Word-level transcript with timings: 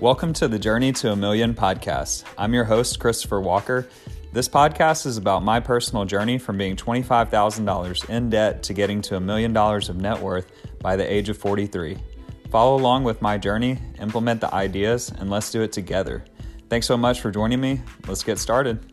Welcome 0.00 0.32
to 0.32 0.48
the 0.48 0.58
Journey 0.58 0.92
to 0.92 1.12
a 1.12 1.16
Million 1.16 1.52
podcast. 1.52 2.24
I'm 2.38 2.54
your 2.54 2.64
host, 2.64 2.98
Christopher 2.98 3.38
Walker. 3.38 3.86
This 4.32 4.48
podcast 4.48 5.04
is 5.04 5.18
about 5.18 5.44
my 5.44 5.60
personal 5.60 6.06
journey 6.06 6.38
from 6.38 6.56
being 6.56 6.74
$25,000 6.74 8.08
in 8.08 8.30
debt 8.30 8.62
to 8.62 8.72
getting 8.72 9.02
to 9.02 9.16
a 9.16 9.20
million 9.20 9.52
dollars 9.52 9.90
of 9.90 9.96
net 9.96 10.18
worth 10.18 10.50
by 10.80 10.96
the 10.96 11.04
age 11.04 11.28
of 11.28 11.36
43. 11.36 11.98
Follow 12.50 12.76
along 12.76 13.04
with 13.04 13.20
my 13.20 13.36
journey, 13.36 13.78
implement 14.00 14.40
the 14.40 14.52
ideas, 14.54 15.12
and 15.18 15.28
let's 15.28 15.50
do 15.50 15.60
it 15.60 15.70
together. 15.70 16.24
Thanks 16.70 16.86
so 16.86 16.96
much 16.96 17.20
for 17.20 17.30
joining 17.30 17.60
me. 17.60 17.82
Let's 18.08 18.24
get 18.24 18.38
started. 18.38 18.89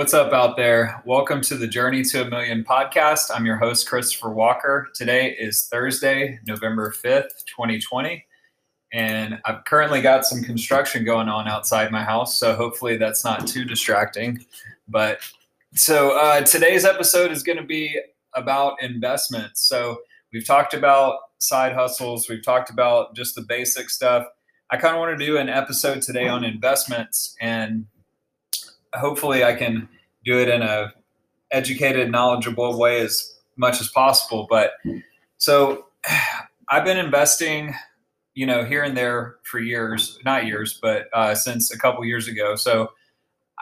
What's 0.00 0.14
up 0.14 0.32
out 0.32 0.56
there? 0.56 1.02
Welcome 1.04 1.42
to 1.42 1.58
the 1.58 1.66
Journey 1.66 2.02
to 2.04 2.22
a 2.22 2.24
Million 2.24 2.64
podcast. 2.64 3.30
I'm 3.30 3.44
your 3.44 3.58
host, 3.58 3.86
Christopher 3.86 4.30
Walker. 4.30 4.88
Today 4.94 5.36
is 5.38 5.66
Thursday, 5.66 6.40
November 6.46 6.90
5th, 6.90 7.44
2020. 7.44 8.24
And 8.94 9.38
I've 9.44 9.62
currently 9.66 10.00
got 10.00 10.24
some 10.24 10.42
construction 10.42 11.04
going 11.04 11.28
on 11.28 11.46
outside 11.48 11.92
my 11.92 12.02
house. 12.02 12.38
So 12.38 12.54
hopefully 12.54 12.96
that's 12.96 13.26
not 13.26 13.46
too 13.46 13.66
distracting. 13.66 14.42
But 14.88 15.18
so 15.74 16.18
uh, 16.18 16.40
today's 16.46 16.86
episode 16.86 17.30
is 17.30 17.42
going 17.42 17.58
to 17.58 17.64
be 17.64 18.00
about 18.32 18.82
investments. 18.82 19.60
So 19.68 20.00
we've 20.32 20.46
talked 20.46 20.72
about 20.72 21.18
side 21.36 21.74
hustles, 21.74 22.26
we've 22.26 22.42
talked 22.42 22.70
about 22.70 23.14
just 23.14 23.34
the 23.34 23.42
basic 23.42 23.90
stuff. 23.90 24.24
I 24.70 24.78
kind 24.78 24.94
of 24.96 25.00
want 25.00 25.18
to 25.18 25.26
do 25.26 25.36
an 25.36 25.50
episode 25.50 26.00
today 26.00 26.26
on 26.26 26.42
investments 26.42 27.36
and 27.38 27.84
hopefully 28.94 29.44
I 29.44 29.54
can 29.54 29.88
do 30.24 30.38
it 30.38 30.48
in 30.48 30.62
a 30.62 30.92
educated, 31.50 32.10
knowledgeable 32.10 32.78
way 32.78 33.00
as 33.00 33.38
much 33.56 33.80
as 33.80 33.88
possible. 33.88 34.46
But 34.48 34.72
so 35.38 35.86
I've 36.68 36.84
been 36.84 36.98
investing, 36.98 37.74
you 38.34 38.46
know, 38.46 38.64
here 38.64 38.84
and 38.84 38.96
there 38.96 39.36
for 39.42 39.58
years, 39.58 40.18
not 40.24 40.46
years, 40.46 40.78
but 40.80 41.08
uh, 41.12 41.34
since 41.34 41.72
a 41.72 41.78
couple 41.78 42.04
years 42.04 42.28
ago. 42.28 42.54
So 42.54 42.92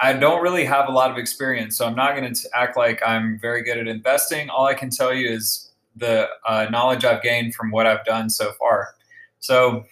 I 0.01 0.13
don't 0.13 0.43
really 0.43 0.65
have 0.65 0.89
a 0.89 0.93
lot 0.93 1.11
of 1.11 1.17
experience. 1.17 1.77
So 1.77 1.87
I'm 1.87 1.97
not 1.97 2.15
going 2.15 2.33
to 2.33 2.49
act 2.55 2.77
like 2.77 3.01
I'm 3.05 3.39
very 3.41 3.63
good 3.63 3.79
at 3.79 3.89
investing. 3.89 4.51
All 4.51 4.67
I 4.67 4.75
can 4.75 4.91
tell 4.91 5.13
you 5.13 5.29
is 5.31 5.73
the 5.97 6.29
uh, 6.47 6.67
knowledge 6.71 7.05
I've 7.05 7.23
gained 7.23 7.55
from 7.55 7.71
what 7.71 7.87
I've 7.87 8.05
done 8.05 8.31
so 8.31 8.53
far. 8.59 8.95
So 9.41 9.85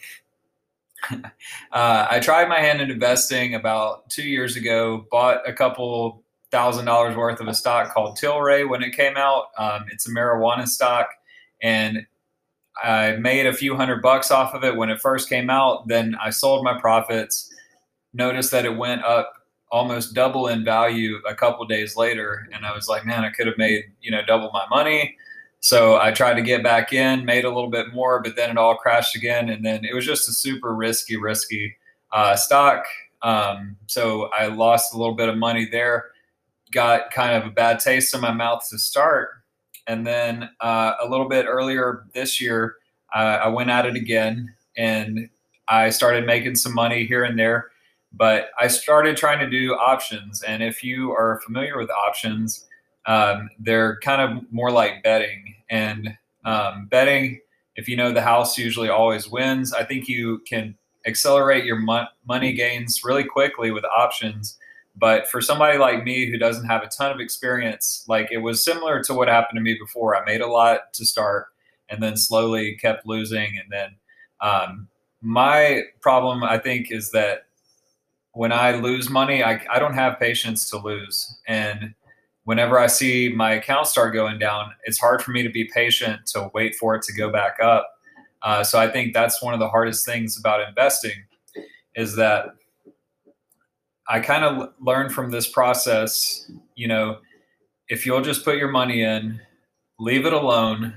uh, 1.13 2.07
I 2.11 2.21
tried 2.21 2.49
my 2.49 2.61
hand 2.61 2.81
in 2.81 2.91
investing 2.91 3.55
about 3.55 4.09
two 4.11 4.23
years 4.23 4.57
ago. 4.57 5.07
Bought 5.11 5.49
a 5.49 5.53
couple 5.53 6.23
thousand 6.51 6.85
dollars 6.85 7.17
worth 7.17 7.41
of 7.41 7.49
a 7.49 7.55
stock 7.55 7.93
called 7.93 8.19
Tilray 8.19 8.69
when 8.69 8.83
it 8.83 8.97
came 8.97 9.17
out. 9.17 9.47
Um, 9.59 9.87
it's 9.91 10.09
a 10.09 10.11
marijuana 10.11 10.67
stock, 10.67 11.09
and 11.63 12.07
I 12.83 13.13
made 13.13 13.47
a 13.47 13.53
few 13.53 13.77
hundred 13.77 14.03
bucks 14.03 14.31
off 14.31 14.55
of 14.55 14.65
it 14.65 14.77
when 14.77 14.91
it 14.91 15.01
first 15.01 15.29
came 15.29 15.51
out. 15.51 15.89
Then 15.89 16.17
I 16.23 16.31
sold 16.31 16.65
my 16.65 16.79
profits. 16.81 17.53
Noticed 18.15 18.51
that 18.53 18.65
it 18.65 18.75
went 18.77 19.05
up 19.05 19.35
almost 19.71 20.15
double 20.15 20.49
in 20.49 20.65
value 20.65 21.19
a 21.29 21.35
couple 21.35 21.67
days 21.67 21.97
later, 21.97 22.49
and 22.53 22.65
I 22.65 22.75
was 22.75 22.89
like, 22.89 23.05
man, 23.05 23.25
I 23.25 23.31
could 23.31 23.47
have 23.47 23.59
made 23.59 23.85
you 24.01 24.11
know 24.11 24.23
double 24.27 24.51
my 24.53 24.67
money. 24.71 25.17
So 25.61 25.99
I 26.01 26.13
tried 26.13 26.35
to 26.35 26.43
get 26.43 26.63
back 26.63 26.93
in, 26.93 27.25
made 27.25 27.45
a 27.45 27.49
little 27.49 27.71
bit 27.71 27.93
more, 27.93 28.23
but 28.23 28.37
then 28.37 28.51
it 28.51 28.59
all 28.59 28.77
crashed 28.77 29.17
again. 29.17 29.49
And 29.49 29.65
then 29.65 29.85
it 29.85 29.95
was 29.95 30.07
just 30.07 30.29
a 30.29 30.33
super 30.33 30.75
risky, 30.75 31.17
risky 31.17 31.75
uh, 32.13 32.37
stock. 32.37 32.85
Um, 33.23 33.77
so 33.87 34.31
I 34.39 34.47
lost 34.47 34.95
a 34.95 34.97
little 34.97 35.15
bit 35.15 35.29
of 35.29 35.37
money 35.37 35.67
there, 35.71 36.11
got 36.77 37.11
kind 37.11 37.35
of 37.35 37.47
a 37.47 37.51
bad 37.51 37.81
taste 37.81 38.15
in 38.15 38.21
my 38.21 38.31
mouth 38.31 38.63
to 38.71 38.79
start. 38.79 39.31
And 39.87 40.07
then 40.07 40.51
uh, 40.61 40.93
a 41.03 41.09
little 41.09 41.29
bit 41.29 41.47
earlier 41.47 42.05
this 42.13 42.39
year, 42.41 42.77
uh, 43.15 43.39
I 43.45 43.49
went 43.49 43.71
at 43.71 43.87
it 43.87 43.97
again 43.97 44.55
and 44.77 45.31
I 45.69 45.89
started 45.89 46.27
making 46.27 46.57
some 46.57 46.75
money 46.75 47.07
here 47.07 47.25
and 47.25 47.39
there. 47.39 47.71
But 48.13 48.51
I 48.61 48.69
started 48.69 49.17
trying 49.17 49.39
to 49.41 49.49
do 49.49 49.75
options. 49.75 50.43
And 50.43 50.63
if 50.63 50.85
you 50.85 51.13
are 51.13 51.41
familiar 51.45 51.79
with 51.79 51.91
options, 51.91 52.67
um, 53.07 53.49
they're 53.59 53.99
kind 54.01 54.21
of 54.21 54.53
more 54.53 54.71
like 54.71 55.03
betting. 55.03 55.55
And 55.71 56.17
um, 56.45 56.89
betting, 56.91 57.41
if 57.77 57.89
you 57.89 57.97
know 57.97 58.13
the 58.13 58.23
house 58.23 58.59
usually 58.59 58.89
always 58.89 59.29
wins, 59.29 59.73
I 59.73 59.83
think 59.83 60.09
you 60.09 60.43
can 60.49 60.77
accelerate 61.07 61.65
your 61.65 61.77
mo- 61.77 62.09
money 62.27 62.53
gains 62.53 63.03
really 63.03 63.25
quickly 63.25 63.71
with 63.71 63.85
options. 63.85 64.59
But 64.99 65.29
for 65.29 65.41
somebody 65.41 65.79
like 65.79 66.05
me 66.05 66.31
who 66.31 66.39
doesn't 66.39 66.67
have 66.67 66.83
a 66.83 66.89
ton 66.89 67.13
of 67.13 67.21
experience, 67.21 68.05
like 68.09 68.29
it 68.33 68.39
was 68.39 68.65
similar 68.65 69.03
to 69.05 69.15
what 69.15 69.29
happened 69.29 69.59
to 69.59 69.63
me 69.63 69.77
before. 69.79 70.17
I 70.17 70.25
made 70.25 70.41
a 70.41 70.47
lot 70.47 70.93
to 70.95 71.05
start 71.05 71.49
and 71.89 72.03
then 72.03 72.17
slowly 72.17 72.77
kept 72.77 73.07
losing. 73.07 73.59
And 73.59 73.71
then 73.71 73.97
um, 74.41 74.89
my 75.21 75.83
problem, 76.01 76.43
I 76.43 76.59
think, 76.59 76.91
is 76.91 77.11
that 77.11 77.47
when 78.33 78.53
I 78.53 78.77
lose 78.77 79.11
money, 79.11 79.43
I, 79.45 79.65
I 79.71 79.79
don't 79.79 79.95
have 79.95 80.19
patience 80.19 80.69
to 80.71 80.79
lose. 80.79 81.41
And 81.47 81.95
whenever 82.45 82.79
I 82.79 82.87
see 82.87 83.29
my 83.29 83.53
account 83.53 83.87
start 83.89 84.15
going 84.15 84.39
down, 84.39 84.73
it's 84.85 84.99
hard 84.99 85.23
for 85.23 85.31
me 85.31 85.43
to 85.43 85.51
be 85.51 85.65
patient 85.75 86.27
to 86.29 86.51
wait 86.55 86.75
for 86.75 86.95
it 86.95 87.03
to 87.03 87.13
go 87.13 87.31
back 87.31 87.59
up. 87.63 87.91
Uh, 88.43 88.63
so 88.63 88.79
I 88.79 88.89
think 88.89 89.13
that's 89.13 89.43
one 89.43 89.53
of 89.53 89.61
the 89.61 89.69
hardest 89.69 90.07
things 90.07 90.39
about 90.39 90.67
investing 90.67 91.25
is 91.95 92.15
that 92.17 92.55
I 94.09 94.21
kind 94.21 94.45
of 94.45 94.73
learned 94.81 95.13
from 95.13 95.31
this 95.31 95.49
process, 95.49 96.51
you 96.75 96.89
know, 96.89 97.19
if 97.89 98.07
you'll 98.07 98.23
just 98.23 98.45
put 98.45 98.57
your 98.57 98.71
money 98.71 99.03
in, 99.03 99.41
leave 99.99 100.27
it 100.27 100.33
alone, 100.33 100.95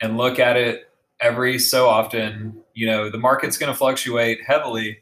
and 0.00 0.16
look 0.16 0.38
at 0.38 0.56
it 0.56 0.90
every 1.20 1.58
so 1.58 1.88
often, 1.88 2.62
you 2.74 2.86
know, 2.86 3.10
the 3.10 3.18
market's 3.18 3.56
going 3.56 3.72
to 3.72 3.78
fluctuate 3.78 4.40
heavily, 4.44 4.98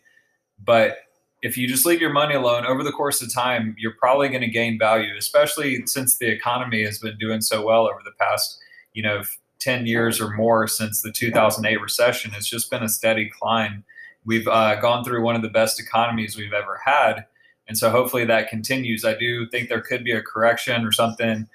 but 0.63 0.99
if 1.43 1.59
you 1.59 1.67
just 1.67 1.85
leave 1.85 2.01
your 2.01 2.13
money 2.13 2.35
alone 2.35 2.65
over 2.65 2.85
the 2.85 2.93
course 2.93 3.21
of 3.21 3.33
time, 3.33 3.75
you're 3.79 3.97
probably 3.99 4.29
going 4.29 4.43
to 4.43 4.49
gain 4.49 4.79
value, 4.79 5.17
especially 5.19 5.85
since 5.87 6.19
the 6.19 6.29
economy 6.29 6.85
has 6.85 6.99
been 7.01 7.19
doing 7.19 7.41
so 7.41 7.67
well 7.67 7.87
over 7.87 8.01
the 8.05 8.13
past, 8.21 8.59
you 8.93 9.03
know, 9.03 9.23
10 9.59 9.87
years 9.87 10.21
or 10.21 10.31
more 10.31 10.69
since 10.69 11.03
the 11.03 11.11
2008 11.11 11.81
recession. 11.81 12.33
It's 12.35 12.49
just 12.49 12.71
been 12.71 12.83
a 12.83 12.89
steady 12.89 13.29
climb. 13.29 13.85
We've 14.25 14.47
uh, 14.47 14.77
gone 14.77 15.05
through 15.05 15.23
one 15.23 15.37
of 15.37 15.43
the 15.43 15.49
best 15.49 15.81
economies 15.81 16.37
we've 16.37 16.53
ever 16.53 16.81
had. 16.85 17.27
And 17.69 17.77
so 17.77 17.91
hopefully 17.91 18.25
that 18.27 18.49
continues. 18.49 19.05
I 19.05 19.15
do 19.15 19.49
think 19.49 19.69
there 19.69 19.81
could 19.81 20.05
be 20.05 20.13
a 20.13 20.23
correction 20.23 20.85
or 20.85 20.93
something 20.93 21.49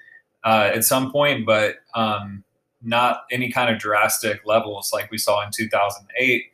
uh, 0.44 0.70
at 0.74 0.84
some 0.84 1.12
point, 1.12 1.46
but 1.46 1.76
um, 1.94 2.44
not 2.82 3.22
any 3.30 3.50
kind 3.50 3.72
of 3.72 3.78
drastic 3.78 4.40
levels 4.44 4.90
like 4.92 5.10
we 5.10 5.18
saw 5.18 5.44
in 5.44 5.50
2008. 5.52 6.44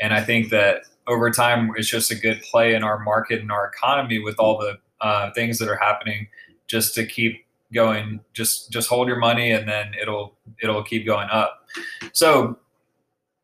And 0.00 0.12
I 0.12 0.22
think 0.22 0.50
that 0.50 0.82
over 1.06 1.30
time 1.30 1.72
it's 1.76 1.88
just 1.88 2.10
a 2.10 2.14
good 2.14 2.42
play 2.42 2.74
in 2.74 2.82
our 2.82 2.98
market 2.98 3.40
and 3.40 3.50
our 3.50 3.66
economy 3.66 4.18
with 4.18 4.38
all 4.38 4.58
the 4.58 4.78
uh, 5.00 5.32
things 5.32 5.58
that 5.58 5.68
are 5.68 5.76
happening 5.76 6.28
just 6.66 6.94
to 6.94 7.04
keep 7.04 7.44
going 7.72 8.20
just 8.34 8.70
just 8.70 8.88
hold 8.88 9.08
your 9.08 9.16
money 9.16 9.50
and 9.50 9.68
then 9.68 9.92
it'll 10.00 10.36
it'll 10.62 10.82
keep 10.82 11.06
going 11.06 11.26
up 11.30 11.66
so 12.12 12.58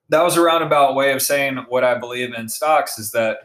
that 0.09 0.23
was 0.23 0.37
a 0.37 0.41
roundabout 0.41 0.95
way 0.95 1.13
of 1.13 1.23
saying 1.23 1.57
what 1.69 1.85
i 1.85 1.97
believe 1.97 2.35
in 2.35 2.49
stocks 2.49 2.99
is 2.99 3.11
that 3.11 3.39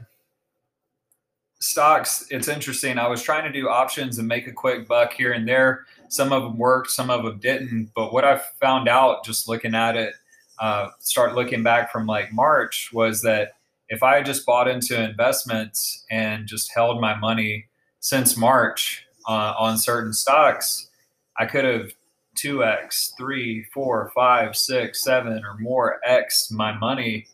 stocks 1.64 2.28
it's 2.30 2.50
interesting. 2.50 2.98
I 3.00 3.08
was 3.08 3.24
trying 3.24 3.46
to 3.46 3.52
do 3.52 3.70
options 3.70 4.20
and 4.20 4.28
make 4.28 4.48
a 4.48 4.52
quick 4.52 4.86
buck 4.86 5.14
here 5.14 5.32
and 5.32 5.48
there. 5.48 5.86
Some 6.10 6.34
of 6.34 6.44
them 6.44 6.58
worked 6.58 6.92
some 6.92 7.10
of 7.10 7.24
them 7.24 7.40
didn't. 7.40 7.92
But 7.96 8.12
what 8.12 8.26
i 8.26 8.42
found 8.60 8.90
out 8.90 9.24
just 9.24 9.48
looking 9.48 9.74
at 9.74 9.96
it 9.96 10.14
uh, 10.60 10.90
start 11.00 11.36
looking 11.36 11.64
back 11.64 11.92
from 11.92 12.06
like 12.06 12.32
march 12.32 12.92
was 12.94 13.22
that 13.22 13.54
if 13.90 14.04
I 14.04 14.16
had 14.16 14.26
just 14.26 14.46
bought 14.46 14.68
into 14.68 15.02
investments 15.02 16.06
and 16.10 16.48
just 16.48 16.74
held 16.74 17.02
my 17.02 17.16
money 17.16 17.66
since 18.00 18.38
March 18.38 19.06
uh, 19.28 19.54
on 19.58 19.78
certain 19.78 20.14
stocks, 20.14 20.90
I 21.38 21.46
could 21.46 21.66
have 21.66 21.92
2x, 22.38 23.16
3, 23.18 23.66
4, 23.74 24.12
5, 24.14 24.56
6, 24.56 25.04
7, 25.04 25.42
or 25.46 25.58
more 25.60 26.00
x 26.06 26.50
my 26.52 26.72
money 26.78 27.28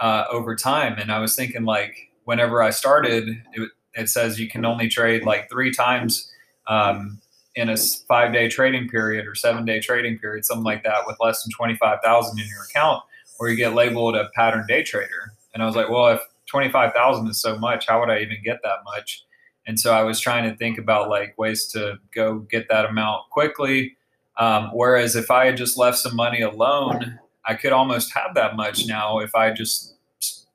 uh, 0.00 0.24
over 0.30 0.54
time. 0.54 0.98
And 0.98 1.10
I 1.10 1.18
was 1.18 1.34
thinking, 1.34 1.64
like, 1.64 2.10
whenever 2.24 2.62
I 2.62 2.70
started, 2.70 3.28
it, 3.52 3.70
it 3.94 4.08
says 4.10 4.38
you 4.38 4.48
can 4.48 4.64
only 4.64 4.88
trade 4.88 5.24
like 5.24 5.48
three 5.48 5.72
times 5.72 6.30
um, 6.68 7.20
in 7.54 7.70
a 7.70 7.76
five 7.76 8.32
day 8.32 8.48
trading 8.48 8.88
period 8.88 9.26
or 9.26 9.34
seven 9.34 9.64
day 9.64 9.80
trading 9.80 10.18
period, 10.18 10.44
something 10.44 10.64
like 10.64 10.84
that, 10.84 11.06
with 11.06 11.16
less 11.20 11.42
than 11.42 11.52
25,000 11.52 12.38
in 12.38 12.46
your 12.46 12.64
account, 12.64 13.02
or 13.38 13.48
you 13.48 13.56
get 13.56 13.74
labeled 13.74 14.16
a 14.16 14.28
pattern 14.34 14.64
day 14.68 14.82
trader. 14.82 15.32
And 15.54 15.62
I 15.62 15.66
was 15.66 15.74
like, 15.74 15.88
well, 15.88 16.08
if 16.08 16.20
25,000 16.46 17.28
is 17.28 17.40
so 17.40 17.58
much, 17.58 17.86
how 17.86 18.00
would 18.00 18.10
I 18.10 18.20
even 18.20 18.36
get 18.44 18.58
that 18.62 18.78
much? 18.84 19.24
And 19.66 19.80
so 19.80 19.92
I 19.92 20.02
was 20.02 20.20
trying 20.20 20.48
to 20.48 20.56
think 20.56 20.78
about 20.78 21.08
like 21.08 21.36
ways 21.38 21.66
to 21.68 21.98
go 22.14 22.40
get 22.50 22.68
that 22.68 22.84
amount 22.84 23.30
quickly. 23.30 23.96
Um, 24.38 24.70
whereas 24.72 25.16
if 25.16 25.30
I 25.30 25.46
had 25.46 25.56
just 25.56 25.78
left 25.78 25.98
some 25.98 26.14
money 26.14 26.42
alone, 26.42 27.18
I 27.46 27.54
could 27.54 27.72
almost 27.72 28.12
have 28.14 28.34
that 28.34 28.56
much 28.56 28.86
now 28.86 29.18
if 29.18 29.34
I 29.34 29.52
just 29.52 29.94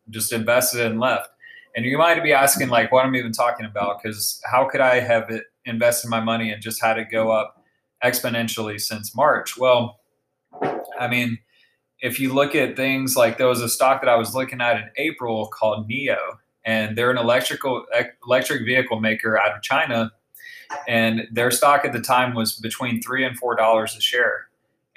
just 0.09 0.33
invested 0.33 0.85
and 0.85 0.99
left. 0.99 1.29
And 1.75 1.85
you 1.85 1.97
might 1.97 2.21
be 2.21 2.33
asking 2.33 2.69
like 2.69 2.91
what 2.91 3.05
I'm 3.05 3.15
even 3.15 3.31
talking 3.31 3.65
about 3.65 4.01
because 4.01 4.41
how 4.45 4.67
could 4.67 4.81
I 4.81 4.99
have 4.99 5.31
invested 5.65 6.09
my 6.09 6.19
money 6.19 6.51
and 6.51 6.61
just 6.61 6.81
had 6.81 6.97
it 6.97 7.07
go 7.09 7.31
up 7.31 7.63
exponentially 8.03 8.79
since 8.79 9.15
March? 9.15 9.57
Well, 9.57 9.99
I 10.99 11.07
mean, 11.07 11.39
if 12.01 12.19
you 12.19 12.33
look 12.33 12.55
at 12.55 12.75
things 12.75 13.15
like 13.15 13.37
there 13.37 13.47
was 13.47 13.61
a 13.61 13.69
stock 13.69 14.01
that 14.01 14.09
I 14.09 14.15
was 14.15 14.35
looking 14.35 14.59
at 14.59 14.77
in 14.77 14.89
April 14.97 15.47
called 15.47 15.89
NIO, 15.89 16.17
and 16.65 16.97
they're 16.97 17.11
an 17.11 17.17
electrical 17.17 17.85
electric 18.25 18.65
vehicle 18.65 18.99
maker 18.99 19.39
out 19.39 19.55
of 19.55 19.61
China, 19.61 20.11
and 20.87 21.27
their 21.31 21.51
stock 21.51 21.85
at 21.85 21.93
the 21.93 22.01
time 22.01 22.33
was 22.33 22.53
between 22.53 23.01
three 23.01 23.23
and 23.23 23.37
four 23.37 23.55
dollars 23.55 23.95
a 23.95 24.01
share. 24.01 24.47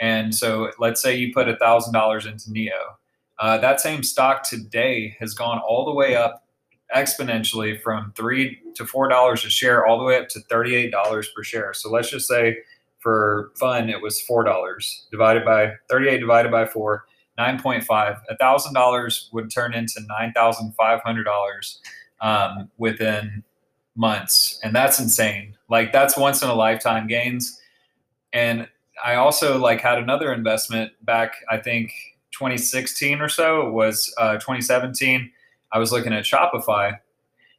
And 0.00 0.34
so, 0.34 0.72
let's 0.78 1.00
say 1.00 1.14
you 1.16 1.32
put 1.32 1.48
a 1.48 1.56
thousand 1.56 1.92
dollars 1.92 2.26
into 2.26 2.50
NIO, 2.50 2.96
uh, 3.38 3.58
that 3.58 3.80
same 3.80 4.02
stock 4.02 4.42
today 4.42 5.16
has 5.20 5.34
gone 5.34 5.58
all 5.58 5.84
the 5.84 5.94
way 5.94 6.16
up 6.16 6.44
exponentially 6.94 7.80
from 7.80 8.12
three 8.16 8.60
to 8.74 8.86
four 8.86 9.08
dollars 9.08 9.44
a 9.44 9.50
share, 9.50 9.86
all 9.86 9.98
the 9.98 10.04
way 10.04 10.18
up 10.18 10.28
to 10.30 10.40
thirty-eight 10.40 10.90
dollars 10.90 11.28
per 11.34 11.42
share. 11.42 11.72
So 11.74 11.90
let's 11.90 12.10
just 12.10 12.28
say, 12.28 12.58
for 12.98 13.52
fun, 13.58 13.88
it 13.88 14.00
was 14.00 14.20
four 14.22 14.44
dollars 14.44 15.06
divided 15.10 15.44
by 15.44 15.72
thirty-eight 15.88 16.20
divided 16.20 16.50
by 16.50 16.66
four. 16.66 17.04
9.5 17.38 18.20
a 18.30 18.36
thousand 18.36 18.74
dollars 18.74 19.28
would 19.32 19.50
turn 19.50 19.74
into 19.74 20.00
nine 20.08 20.32
thousand 20.32 20.72
five 20.74 21.00
hundred 21.02 21.24
dollars 21.24 21.80
um, 22.20 22.70
within 22.78 23.42
months 23.96 24.60
and 24.62 24.74
that's 24.74 25.00
insane 25.00 25.53
like 25.74 25.92
that's 25.92 26.16
once 26.16 26.40
in 26.40 26.48
a 26.48 26.54
lifetime 26.54 27.06
gains. 27.08 27.60
And 28.32 28.68
i 29.04 29.16
also 29.16 29.58
like 29.58 29.80
had 29.80 29.98
another 29.98 30.32
investment 30.32 30.92
back 31.02 31.32
i 31.50 31.56
think 31.58 31.92
2016 32.30 33.20
or 33.20 33.28
so. 33.28 33.68
Was 33.70 34.14
uh, 34.18 34.34
2017 34.34 35.30
i 35.72 35.78
was 35.78 35.90
looking 35.90 36.12
at 36.12 36.22
shopify 36.22 36.96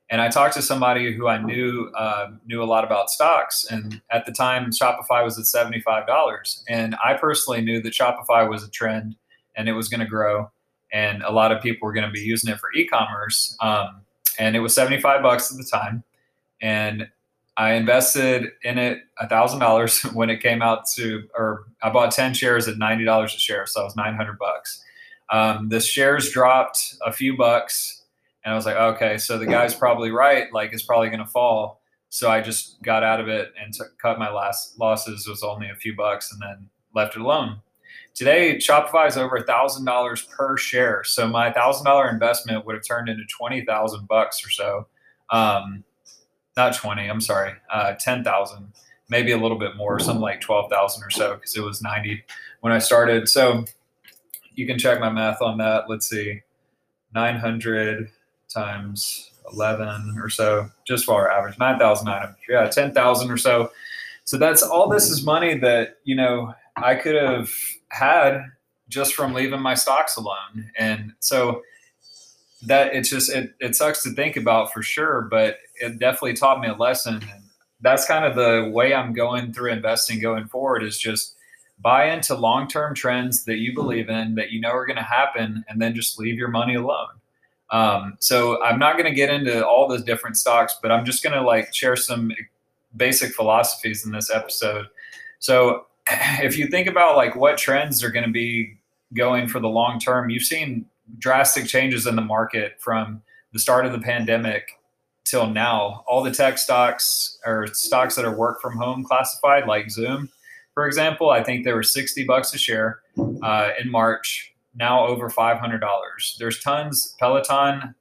and 0.09 0.21
i 0.21 0.29
talked 0.29 0.53
to 0.53 0.61
somebody 0.61 1.13
who 1.13 1.27
i 1.27 1.37
knew 1.37 1.91
uh, 1.97 2.27
knew 2.45 2.63
a 2.63 2.69
lot 2.73 2.85
about 2.85 3.09
stocks 3.09 3.65
and 3.69 4.01
at 4.11 4.25
the 4.25 4.31
time 4.31 4.71
shopify 4.71 5.21
was 5.25 5.37
at 5.37 5.45
$75 5.45 6.63
and 6.69 6.95
i 7.03 7.13
personally 7.13 7.61
knew 7.61 7.81
that 7.81 7.93
shopify 7.93 8.49
was 8.49 8.63
a 8.63 8.69
trend 8.69 9.17
and 9.57 9.67
it 9.67 9.73
was 9.73 9.89
going 9.89 9.99
to 9.99 10.11
grow 10.17 10.49
and 10.95 11.23
a 11.23 11.31
lot 11.31 11.51
of 11.51 11.61
people 11.61 11.85
were 11.85 11.93
going 11.93 12.07
to 12.07 12.11
be 12.11 12.21
using 12.21 12.49
it 12.49 12.57
for 12.57 12.71
e-commerce. 12.73 13.55
Um, 13.59 14.01
and 14.39 14.55
it 14.55 14.61
was 14.61 14.73
75 14.73 15.21
bucks 15.21 15.51
at 15.51 15.57
the 15.57 15.63
time 15.65 16.03
and 16.61 17.09
I 17.57 17.73
invested 17.73 18.51
in 18.63 18.77
it 18.77 18.99
thousand 19.29 19.59
dollars 19.59 20.01
when 20.13 20.29
it 20.29 20.41
came 20.41 20.61
out 20.61 20.85
to, 20.95 21.27
or 21.35 21.67
I 21.81 21.89
bought 21.89 22.11
ten 22.11 22.33
shares 22.33 22.67
at 22.67 22.77
ninety 22.77 23.05
dollars 23.05 23.33
a 23.33 23.39
share, 23.39 23.65
so 23.65 23.81
it 23.81 23.85
was 23.85 23.95
nine 23.95 24.15
hundred 24.15 24.37
bucks. 24.37 24.83
Um, 25.29 25.69
the 25.69 25.79
shares 25.79 26.31
dropped 26.31 26.95
a 27.05 27.11
few 27.11 27.35
bucks, 27.37 28.03
and 28.43 28.53
I 28.53 28.55
was 28.55 28.65
like, 28.65 28.75
okay, 28.75 29.17
so 29.17 29.37
the 29.37 29.45
guy's 29.45 29.73
probably 29.73 30.11
right. 30.11 30.51
Like 30.53 30.73
it's 30.73 30.83
probably 30.83 31.07
going 31.07 31.19
to 31.19 31.25
fall. 31.25 31.81
So 32.09 32.29
I 32.29 32.41
just 32.41 32.81
got 32.83 33.03
out 33.03 33.19
of 33.19 33.27
it 33.27 33.51
and 33.61 33.73
took, 33.73 33.97
cut 33.97 34.19
my 34.19 34.31
last 34.31 34.79
losses. 34.79 35.25
It 35.25 35.29
was 35.29 35.43
only 35.43 35.69
a 35.69 35.75
few 35.75 35.95
bucks, 35.95 36.31
and 36.31 36.41
then 36.41 36.69
left 36.93 37.15
it 37.15 37.21
alone. 37.21 37.61
Today, 38.13 38.55
Shopify 38.57 39.07
is 39.07 39.17
over 39.17 39.41
thousand 39.41 39.85
dollars 39.85 40.23
per 40.23 40.57
share. 40.57 41.03
So 41.03 41.27
my 41.27 41.51
thousand 41.51 41.85
dollar 41.85 42.09
investment 42.09 42.65
would 42.65 42.75
have 42.75 42.85
turned 42.85 43.09
into 43.09 43.23
twenty 43.25 43.65
thousand 43.65 44.07
bucks 44.07 44.45
or 44.45 44.49
so. 44.49 44.87
Um, 45.29 45.83
not 46.57 46.75
20, 46.75 47.07
I'm 47.07 47.21
sorry, 47.21 47.53
uh, 47.71 47.93
10,000, 47.93 48.71
maybe 49.09 49.31
a 49.31 49.37
little 49.37 49.57
bit 49.57 49.75
more, 49.75 49.99
something 49.99 50.21
like 50.21 50.41
12,000 50.41 51.03
or 51.03 51.09
so, 51.09 51.35
because 51.35 51.55
it 51.55 51.61
was 51.61 51.81
90 51.81 52.23
when 52.61 52.73
I 52.73 52.79
started. 52.79 53.29
So 53.29 53.65
you 54.55 54.65
can 54.65 54.79
check 54.79 54.99
my 54.99 55.09
math 55.09 55.41
on 55.41 55.57
that. 55.57 55.89
Let's 55.89 56.09
see, 56.09 56.41
900 57.13 58.09
times 58.49 59.31
11 59.51 60.17
or 60.21 60.29
so, 60.29 60.69
just 60.85 61.05
for 61.05 61.13
our 61.13 61.31
average, 61.31 61.59
9,900. 61.59 62.35
Yeah, 62.49 62.67
10,000 62.67 63.31
or 63.31 63.37
so. 63.37 63.71
So 64.23 64.37
that's 64.37 64.63
all 64.63 64.89
this 64.89 65.09
is 65.09 65.23
money 65.23 65.57
that, 65.59 65.97
you 66.03 66.15
know, 66.15 66.55
I 66.77 66.95
could 66.95 67.15
have 67.15 67.51
had 67.89 68.43
just 68.89 69.13
from 69.13 69.33
leaving 69.33 69.61
my 69.61 69.75
stocks 69.75 70.15
alone. 70.15 70.71
And 70.77 71.13
so, 71.19 71.61
that 72.65 72.93
it's 72.95 73.09
just 73.09 73.29
it, 73.31 73.53
it 73.59 73.75
sucks 73.75 74.03
to 74.03 74.11
think 74.11 74.37
about 74.37 74.73
for 74.73 74.81
sure 74.81 75.23
but 75.23 75.57
it 75.75 75.99
definitely 75.99 76.33
taught 76.33 76.59
me 76.59 76.67
a 76.67 76.73
lesson. 76.73 77.15
And 77.15 77.43
that's 77.81 78.05
kind 78.05 78.25
of 78.25 78.35
the 78.35 78.71
way 78.73 78.93
i'm 78.93 79.13
going 79.13 79.53
through 79.53 79.71
investing 79.71 80.19
going 80.19 80.47
forward 80.47 80.83
is 80.83 80.97
just 80.97 81.35
buy 81.79 82.09
into 82.09 82.33
long-term 82.33 82.95
trends 82.95 83.43
that 83.45 83.57
you 83.57 83.73
believe 83.73 84.09
in 84.09 84.35
that 84.35 84.51
you 84.51 84.61
know 84.61 84.71
are 84.71 84.85
going 84.85 84.95
to 84.95 85.03
happen 85.03 85.63
and 85.67 85.81
then 85.81 85.93
just 85.93 86.17
leave 86.17 86.37
your 86.37 86.47
money 86.47 86.75
alone. 86.75 87.09
Um, 87.71 88.17
so 88.19 88.63
i'm 88.63 88.79
not 88.79 88.93
going 88.93 89.09
to 89.09 89.15
get 89.15 89.29
into 89.29 89.65
all 89.65 89.87
the 89.87 89.99
different 89.99 90.37
stocks 90.37 90.77
but 90.81 90.91
i'm 90.91 91.03
just 91.03 91.23
going 91.23 91.33
to 91.33 91.41
like 91.41 91.73
share 91.73 91.95
some 91.95 92.31
basic 92.95 93.33
philosophies 93.33 94.05
in 94.05 94.11
this 94.11 94.29
episode. 94.31 94.85
So 95.39 95.87
if 96.09 96.57
you 96.57 96.67
think 96.67 96.87
about 96.87 97.15
like 97.15 97.35
what 97.35 97.57
trends 97.57 98.03
are 98.03 98.11
going 98.11 98.25
to 98.25 98.31
be 98.31 98.77
going 99.13 99.47
for 99.47 99.59
the 99.59 99.67
long 99.67 99.99
term 99.99 100.29
you've 100.29 100.43
seen 100.43 100.85
drastic 101.17 101.65
changes 101.67 102.07
in 102.07 102.15
the 102.15 102.21
market 102.21 102.73
from 102.79 103.21
the 103.53 103.59
start 103.59 103.85
of 103.85 103.91
the 103.91 103.99
pandemic 103.99 104.79
till 105.23 105.47
now. 105.47 106.03
All 106.07 106.23
the 106.23 106.31
tech 106.31 106.57
stocks 106.57 107.37
or 107.45 107.67
stocks 107.67 108.15
that 108.15 108.25
are 108.25 108.35
work 108.35 108.61
from 108.61 108.77
home 108.77 109.03
classified, 109.03 109.67
like 109.67 109.89
Zoom, 109.89 110.29
for 110.75 110.85
example, 110.85 111.29
I 111.29 111.41
think 111.41 111.63
they 111.63 111.71
were 111.71 111.83
60 111.83 112.25
bucks 112.25 112.53
a 112.53 112.57
share 112.57 112.99
uh, 113.41 113.69
in 113.81 113.89
March, 113.89 114.53
now 114.75 115.07
over 115.07 115.29
$500. 115.29 116.37
There's 116.37 116.59
tons. 116.61 117.15
Peloton, 117.17 117.95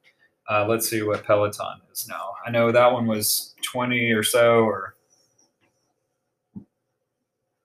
uh, 0.51 0.67
let's 0.67 0.91
see 0.91 1.03
what 1.03 1.25
Peloton 1.25 1.81
is 1.93 2.09
now. 2.09 2.33
I 2.45 2.51
know 2.51 2.73
that 2.73 2.93
one 2.93 3.07
was 3.07 3.55
20 3.63 4.11
or 4.11 4.25
so, 4.25 4.65
or 4.65 4.97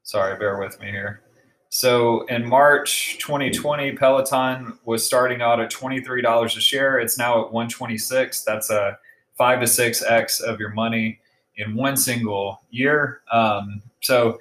sorry, 0.04 0.38
bear 0.38 0.60
with 0.60 0.80
me 0.80 0.92
here. 0.92 1.24
So 1.70 2.26
in 2.26 2.48
March 2.48 3.20
2020, 3.20 3.92
Peloton 3.94 4.78
was 4.86 5.06
starting 5.06 5.42
out 5.42 5.60
at 5.60 5.72
$23 5.72 6.46
a 6.46 6.60
share. 6.60 7.00
It's 7.00 7.18
now 7.18 7.46
at 7.46 7.54
126. 7.54 8.42
That's 8.42 8.72
a 8.72 8.98
five 9.38 9.62
to 9.62 9.68
six 9.68 10.02
X 10.02 10.40
of 10.40 10.60
your 10.60 10.72
money 10.72 11.20
in 11.58 11.76
one 11.76 11.96
single 11.96 12.62
year. 12.72 13.22
Um, 13.32 13.84
so 14.02 14.40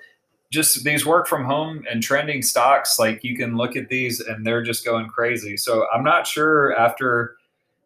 just 0.51 0.83
these 0.85 1.05
work 1.05 1.27
from 1.27 1.45
home 1.45 1.85
and 1.91 2.03
trending 2.03 2.41
stocks, 2.41 2.99
like 2.99 3.23
you 3.23 3.37
can 3.37 3.57
look 3.57 3.77
at 3.77 3.89
these 3.91 4.21
and 4.21 4.47
they're 4.47 4.63
just 4.63 4.85
going 4.85 5.09
crazy. 5.09 5.59
So 5.59 5.87
I'm 5.95 6.03
not 6.03 6.27
sure 6.27 6.75
after 6.79 7.37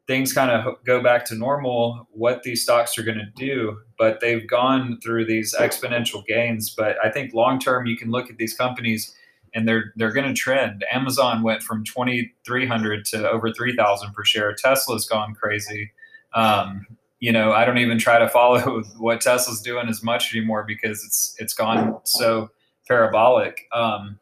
things 0.07 0.33
kind 0.33 0.51
of 0.51 0.77
go 0.85 1.03
back 1.03 1.25
to 1.25 1.35
normal 1.35 2.07
what 2.13 2.45
these 2.45 2.63
stocks 2.63 2.97
are 2.97 3.03
going 3.03 3.19
to 3.19 3.31
do, 3.35 3.79
but 3.99 4.21
they've 4.21 4.49
gone 4.49 5.01
through 5.03 5.25
these 5.27 5.55
exponential 5.59 6.25
gains. 6.27 6.71
But 6.71 6.97
I 7.05 7.11
think 7.11 7.35
long 7.35 7.59
term, 7.59 7.87
you 7.87 7.97
can 7.97 8.11
look 8.11 8.31
at 8.31 8.37
these 8.37 8.55
companies 8.55 9.17
and 9.55 9.67
they're 9.67 9.93
they're 9.97 10.13
going 10.13 10.27
to 10.27 10.35
trend. 10.35 10.85
Amazon 10.93 11.43
went 11.43 11.63
from 11.63 11.85
2,300 11.85 13.05
to 13.07 13.31
over 13.31 13.53
3,000 13.53 14.13
per 14.13 14.25
share. 14.25 14.55
Tesla's 14.55 15.07
gone 15.07 15.35
crazy. 15.35 15.93
Um, 16.35 16.87
you 17.21 17.31
know, 17.31 17.53
I 17.53 17.65
don't 17.65 17.79
even 17.79 17.99
try 17.99 18.19
to 18.19 18.29
follow 18.29 18.83
what 18.99 19.21
Tesla's 19.21 19.61
doing 19.61 19.89
as 19.89 20.03
much 20.03 20.35
anymore 20.35 20.65
because 20.67 21.05
it's 21.05 21.37
it's 21.39 21.55
gone 21.55 22.01
so 22.05 22.51
parabolic. 22.89 23.69
Um, 23.73 24.19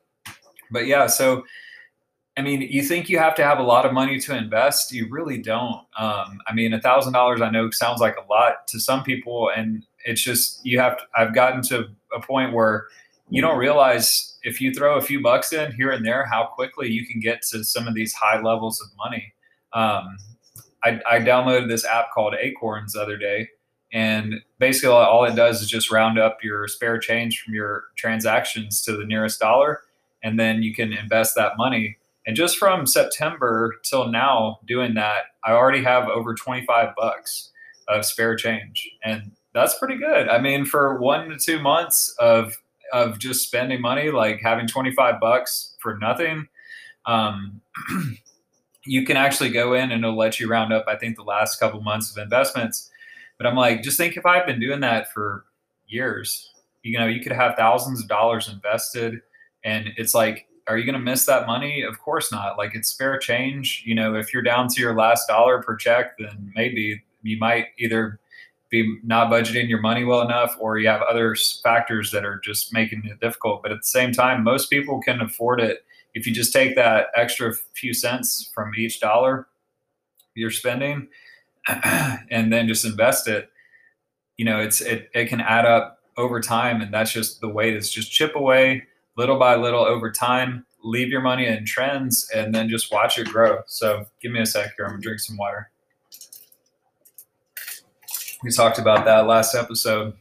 but 0.71 0.87
yeah, 0.87 1.07
so 1.07 1.45
I 2.37 2.43
mean, 2.43 2.63
you 2.63 2.83
think 2.83 3.09
you 3.09 3.19
have 3.19 3.35
to 3.37 3.45
have 3.45 3.59
a 3.59 3.63
lot 3.63 3.85
of 3.85 3.93
money 3.93 4.21
to 4.21 4.37
invest? 4.37 4.93
You 4.93 5.09
really 5.11 5.39
don't. 5.39 5.85
Um, 5.99 6.41
I 6.47 6.55
mean, 6.55 6.73
a 6.73 6.81
thousand 6.81 7.13
dollars 7.13 7.41
I 7.41 7.51
know 7.51 7.71
sounds 7.71 8.01
like 8.01 8.17
a 8.17 8.33
lot 8.33 8.67
to 8.69 8.81
some 8.81 9.03
people, 9.03 9.51
and 9.55 9.85
it's 10.05 10.23
just 10.23 10.65
you 10.65 10.79
have. 10.79 10.99
To, 10.99 11.05
I've 11.17 11.35
gotten 11.35 11.63
to 11.65 11.89
a 12.15 12.21
point 12.21 12.53
where 12.53 12.87
you 13.31 13.41
don't 13.41 13.59
realize 13.59 14.39
if 14.43 14.61
you 14.61 14.73
throw 14.73 14.97
a 14.97 15.01
few 15.01 15.23
bucks 15.23 15.53
in 15.53 15.73
here 15.73 15.91
and 15.91 16.05
there, 16.05 16.27
how 16.27 16.45
quickly 16.45 16.89
you 16.89 17.07
can 17.07 17.21
get 17.21 17.43
to 17.43 17.65
some 17.65 17.87
of 17.87 17.95
these 17.95 18.13
high 18.13 18.41
levels 18.41 18.81
of 18.81 18.89
money. 18.99 19.33
Um, 19.73 20.17
I, 20.83 21.01
I, 21.09 21.19
downloaded 21.21 21.69
this 21.69 21.85
app 21.85 22.07
called 22.13 22.35
Acorns 22.41 22.95
the 22.95 23.03
other 23.03 23.17
day, 23.17 23.49
and 23.93 24.35
basically 24.59 24.91
all 24.91 25.25
it 25.25 25.37
does 25.37 25.63
is 25.63 25.69
just 25.69 25.93
round 25.93 26.19
up 26.19 26.39
your 26.43 26.67
spare 26.67 26.99
change 26.99 27.41
from 27.41 27.55
your 27.55 27.85
transactions 27.97 28.83
to 28.83 28.97
the 28.97 29.05
nearest 29.05 29.39
dollar, 29.39 29.83
and 30.25 30.41
then 30.41 30.63
you 30.63 30.75
can 30.75 30.93
invest 30.93 31.37
that 31.37 31.57
money. 31.57 31.99
And 32.27 32.35
just 32.35 32.59
from 32.59 32.87
September 32.87 33.75
till 33.85 34.09
now, 34.09 34.59
doing 34.67 34.95
that, 34.95 35.25
I 35.45 35.53
already 35.53 35.85
have 35.85 36.09
over 36.09 36.35
25 36.35 36.95
bucks 36.97 37.51
of 37.87 38.05
spare 38.05 38.35
change, 38.35 38.91
and 39.05 39.31
that's 39.55 39.79
pretty 39.79 39.99
good. 39.99 40.29
I 40.29 40.41
mean, 40.41 40.65
for 40.65 40.99
one 40.99 41.29
to 41.29 41.39
two 41.39 41.61
months 41.61 42.13
of 42.19 42.57
of 42.93 43.19
just 43.19 43.47
spending 43.47 43.81
money, 43.81 44.11
like 44.11 44.41
having 44.41 44.67
25 44.67 45.21
bucks 45.21 45.77
for 45.81 45.99
nothing, 45.99 46.49
um, 47.07 47.61
you 48.85 49.05
can 49.05 49.17
actually 49.17 49.51
go 49.51 49.75
in 49.75 49.91
and 49.91 50.05
it'll 50.05 50.17
let 50.17 50.41
you 50.41 50.49
round 50.49 50.73
up, 50.73 50.85
I 50.89 50.97
think, 50.97 51.17
the 51.17 51.23
last 51.23 51.59
couple 51.59 51.81
months 51.81 52.11
of 52.11 52.23
investments. 52.23 52.91
But 53.39 53.47
I'm 53.47 53.57
like, 53.57 53.83
just 53.83 53.97
think 53.97 54.17
if 54.17 54.27
I've 54.27 54.47
been 54.47 54.61
doing 54.61 54.81
that 54.81 55.13
for 55.13 55.45
years, 55.87 56.53
you 56.83 56.99
know, 56.99 57.07
you 57.07 57.21
could 57.21 57.33
have 57.33 57.57
thousands 57.57 58.01
of 58.01 58.09
dollars 58.09 58.49
invested. 58.49 59.21
And 59.65 59.91
it's 59.97 60.15
like, 60.15 60.47
are 60.67 60.79
you 60.79 60.85
going 60.85 60.95
to 60.95 61.01
miss 61.01 61.27
that 61.27 61.47
money? 61.47 61.83
Of 61.83 61.99
course 62.01 62.31
not. 62.31 62.57
Like 62.57 62.75
it's 62.75 62.89
spare 62.89 63.19
change. 63.19 63.83
You 63.85 63.95
know, 63.95 64.15
if 64.15 64.33
you're 64.33 64.43
down 64.43 64.69
to 64.69 64.81
your 64.81 64.95
last 64.95 65.27
dollar 65.27 65.63
per 65.63 65.77
check, 65.77 66.17
then 66.19 66.53
maybe 66.55 67.03
you 67.23 67.39
might 67.39 67.67
either 67.79 68.21
be 68.71 68.99
not 69.03 69.31
budgeting 69.31 69.69
your 69.69 69.81
money 69.81 70.05
well 70.05 70.21
enough 70.21 70.57
or 70.61 70.79
you 70.79 70.89
have 70.89 71.03
other 71.03 71.37
factors 71.63 72.11
that 72.11 72.25
are 72.25 72.39
just 72.45 72.73
making 72.73 73.03
it 73.05 73.21
difficult 73.21 73.63
but 73.63 73.73
at 73.73 73.79
the 73.79 73.87
same 73.87 74.13
time 74.13 74.45
most 74.45 74.71
people 74.71 75.01
can 75.01 75.21
afford 75.21 75.61
it 75.61 75.85
if 76.15 76.27
you 76.27 76.33
just 76.33 76.53
take 76.53 76.77
that 76.77 77.07
extra 77.17 77.53
few 77.75 77.93
cents 77.93 78.51
from 78.55 78.73
each 78.77 79.01
dollar 79.01 79.49
you're 80.35 80.51
spending 80.51 81.09
and 82.31 82.53
then 82.53 82.67
just 82.67 82.85
invest 82.85 83.29
it, 83.29 83.51
you 84.37 84.45
know, 84.45 84.61
it's 84.61 84.81
it, 84.81 85.11
it 85.15 85.27
can 85.27 85.41
add 85.41 85.67
up 85.67 85.99
over 86.17 86.41
time. 86.41 86.81
And 86.81 86.93
that's 86.93 87.13
just 87.13 87.41
the 87.41 87.49
way 87.49 87.73
it's 87.73 87.91
just 87.91 88.11
chip 88.11 88.35
away 88.35 88.85
little 89.17 89.39
by 89.39 89.57
little 89.57 89.85
over 89.85 90.11
time. 90.11 90.65
Leave 90.83 91.09
your 91.09 91.21
money 91.21 91.47
in 91.47 91.65
trends 91.67 92.29
and 92.35 92.55
then 92.55 92.69
just 92.69 92.91
watch 92.91 93.19
it 93.19 93.29
grow. 93.29 93.61
So 93.67 94.07
give 94.23 94.33
me 94.33 94.41
a 94.41 94.47
sec 94.47 94.73
here. 94.77 94.87
I'm 94.87 94.93
gonna 94.93 95.03
drink 95.03 95.21
some 95.21 95.37
water. 95.37 95.71
We 98.43 98.51
talked 98.51 98.79
about 98.79 99.05
that 99.05 99.27
last 99.27 99.55
episode. 99.55 100.15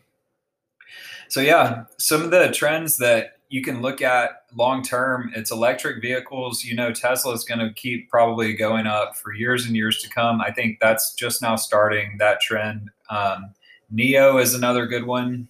So 1.30 1.42
yeah, 1.42 1.86
some 1.98 2.24
of 2.24 2.32
the 2.32 2.52
trends 2.52 2.98
that 2.98 3.38
you 3.50 3.62
can 3.64 3.82
look 3.82 4.02
at 4.02 4.44
long 4.56 4.84
term 4.84 5.32
it's 5.36 5.52
electric 5.52 6.02
vehicles. 6.02 6.64
You 6.64 6.76
know 6.76 6.92
tesla 6.92 7.34
is 7.34 7.44
going 7.44 7.60
to 7.60 7.74
keep 7.74 8.10
probably 8.10 8.54
going 8.54 8.88
up 8.88 9.16
for 9.16 9.34
years 9.34 9.66
and 9.66 9.76
years 9.76 10.02
to 10.02 10.10
come. 10.10 10.42
I 10.42 10.52
think 10.52 10.80
that's 10.80 11.14
just 11.14 11.42
now 11.42 11.56
starting 11.56 12.18
that 12.20 12.42
trend. 12.42 12.90
Um, 13.10 13.54
NIO 13.94 14.42
is 14.42 14.54
another 14.54 14.86
good 14.86 15.06
one. 15.06 15.48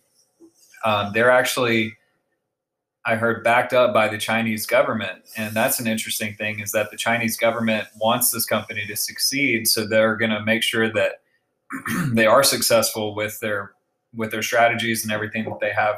Um, 0.85 1.11
they're 1.13 1.31
actually 1.31 1.93
i 3.05 3.15
heard 3.15 3.43
backed 3.43 3.73
up 3.73 3.93
by 3.93 4.07
the 4.07 4.17
chinese 4.17 4.65
government. 4.65 5.21
And 5.38 5.55
that's 5.55 5.79
an 5.79 5.88
interesting 5.88 6.35
thing 6.35 6.59
is 6.59 6.71
that 6.73 6.91
the 6.91 6.97
chinese 6.97 7.38
government 7.38 7.88
wants 7.99 8.31
this 8.31 8.45
company 8.45 8.85
to 8.85 8.95
succeed 8.95 9.67
so 9.67 9.88
they're 9.88 10.15
going 10.15 10.31
to 10.31 10.43
make 10.43 10.61
sure 10.63 10.91
that 10.93 11.21
they 12.11 12.25
are 12.25 12.43
successful 12.43 13.15
with 13.15 13.39
their 13.39 13.73
with 14.15 14.31
their 14.31 14.41
strategies 14.41 15.03
and 15.03 15.11
everything 15.11 15.45
that 15.45 15.59
they 15.59 15.71
have 15.71 15.95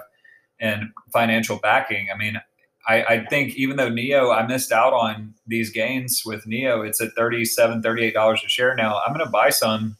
and 0.59 0.91
financial 1.11 1.57
backing. 1.57 2.07
I 2.13 2.17
mean, 2.17 2.39
I, 2.87 3.03
I, 3.03 3.25
think 3.25 3.55
even 3.55 3.77
though 3.77 3.89
NIO, 3.89 4.35
I 4.35 4.45
missed 4.45 4.71
out 4.71 4.93
on 4.93 5.33
these 5.47 5.71
gains 5.71 6.23
with 6.25 6.45
NIO, 6.45 6.87
it's 6.87 6.99
at 7.01 7.15
$37, 7.15 7.83
$38 7.83 8.33
a 8.33 8.49
share 8.49 8.75
now. 8.75 8.99
I'm 8.99 9.13
going 9.13 9.25
to 9.25 9.31
buy 9.31 9.49
some 9.49 9.97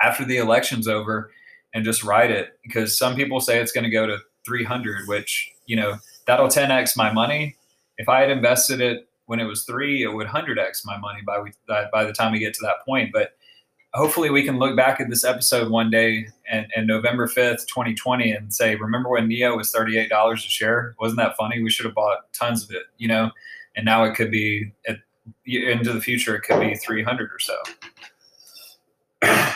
after 0.00 0.24
the 0.24 0.36
election's 0.36 0.86
over 0.86 1.30
and 1.72 1.84
just 1.84 2.04
ride 2.04 2.30
it 2.30 2.58
because 2.62 2.96
some 2.96 3.16
people 3.16 3.40
say 3.40 3.60
it's 3.60 3.72
going 3.72 3.84
to 3.84 3.90
go 3.90 4.06
to 4.06 4.18
300, 4.46 5.08
which, 5.08 5.50
you 5.66 5.76
know, 5.76 5.96
that'll 6.26 6.48
10x 6.48 6.96
my 6.96 7.12
money. 7.12 7.56
If 7.98 8.08
I 8.08 8.20
had 8.20 8.30
invested 8.30 8.80
it 8.80 9.08
when 9.26 9.40
it 9.40 9.44
was 9.44 9.64
three, 9.64 10.02
it 10.02 10.12
would 10.12 10.26
100x 10.26 10.84
my 10.84 10.98
money 10.98 11.20
by, 11.26 11.40
we, 11.40 11.52
by 11.66 12.04
the 12.04 12.12
time 12.12 12.32
we 12.32 12.38
get 12.38 12.54
to 12.54 12.62
that 12.62 12.84
point. 12.84 13.12
But 13.12 13.36
hopefully 13.94 14.28
we 14.30 14.42
can 14.42 14.58
look 14.58 14.76
back 14.76 15.00
at 15.00 15.08
this 15.08 15.24
episode 15.24 15.70
one 15.70 15.88
day 15.88 16.26
and, 16.50 16.66
and 16.76 16.86
November 16.86 17.28
5th, 17.28 17.66
2020 17.66 18.32
and 18.32 18.52
say, 18.52 18.74
remember 18.74 19.08
when 19.08 19.28
NIO 19.28 19.56
was 19.56 19.72
$38 19.72 20.32
a 20.32 20.36
share? 20.36 20.94
Wasn't 20.98 21.18
that 21.18 21.36
funny? 21.36 21.62
We 21.62 21.70
should 21.70 21.86
have 21.86 21.94
bought 21.94 22.32
tons 22.32 22.64
of 22.64 22.70
it, 22.72 22.82
you 22.98 23.08
know? 23.08 23.30
And 23.76 23.84
now 23.84 24.04
it 24.04 24.14
could 24.14 24.30
be 24.30 24.72
at, 24.88 24.98
into 25.46 25.92
the 25.92 26.00
future, 26.00 26.34
it 26.34 26.42
could 26.42 26.60
be 26.60 26.74
300 26.74 27.30
or 27.30 27.38
so. 27.38 27.56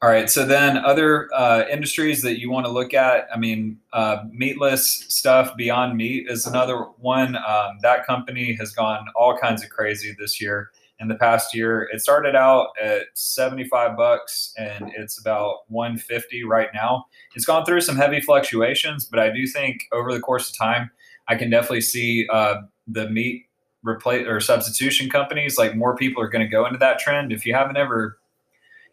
All 0.00 0.08
right. 0.08 0.30
So 0.30 0.46
then 0.46 0.76
other 0.76 1.28
uh, 1.34 1.64
industries 1.68 2.22
that 2.22 2.38
you 2.38 2.52
want 2.52 2.66
to 2.66 2.70
look 2.70 2.94
at, 2.94 3.26
I 3.34 3.38
mean, 3.38 3.80
uh, 3.92 4.24
meatless 4.30 5.06
stuff, 5.08 5.56
Beyond 5.56 5.96
Meat 5.96 6.26
is 6.28 6.46
another 6.46 6.82
one. 6.98 7.34
Um, 7.34 7.78
that 7.82 8.06
company 8.06 8.54
has 8.60 8.70
gone 8.70 9.06
all 9.16 9.36
kinds 9.36 9.64
of 9.64 9.70
crazy 9.70 10.14
this 10.16 10.40
year 10.40 10.70
in 11.00 11.08
the 11.08 11.14
past 11.14 11.54
year. 11.54 11.88
It 11.92 12.00
started 12.00 12.34
out 12.34 12.68
at 12.82 13.02
75 13.14 13.96
bucks 13.96 14.52
and 14.56 14.90
it's 14.96 15.18
about 15.18 15.68
150 15.68 16.44
right 16.44 16.68
now. 16.74 17.06
It's 17.34 17.44
gone 17.44 17.64
through 17.64 17.82
some 17.82 17.96
heavy 17.96 18.20
fluctuations, 18.20 19.04
but 19.04 19.20
I 19.20 19.30
do 19.30 19.46
think 19.46 19.84
over 19.92 20.12
the 20.12 20.20
course 20.20 20.50
of 20.50 20.56
time, 20.56 20.90
I 21.28 21.36
can 21.36 21.50
definitely 21.50 21.82
see 21.82 22.26
uh, 22.32 22.62
the 22.86 23.08
meat 23.10 23.46
replace 23.82 24.26
or 24.26 24.40
substitution 24.40 25.08
companies 25.08 25.56
like 25.56 25.76
more 25.76 25.94
people 25.94 26.22
are 26.22 26.28
going 26.28 26.44
to 26.44 26.50
go 26.50 26.66
into 26.66 26.78
that 26.78 26.98
trend. 26.98 27.32
If 27.32 27.46
you 27.46 27.54
haven't 27.54 27.76
ever 27.76 28.18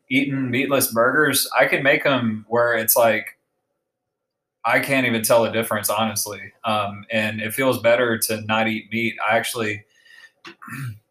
eaten 0.10 0.52
meatless 0.52 0.92
burgers, 0.92 1.50
I 1.60 1.66
can 1.66 1.82
make 1.82 2.04
them 2.04 2.46
where 2.48 2.76
it's 2.76 2.96
like 2.96 3.40
I 4.66 4.80
can't 4.80 5.06
even 5.06 5.22
tell 5.22 5.44
the 5.44 5.52
difference, 5.52 5.90
honestly. 5.90 6.52
Um, 6.64 7.06
and 7.12 7.40
it 7.40 7.54
feels 7.54 7.80
better 7.80 8.18
to 8.18 8.42
not 8.42 8.68
eat 8.68 8.92
meat. 8.92 9.16
I 9.28 9.38
actually 9.38 9.86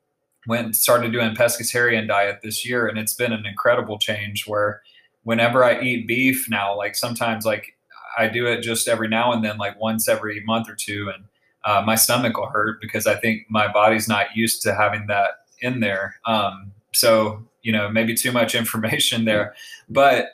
went 0.47 0.77
started 0.77 1.13
doing 1.13 1.35
pescatarian 1.35 2.07
diet 2.07 2.41
this 2.43 2.67
year 2.67 2.87
and 2.87 2.99
it's 2.99 3.15
been 3.15 3.33
an 3.33 3.47
incredible 3.47 3.99
change 3.99 4.47
where 4.47 4.83
whenever 5.25 5.65
I 5.65 5.81
eat 5.81 6.07
beef 6.07 6.49
now, 6.49 6.77
like 6.77 6.95
sometimes 6.95 7.45
like 7.45 7.75
I 8.17 8.29
do 8.29 8.47
it 8.47 8.63
just 8.63 8.87
every 8.87 9.09
now 9.09 9.33
and 9.33 9.45
then, 9.45 9.59
like 9.59 9.79
once 9.81 10.09
every 10.09 10.41
month 10.45 10.69
or 10.71 10.77
two, 10.77 11.11
and 11.13 11.25
uh, 11.65 11.83
my 11.85 11.97
stomach 11.97 12.37
will 12.37 12.47
hurt 12.47 12.81
because 12.81 13.07
I 13.07 13.17
think 13.17 13.43
my 13.49 13.71
body's 13.71 14.09
not 14.09 14.37
used 14.37 14.63
to 14.63 14.75
having 14.75 15.07
that 15.09 15.31
in 15.61 15.81
there. 15.81 16.15
Um, 16.25 16.73
so 16.93 17.43
you 17.63 17.73
know, 17.73 17.89
maybe 17.89 18.15
too 18.15 18.31
much 18.31 18.55
information 18.63 19.25
there, 19.25 19.55
but 19.89 20.29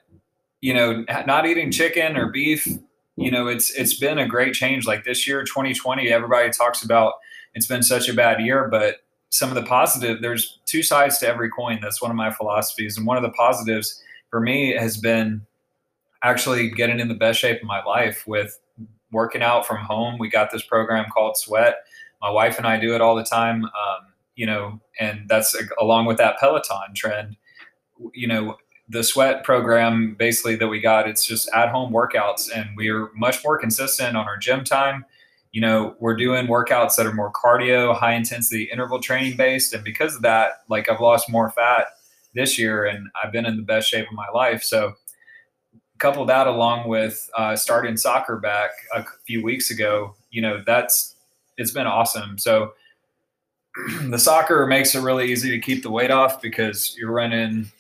you 0.61 0.75
know, 0.75 1.05
not 1.27 1.47
eating 1.47 1.71
chicken 1.71 2.19
or 2.19 2.31
beef, 2.31 2.69
you 3.17 3.31
know, 3.31 3.47
it's 3.47 3.71
it's 3.71 3.99
been 3.99 4.19
a 4.19 4.29
great 4.29 4.53
change. 4.55 4.87
Like 4.87 5.05
this 5.05 5.27
year, 5.27 5.43
2020, 5.45 6.09
everybody 6.13 6.51
talks 6.51 6.83
about 6.83 7.15
it's 7.55 7.67
been 7.67 7.83
such 7.83 8.09
a 8.09 8.15
bad 8.15 8.41
year, 8.41 8.69
but 8.69 8.97
some 9.31 9.49
of 9.49 9.55
the 9.55 9.63
positive 9.63 10.21
there's 10.21 10.59
two 10.67 10.83
sides 10.83 11.19
to 11.19 11.29
every 11.29 11.49
coin. 11.51 11.79
That's 11.81 12.03
one 12.03 12.11
of 12.11 12.17
my 12.17 12.31
philosophies. 12.31 12.97
And 12.97 13.07
one 13.07 13.17
of 13.17 13.23
the 13.23 13.31
positives 13.31 14.03
for 14.29 14.41
me 14.41 14.75
has 14.75 14.97
been 14.97 15.47
actually 16.23 16.71
getting 16.71 17.01
in 17.01 17.09
the 17.09 17.15
best 17.15 17.39
shape 17.39 17.63
of 17.63 17.67
my 17.67 17.83
life 17.85 18.27
with 18.27 18.59
working 19.13 19.43
out 19.43 19.67
from 19.67 19.79
home. 19.79 20.19
We 20.19 20.29
got 20.29 20.51
this 20.51 20.63
program 20.63 21.07
called 21.13 21.37
sweat. 21.37 21.77
My 22.21 22.31
wife 22.31 22.59
and 22.59 22.67
i 22.67 22.79
do 22.79 22.95
it 22.95 23.01
all 23.01 23.17
the 23.17 23.25
time 23.25 23.65
um, 23.65 24.13
you 24.35 24.45
know 24.45 24.79
and 24.99 25.27
that's 25.27 25.57
along 25.81 26.07
with 26.07 26.19
that 26.19 26.39
peloton 26.39 26.95
trend. 26.95 27.37
You 28.13 28.29
know 28.29 28.57
the 28.91 29.05
sweat 29.05 29.45
program 29.45 30.17
basically 30.19 30.57
that 30.57 30.69
we 30.69 30.81
got 30.81 31.09
it's 31.09 31.25
just 31.25 31.49
at 31.55 31.71
home 31.71 31.93
workouts 31.93 32.51
and 32.55 32.71
we're 32.77 33.11
much 33.15 33.43
more 33.45 33.57
consistent 33.57 34.17
on 34.17 34.27
our 34.27 34.37
gym 34.37 34.65
time 34.65 35.05
you 35.53 35.61
know, 35.61 35.97
we're 35.99 36.17
doing 36.17 36.47
workouts 36.47 36.97
that 36.97 37.07
are 37.07 37.13
more 37.13 37.33
cardio, 37.33 37.97
high 37.97 38.15
intensity 38.15 38.65
interval 38.73 39.01
training 39.01 39.37
based. 39.37 39.73
And 39.73 39.83
because 39.83 40.15
of 40.15 40.23
that, 40.23 40.63
like 40.69 40.89
I've 40.89 41.01
lost 41.01 41.29
more 41.29 41.51
fat 41.51 41.87
this 42.35 42.59
year 42.59 42.87
and 42.87 43.09
I've 43.23 43.33
been 43.33 43.47
in 43.47 43.57
the 43.57 43.63
best 43.63 43.89
shape 43.89 44.07
of 44.07 44.15
my 44.15 44.29
life. 44.33 44.63
So, 44.63 44.95
couple 45.99 46.25
that 46.25 46.47
along 46.47 46.89
with 46.89 47.29
uh, 47.37 47.55
starting 47.55 47.95
soccer 47.95 48.39
back 48.39 48.71
a 48.95 49.05
few 49.27 49.45
weeks 49.45 49.71
ago, 49.71 50.15
you 50.31 50.41
know, 50.41 50.63
that's 50.65 51.17
it's 51.59 51.73
been 51.73 51.87
awesome. 51.87 52.39
So, 52.39 52.73
the 54.09 54.19
soccer 54.19 54.67
makes 54.67 54.95
it 54.95 55.01
really 55.01 55.31
easy 55.31 55.51
to 55.51 55.59
keep 55.59 55.83
the 55.83 55.91
weight 55.91 56.11
off 56.11 56.41
because 56.41 56.97
you're 56.97 57.13
running 57.13 57.71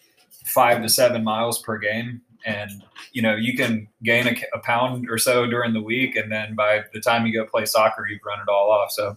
five 0.44 0.82
to 0.82 0.88
seven 0.88 1.24
miles 1.24 1.62
per 1.62 1.78
game 1.78 2.20
and 2.44 2.82
you 3.12 3.22
know 3.22 3.34
you 3.34 3.56
can 3.56 3.88
gain 4.02 4.26
a, 4.26 4.36
a, 4.54 4.60
pound 4.60 5.08
or 5.10 5.18
so 5.18 5.46
during 5.46 5.72
the 5.72 5.82
week 5.82 6.16
and 6.16 6.30
then 6.30 6.54
by 6.54 6.82
the 6.92 7.00
time 7.00 7.26
you 7.26 7.32
go 7.32 7.44
play 7.44 7.64
soccer 7.64 8.06
you've 8.08 8.20
run 8.24 8.40
it 8.40 8.48
all 8.48 8.70
off. 8.70 8.90
So 8.90 9.16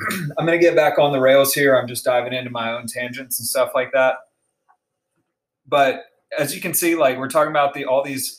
i'm 0.38 0.46
going 0.46 0.58
to 0.58 0.64
get 0.64 0.76
back 0.76 0.98
on 0.98 1.12
the 1.12 1.20
rails 1.20 1.54
here. 1.54 1.76
I'm 1.76 1.88
just 1.88 2.04
diving 2.04 2.32
into 2.32 2.50
my 2.50 2.72
own 2.72 2.86
tangents 2.86 3.38
and 3.38 3.46
stuff 3.46 3.72
like 3.74 3.92
that. 3.92 4.16
But 5.66 6.04
as 6.38 6.54
you 6.54 6.60
can 6.60 6.74
see 6.74 6.94
like 6.94 7.18
we're 7.18 7.28
talking 7.28 7.50
about 7.50 7.74
the 7.74 7.84
all 7.84 8.02
these 8.02 8.38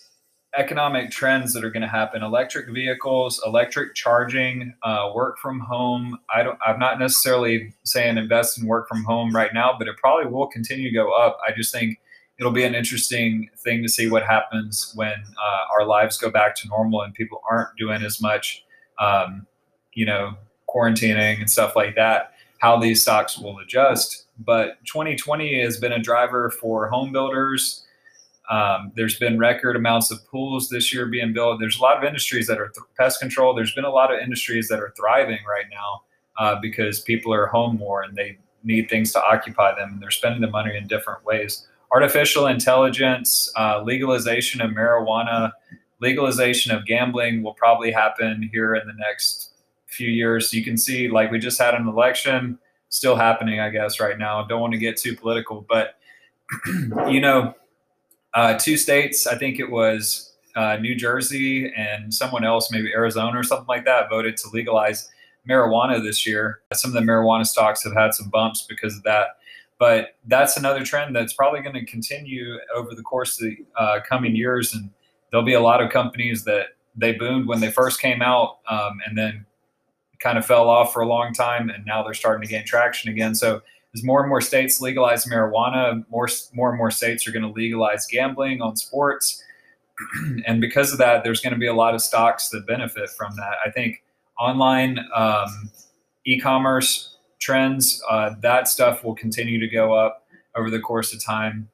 economic 0.56 1.10
trends 1.10 1.51
that 1.53 1.63
are 1.63 1.72
going 1.72 1.82
to 1.82 1.88
happen. 1.88 2.22
Electric 2.22 2.70
vehicles 2.70 3.42
electric 3.46 3.96
charging 3.96 4.74
uh, 4.84 5.12
work 5.15 5.39
from 5.39 5.60
home. 5.60 6.20
I 6.34 6.44
don't 6.44 6.60
i'm 6.65 6.80
not 6.80 7.00
necessarily 7.00 7.74
saying 7.84 8.18
invest 8.18 8.60
in 8.60 8.68
work 8.68 8.88
from 8.88 9.03
home 9.03 9.36
right 9.36 9.53
now 9.53 9.75
but 9.77 9.88
it 9.88 9.98
probably 9.98 10.32
will 10.32 10.48
continue 10.48 10.89
to 10.89 10.94
go 10.94 11.12
up. 11.12 11.39
I 11.48 11.51
just 11.53 11.72
think 11.72 12.00
it'll 12.44 12.52
be 12.52 12.66
an 12.66 12.76
interesting 12.76 13.50
thing 13.60 13.82
to 13.82 13.88
see 13.88 14.10
what 14.10 14.22
happens 14.22 14.92
when 14.96 15.14
uh, 15.14 15.74
our 15.74 15.86
lives 15.86 16.18
go 16.18 16.30
back 16.30 16.54
to 16.54 16.68
normal 16.68 17.02
and 17.02 17.14
people 17.14 17.42
aren't 17.50 17.70
doing 17.78 18.04
as 18.04 18.22
much, 18.22 18.66
um, 19.00 19.48
you 19.94 20.06
know, 20.06 20.34
quarantining 20.68 21.40
and 21.40 21.50
stuff 21.50 21.74
like 21.78 21.96
that. 21.96 22.34
How 22.60 22.78
these 22.78 23.02
stocks 23.02 23.40
will 23.40 23.58
adjust. 23.60 24.26
But 24.40 24.84
2020 24.88 25.62
has 25.62 25.78
been 25.78 25.94
a 25.94 26.00
driver 26.00 26.50
for 26.50 26.90
home 26.90 27.14
builders. 27.14 27.86
Um, 28.50 28.92
there's 28.94 29.18
been 29.18 29.40
record 29.40 29.78
amounts 29.78 30.12
of 30.12 30.20
pools 30.28 30.68
this 30.68 30.94
year 30.94 31.06
being 31.06 31.32
built. 31.32 31.62
There's 31.62 31.80
a 31.80 31.82
lot 31.82 31.98
of 31.98 32.04
industries 32.04 32.48
that 32.48 32.60
are 32.60 32.68
th- 32.68 32.86
pest 32.98 33.22
control. 33.22 33.54
There's 33.56 33.74
been 33.74 33.86
a 33.86 33.90
lot 33.90 34.14
of 34.14 34.20
industries 34.20 34.68
that 34.68 34.82
are 34.82 34.94
thriving 34.98 35.40
right 35.50 35.68
now 35.72 36.02
uh, 36.38 36.60
because 36.62 37.00
people 37.00 37.34
are 37.34 37.46
home 37.46 37.78
more 37.78 38.02
and 38.02 38.18
they 38.18 38.38
need 38.66 38.90
things 38.90 39.14
to 39.14 39.24
occupy 39.24 39.74
them. 39.76 39.94
And 39.94 40.02
they're 40.02 40.12
spending 40.12 40.42
the 40.42 40.50
money 40.50 40.76
in 40.76 40.88
different 40.88 41.24
ways 41.24 41.68
artificial 41.94 42.48
intelligence, 42.48 43.52
uh, 43.56 43.82
legalization 43.84 44.62
of 44.62 44.72
marijuana, 44.72 45.52
legalization 46.02 46.72
of 46.72 46.86
gambling 46.86 47.44
will 47.44 47.54
probably 47.54 47.92
happen 47.92 48.50
here 48.52 48.76
in 48.76 48.88
the 48.88 48.94
next 48.94 49.52
few 49.86 50.10
years. 50.10 50.50
So 50.50 50.58
you 50.58 50.64
can 50.64 50.78
see, 50.78 51.08
like, 51.08 51.32
we 51.32 51.40
just 51.40 51.60
had 51.60 51.76
an 51.76 51.88
election 51.88 52.58
still 52.90 53.16
happening, 53.16 53.60
I 53.60 53.70
guess, 53.70 54.00
right 54.00 54.18
now. 54.18 54.44
I 54.44 54.48
Don't 54.48 54.62
want 54.62 54.74
to 54.74 54.80
get 54.80 54.98
too 54.98 55.16
political, 55.16 55.66
but, 55.70 55.96
you 57.08 57.22
know, 57.22 57.56
uh, 58.34 58.58
two 58.58 58.78
states, 58.78 59.28
I 59.28 59.38
think 59.38 59.60
it 59.60 59.70
was 59.70 60.34
uh, 60.56 60.78
New 60.78 60.96
Jersey 60.96 61.72
and 61.76 62.14
someone 62.14 62.44
else, 62.44 62.72
maybe 62.72 62.92
Arizona 62.92 63.40
or 63.40 63.44
something 63.44 63.68
like 63.68 63.86
that, 63.86 64.10
voted 64.10 64.38
to 64.38 64.50
legalize 64.50 65.10
marijuana 65.48 66.02
this 66.02 66.26
year. 66.26 66.62
Some 66.74 66.96
of 66.96 66.96
the 66.96 67.12
marijuana 67.12 67.46
stocks 67.46 67.84
have 67.84 67.94
had 67.94 68.14
some 68.14 68.30
bumps 68.30 68.66
because 68.68 68.98
of 68.98 69.04
that. 69.04 69.38
But 69.84 70.16
that's 70.28 70.56
another 70.56 70.86
trend 70.86 71.13
that's 71.13 71.34
probably 71.34 71.60
going 71.60 71.75
to 71.75 71.84
continue 71.84 72.58
over 72.74 72.96
the 72.96 73.02
course 73.02 73.38
of 73.42 73.50
the 73.50 73.58
uh, 73.78 74.00
coming 74.08 74.34
years. 74.34 74.74
And 74.74 74.90
there'll 75.30 75.46
be 75.46 75.56
a 75.56 75.60
lot 75.60 75.82
of 75.82 75.92
companies 75.92 76.46
that 76.46 76.68
they 76.96 77.12
boomed 77.12 77.48
when 77.50 77.60
they 77.60 77.70
first 77.70 78.00
came 78.00 78.22
out 78.22 78.60
um, 78.70 79.02
and 79.06 79.18
then 79.18 79.46
kind 80.20 80.38
of 80.38 80.46
fell 80.46 80.70
off 80.70 80.94
for 80.94 81.02
a 81.02 81.06
long 81.06 81.34
time. 81.34 81.70
And 81.70 81.86
now 81.86 82.02
they're 82.02 82.13
starting 82.13 82.48
to 82.48 82.50
gain 82.50 82.63
traction 82.66 83.12
again. 83.12 83.36
So 83.36 83.62
as 83.94 84.06
more 84.06 84.22
and 84.22 84.30
more 84.30 84.40
states 84.40 84.80
legalize 84.80 85.25
marijuana, 85.25 86.06
more, 86.10 86.30
more 86.54 86.70
and 86.70 86.78
more 86.78 86.90
states 86.90 87.28
are 87.28 87.34
going 87.34 87.44
to 87.44 87.52
legalize 87.52 88.08
gambling 88.08 88.62
on 88.62 88.78
sports. 88.78 89.44
and 90.48 90.62
because 90.62 90.94
of 90.94 90.98
that, 91.00 91.25
there's 91.25 91.42
going 91.42 91.52
to 91.52 91.60
be 91.60 91.68
a 91.68 91.75
lot 91.75 91.94
of 91.94 92.00
stocks 92.00 92.48
that 92.52 92.66
benefit 92.66 93.10
from 93.18 93.36
that. 93.36 93.56
I 93.66 93.70
think 93.70 94.02
online 94.40 95.00
um, 95.13 95.70
e-commerce 96.25 97.12
trends, 97.44 98.02
uh, 98.10 98.32
that 98.42 98.68
stuff 98.68 99.04
will 99.04 99.16
continue 99.16 99.60
to 99.60 99.68
go 99.68 99.94
up 99.94 100.26
over 100.56 100.70
the 100.70 100.80
course 100.80 101.14
of 101.14 101.24
time. 101.24 101.70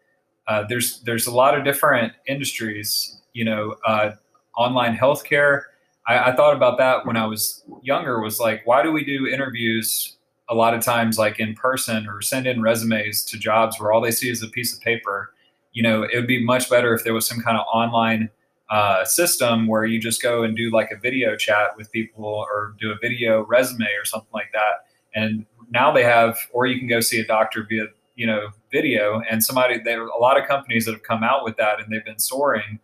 Uh, 0.48 0.64
there's 0.68 1.02
there's 1.02 1.28
a 1.28 1.32
lot 1.32 1.56
of 1.58 1.64
different 1.64 2.14
industries. 2.28 3.22
You 3.34 3.46
know, 3.46 3.76
uh, 3.86 4.12
online 4.58 4.98
healthcare. 4.98 5.62
I, 6.08 6.32
I 6.32 6.36
thought 6.36 6.56
about 6.56 6.78
that 6.80 7.06
when 7.06 7.16
I 7.16 7.26
was 7.28 7.64
younger. 7.84 8.20
Was 8.20 8.40
like, 8.40 8.66
why 8.66 8.82
do 8.82 8.92
we 8.92 9.06
do 9.06 9.28
interviews 9.28 10.18
a 10.50 10.56
lot 10.56 10.74
of 10.74 10.84
times 10.84 11.20
like 11.20 11.40
in 11.40 11.54
person 11.54 12.08
or 12.08 12.22
send 12.22 12.48
in 12.48 12.62
resumes 12.62 13.24
to 13.26 13.38
jobs 13.38 13.80
where 13.80 13.92
all 13.92 14.02
they 14.02 14.12
see 14.12 14.30
is 14.30 14.42
a 14.42 14.48
piece 14.48 14.74
of 14.74 14.82
paper? 14.82 15.34
You 15.72 15.84
know, 15.84 16.02
it 16.02 16.16
would 16.16 16.28
be 16.28 16.44
much 16.44 16.68
better 16.70 16.96
if 16.96 17.04
there 17.04 17.14
was 17.14 17.28
some 17.28 17.42
kind 17.42 17.58
of 17.58 17.66
online 17.72 18.32
uh, 18.72 19.06
system 19.06 19.68
where 19.68 19.86
you 19.86 20.00
just 20.00 20.22
go 20.22 20.44
and 20.44 20.58
do 20.58 20.72
like 20.72 20.92
a 20.92 20.98
video 20.98 21.36
chat 21.36 21.78
with 21.78 21.92
people 21.92 22.26
or 22.26 22.76
do 22.80 22.92
a 22.92 22.96
video 23.02 23.46
resume 23.46 23.86
or 24.00 24.06
something 24.06 24.30
like 24.34 24.52
that. 24.54 24.86
And 25.14 25.46
now 25.70 25.92
they 25.92 26.04
have, 26.04 26.38
or 26.52 26.66
you 26.66 26.80
can 26.80 26.88
go 26.88 27.00
see 27.00 27.20
a 27.20 27.26
doctor 27.26 27.66
via, 27.68 27.86
you 28.16 28.28
know, 28.28 28.50
video. 28.72 29.22
And 29.30 29.44
somebody, 29.44 29.80
there 29.80 30.04
are 30.04 30.08
a 30.08 30.20
lot 30.20 30.40
of 30.40 30.48
companies 30.48 30.86
that 30.86 30.94
have 30.94 31.04
come 31.04 31.24
out 31.24 31.44
with 31.44 31.58
that 31.58 31.80
and 31.80 31.92
they've 31.92 32.06
been 32.06 32.20
soaring 32.20 32.80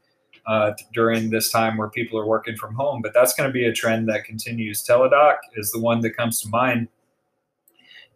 uh, 0.47 0.71
during 0.93 1.29
this 1.29 1.51
time 1.51 1.77
where 1.77 1.89
people 1.89 2.19
are 2.19 2.25
working 2.25 2.55
from 2.55 2.75
home. 2.75 3.01
But 3.01 3.13
that's 3.13 3.33
going 3.33 3.49
to 3.49 3.53
be 3.53 3.65
a 3.65 3.73
trend 3.73 4.07
that 4.09 4.23
continues. 4.25 4.85
Teladoc 4.85 5.37
is 5.55 5.71
the 5.71 5.79
one 5.79 6.01
that 6.01 6.11
comes 6.11 6.41
to 6.41 6.49
mind. 6.49 6.87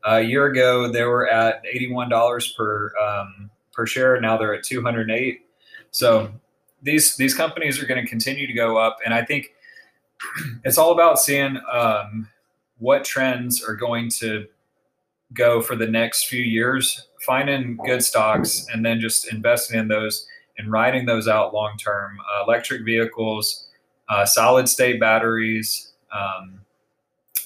a 0.05 0.21
year 0.21 0.45
ago, 0.45 0.91
they 0.91 1.03
were 1.03 1.27
at 1.27 1.63
$81 1.65 2.55
per 2.55 2.91
um, 2.97 3.49
per 3.73 3.85
share. 3.85 4.19
Now 4.19 4.37
they're 4.37 4.53
at 4.53 4.63
208. 4.63 5.41
So 5.91 6.31
these 6.81 7.15
these 7.17 7.33
companies 7.33 7.81
are 7.81 7.85
going 7.85 8.01
to 8.03 8.09
continue 8.09 8.47
to 8.47 8.53
go 8.53 8.77
up, 8.77 8.97
and 9.03 9.13
I 9.13 9.23
think 9.25 9.49
it's 10.63 10.77
all 10.77 10.91
about 10.91 11.19
seeing 11.19 11.59
um, 11.71 12.27
what 12.77 13.03
trends 13.03 13.63
are 13.63 13.75
going 13.75 14.09
to 14.09 14.47
go 15.33 15.61
for 15.61 15.75
the 15.75 15.87
next 15.87 16.25
few 16.25 16.41
years, 16.41 17.07
finding 17.25 17.77
good 17.85 18.03
stocks, 18.03 18.67
and 18.73 18.85
then 18.85 18.99
just 18.99 19.31
investing 19.31 19.79
in 19.79 19.87
those 19.87 20.27
and 20.57 20.71
riding 20.71 21.05
those 21.05 21.27
out 21.27 21.53
long 21.53 21.77
term. 21.77 22.17
Uh, 22.19 22.43
electric 22.43 22.83
vehicles, 22.83 23.67
uh, 24.09 24.25
solid 24.25 24.67
state 24.67 24.99
batteries, 24.99 25.93
um, 26.11 26.59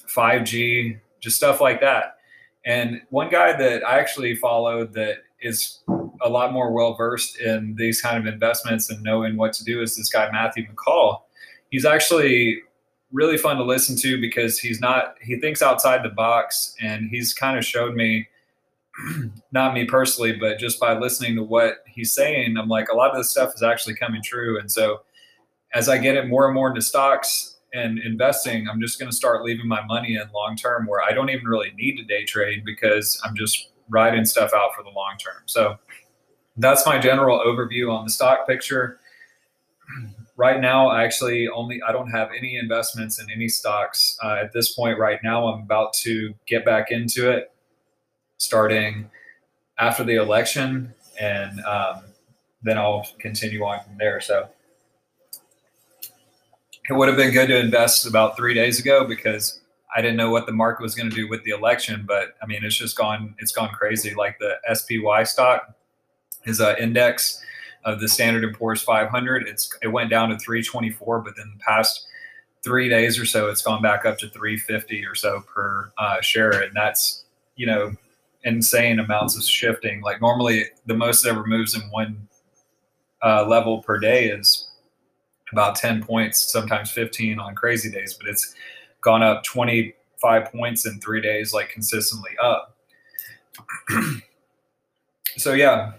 5G, 0.08 1.00
just 1.20 1.38
stuff 1.38 1.62
like 1.62 1.82
that. 1.82 2.18
And 2.66 3.02
one 3.10 3.30
guy 3.30 3.54
that 3.54 3.86
I 3.86 4.00
actually 4.00 4.36
followed 4.36 4.94
that 4.94 5.18
is 5.42 5.80
a 6.22 6.30
lot 6.30 6.54
more 6.54 6.72
well 6.72 6.94
versed 6.94 7.40
in 7.40 7.75
these 7.78 8.02
kind 8.02 8.18
of 8.18 8.32
investments 8.32 8.90
and 8.90 9.04
knowing 9.04 9.36
what 9.36 9.52
to 9.54 9.63
do 9.63 9.82
is 9.82 9.98
this 9.98 10.10
guy 10.10 10.30
Matthew 10.32 10.66
McCall. 10.68 11.22
He's 11.70 11.86
actually 11.86 12.62
really 13.13 13.38
fun 13.38 13.55
to 13.58 13.63
listen 13.63 13.96
to 13.96 14.20
because 14.20 14.60
he's 14.60 14.82
not 14.82 15.15
he 15.22 15.39
thinks 15.39 15.62
outside 15.62 16.03
the 16.03 16.10
box 16.10 16.75
and 16.82 17.10
he's 17.10 17.34
kind 17.34 17.58
of 17.58 17.63
showed 17.63 17.95
me 17.95 18.28
not 19.52 19.73
me 19.73 19.86
personally 19.86 20.34
but 20.34 20.60
just 20.60 20.80
by 20.80 20.97
listening 20.97 21.36
to 21.36 21.43
what 21.43 21.84
he's 21.88 22.12
saying 22.12 22.58
i'm 22.58 22.67
like 22.67 22.89
a 22.89 22.95
lot 22.95 23.12
of 23.12 23.17
this 23.17 23.30
stuff 23.30 23.54
is 23.56 23.63
actually 23.63 23.95
coming 23.95 24.21
true 24.21 24.60
and 24.60 24.71
so 24.71 25.02
as 25.73 25.88
i 25.88 25.97
get 25.97 26.15
it 26.15 26.28
more 26.28 26.45
and 26.45 26.56
more 26.56 26.69
into 26.69 26.82
stocks 26.82 27.58
and 27.73 27.99
investing 27.99 28.67
i'm 28.67 28.82
just 28.82 28.99
going 28.99 29.10
to 29.10 29.15
start 29.15 29.43
leaving 29.43 29.67
my 29.67 29.84
money 29.86 30.15
in 30.15 30.23
long 30.34 30.56
term 30.56 30.86
where 30.88 31.02
i 31.02 31.12
don't 31.12 31.30
even 31.30 31.45
really 31.45 31.71
need 31.78 31.95
to 31.95 32.04
day 32.04 32.26
trade 32.26 32.63
because 32.65 33.21
i'm 33.23 33.36
just 33.36 33.69
riding 33.89 34.26
stuff 34.26 34.52
out 34.56 34.73
for 34.76 34.84
the 34.84 34.89
long 34.89 35.15
term 35.19 35.43
so 35.45 35.78
that's 36.58 36.86
my 36.86 36.99
general 36.99 37.39
overview 37.39 37.91
on 37.91 38.06
the 38.06 38.12
stock 38.12 38.47
picture. 38.47 38.99
Right 40.36 40.60
now, 40.60 40.88
I 40.88 41.04
actually 41.04 41.48
only 41.48 41.82
I 41.88 41.91
don't 41.91 42.10
have 42.10 42.30
any 42.36 42.58
investments 42.58 43.22
in 43.22 43.30
any 43.30 43.48
stocks 43.48 44.17
uh, 44.24 44.38
at 44.41 44.52
this 44.52 44.74
point. 44.74 44.98
Right 44.98 45.19
now, 45.24 45.48
I'm 45.48 45.62
about 45.62 45.93
to 46.04 46.34
get 46.48 46.65
back 46.65 46.89
into 46.89 47.30
it, 47.30 47.52
starting 48.38 49.12
after 49.78 50.04
the 50.04 50.15
election, 50.15 50.93
and 51.19 51.60
um, 51.65 52.04
then 52.63 52.80
I'll 52.80 53.06
continue 53.19 53.63
on 53.63 53.84
from 53.84 53.98
there. 54.00 54.19
So 54.22 54.50
it 56.89 56.93
would 56.93 57.08
have 57.08 57.17
been 57.17 57.32
good 57.32 57.48
to 57.48 57.60
invest 57.60 58.06
about 58.06 58.36
three 58.36 58.56
days 58.56 58.80
ago 58.80 59.06
because 59.06 59.60
I 59.96 60.02
didn't 60.02 60.17
know 60.17 60.32
what 60.32 60.48
the 60.48 60.52
market 60.52 60.82
was 60.82 60.96
going 60.96 61.10
to 61.10 61.15
do 61.15 61.30
with 61.30 61.43
the 61.43 61.52
election. 61.52 62.06
But 62.08 62.36
I 62.41 62.48
mean, 62.48 62.63
it's 62.63 62.76
just 62.76 62.98
gone 62.98 63.36
it's 63.38 63.52
gone 63.52 63.69
crazy. 63.69 64.15
Like 64.15 64.39
the 64.39 64.56
SPY 64.74 65.24
stock 65.24 65.76
is 66.46 66.60
an 66.60 66.76
index 66.80 67.41
of 67.86 68.00
the 68.00 68.08
Standard 68.08 68.43
and 68.43 68.56
Poor's 68.56 68.82
500. 68.82 69.48
It's 69.48 69.76
it 69.82 69.88
went 69.88 70.10
down 70.10 70.30
to 70.30 70.38
324, 70.38 71.22
but 71.22 71.36
then 71.36 71.52
the 71.58 71.63
past 71.63 72.08
three 72.63 72.89
days 72.89 73.19
or 73.19 73.26
so, 73.26 73.50
it's 73.50 73.62
gone 73.62 73.82
back 73.82 74.06
up 74.06 74.17
to 74.19 74.30
350 74.30 75.06
or 75.06 75.15
so 75.15 75.41
per 75.41 75.91
uh, 75.98 76.22
share, 76.22 76.62
and 76.62 76.72
that's 76.76 77.26
you 77.56 77.65
know 77.65 77.93
insane 78.43 79.00
amounts 79.00 79.36
of 79.38 79.43
shifting. 79.43 80.02
Like 80.02 80.22
normally, 80.22 80.65
the 80.86 80.96
most 80.96 81.26
it 81.26 81.30
ever 81.30 81.46
moves 81.46 81.76
in 81.76 81.82
one 81.91 82.28
uh, 83.24 83.46
level 83.46 83.82
per 83.82 83.98
day 83.98 84.28
is 84.30 84.69
about 85.52 85.76
10 85.76 86.04
points, 86.04 86.52
sometimes 86.52 86.91
15 86.91 87.39
on 87.39 87.56
crazy 87.56 87.89
days, 87.89 88.13
but 88.13 88.28
it's 88.28 88.56
gone 89.02 89.24
up 89.24 89.43
25 89.43 90.52
points 90.52 90.86
in 90.86 91.00
three 91.00 91.22
days, 91.22 91.54
like 91.54 91.69
consistently 91.69 92.32
up. 92.41 92.76
so 95.38 95.54
yeah, 95.54 95.93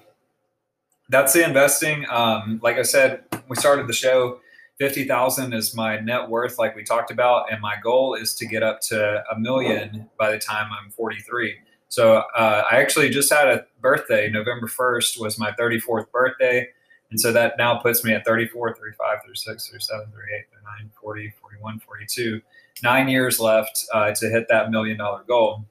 that's 1.08 1.32
the 1.32 1.44
investing. 1.44 2.06
Um, 2.10 2.60
like 2.62 2.76
I 2.76 2.82
said, 2.82 3.24
we 3.48 3.56
started 3.56 3.86
the 3.86 3.92
show. 3.92 4.40
Fifty 4.78 5.04
thousand 5.04 5.52
is 5.52 5.74
my 5.74 6.00
net 6.00 6.28
worth, 6.28 6.58
like 6.58 6.74
we 6.74 6.82
talked 6.82 7.10
about, 7.10 7.52
and 7.52 7.60
my 7.60 7.76
goal 7.82 8.14
is 8.14 8.34
to 8.36 8.46
get 8.46 8.62
up 8.62 8.80
to 8.88 9.22
a 9.30 9.38
million 9.38 10.08
by 10.18 10.32
the 10.32 10.38
time 10.38 10.68
I'm 10.72 10.90
43. 10.90 11.54
So 11.94 12.24
uh, 12.36 12.64
I 12.68 12.78
actually 12.78 13.08
just 13.10 13.32
had 13.32 13.46
a 13.46 13.66
birthday. 13.80 14.28
November 14.28 14.66
1st 14.66 15.20
was 15.20 15.38
my 15.38 15.52
34th 15.52 16.10
birthday. 16.10 16.68
And 17.12 17.20
so 17.20 17.32
that 17.32 17.54
now 17.56 17.76
puts 17.78 18.02
me 18.02 18.12
at 18.12 18.24
34, 18.24 18.74
35, 18.74 19.18
36, 19.22 19.68
37, 19.68 20.06
38, 20.12 20.46
39, 20.50 20.90
40, 21.00 21.34
41, 21.40 21.78
42. 21.78 22.40
Nine 22.82 23.08
years 23.08 23.38
left 23.38 23.86
uh, 23.92 24.10
to 24.12 24.28
hit 24.28 24.48
that 24.48 24.72
million 24.72 24.96
dollar 24.96 25.22
goal. 25.28 25.64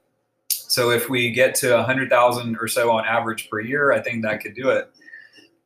So 0.48 0.92
if 0.92 1.10
we 1.10 1.32
get 1.32 1.56
to 1.56 1.74
100,000 1.74 2.56
or 2.56 2.70
so 2.70 2.90
on 2.92 3.06
average 3.06 3.50
per 3.50 3.60
year, 3.60 3.92
I 3.92 4.00
think 4.00 4.24
that 4.24 4.40
could 4.40 4.56
do 4.56 4.70
it. 4.70 4.90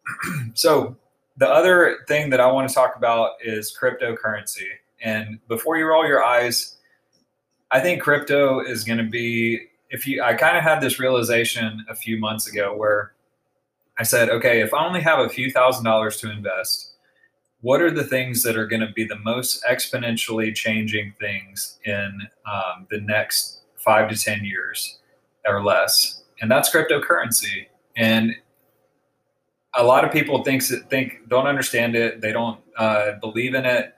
so 0.54 0.96
the 1.38 1.48
other 1.48 2.00
thing 2.08 2.30
that 2.32 2.40
I 2.40 2.52
want 2.52 2.68
to 2.68 2.76
talk 2.76 2.96
about 2.96 3.32
is 3.44 3.76
cryptocurrency. 3.80 4.68
And 5.02 5.40
before 5.48 5.78
you 5.78 5.86
roll 5.86 6.08
your 6.08 6.24
eyes, 6.24 6.78
I 7.72 7.80
think 7.80 8.02
crypto 8.02 8.60
is 8.60 8.84
going 8.84 8.98
to 8.98 9.10
be 9.10 9.68
if 9.90 10.06
you 10.06 10.22
I 10.22 10.34
kind 10.34 10.58
of 10.58 10.64
had 10.64 10.82
this 10.82 11.00
realization 11.00 11.86
a 11.90 11.96
few 11.96 12.20
months 12.20 12.48
ago 12.48 12.76
where 12.76 13.14
I 14.00 14.04
said, 14.04 14.30
okay, 14.30 14.62
if 14.62 14.74
I 14.74 14.86
only 14.86 15.02
have 15.02 15.20
a 15.20 15.30
few 15.30 15.52
thousand 15.52 15.86
dollars 15.86 16.18
to 16.18 16.32
invest, 16.32 16.94
what 17.62 17.82
are 17.82 17.92
the 17.92 18.04
things 18.04 18.44
that 18.44 18.56
are 18.56 18.68
going 18.68 18.82
to 18.82 18.92
be 18.94 19.06
the 19.06 19.18
most 19.20 19.64
exponentially 19.70 20.54
changing 20.54 21.14
things 21.20 21.80
in 21.86 22.22
um, 22.46 22.88
the 22.92 23.02
next 23.02 23.62
five 23.84 24.10
to 24.10 24.16
10 24.16 24.46
years 24.46 25.00
or 25.46 25.64
less? 25.64 26.22
And 26.42 26.52
that's 26.52 26.74
cryptocurrency. 26.74 27.68
And 27.96 28.36
a 29.78 29.84
lot 29.84 30.04
of 30.04 30.12
people 30.12 30.44
thinks 30.44 30.74
think 30.90 31.30
don't 31.30 31.48
understand 31.48 31.96
it. 31.96 32.20
They 32.20 32.34
don't 32.34 32.60
uh, 32.78 33.14
believe 33.22 33.54
in 33.54 33.66
it. 33.66 33.94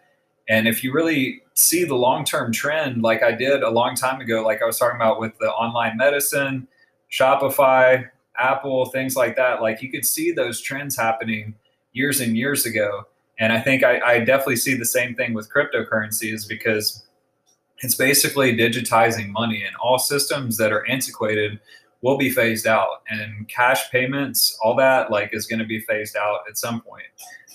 And 0.50 0.68
if 0.68 0.84
you 0.84 0.92
really 0.92 1.42
see 1.54 1.86
the 1.86 1.96
long 1.96 2.26
term 2.26 2.52
trend, 2.52 3.02
like 3.02 3.24
I 3.24 3.32
did 3.32 3.64
a 3.64 3.70
long 3.70 3.96
time 3.96 4.20
ago, 4.20 4.44
like 4.44 4.62
I 4.62 4.66
was 4.66 4.78
talking 4.78 4.98
about 4.98 5.20
with 5.20 5.38
the 5.40 5.48
online 5.48 5.96
medicine, 5.96 6.68
Shopify, 7.12 8.10
Apple, 8.38 8.88
things 8.88 9.16
like 9.16 9.36
that, 9.38 9.62
like 9.62 9.82
you 9.82 9.90
could 9.90 10.06
see 10.06 10.32
those 10.32 10.62
trends 10.62 10.98
happening 10.98 11.56
years 11.94 12.20
and 12.20 12.38
years 12.38 12.66
ago. 12.66 13.04
And 13.40 13.54
I 13.54 13.62
think 13.62 13.84
I, 13.84 14.00
I 14.02 14.20
definitely 14.20 14.58
see 14.58 14.76
the 14.76 14.86
same 14.86 15.16
thing 15.16 15.34
with 15.34 15.50
cryptocurrencies 15.52 16.48
because 16.48 17.06
it's 17.78 17.96
basically 17.96 18.56
digitizing 18.56 19.30
money 19.30 19.64
and 19.64 19.76
all 19.78 19.98
systems 19.98 20.58
that 20.58 20.74
are 20.74 20.86
antiquated 20.90 21.60
will 22.02 22.18
be 22.18 22.30
phased 22.30 22.66
out 22.66 23.02
and 23.10 23.48
cash 23.48 23.90
payments 23.92 24.58
all 24.64 24.76
that 24.76 25.12
like 25.12 25.30
is 25.34 25.46
going 25.46 25.60
to 25.60 25.66
be 25.66 25.80
phased 25.82 26.16
out 26.16 26.40
at 26.50 26.58
some 26.58 26.82
point 26.82 27.04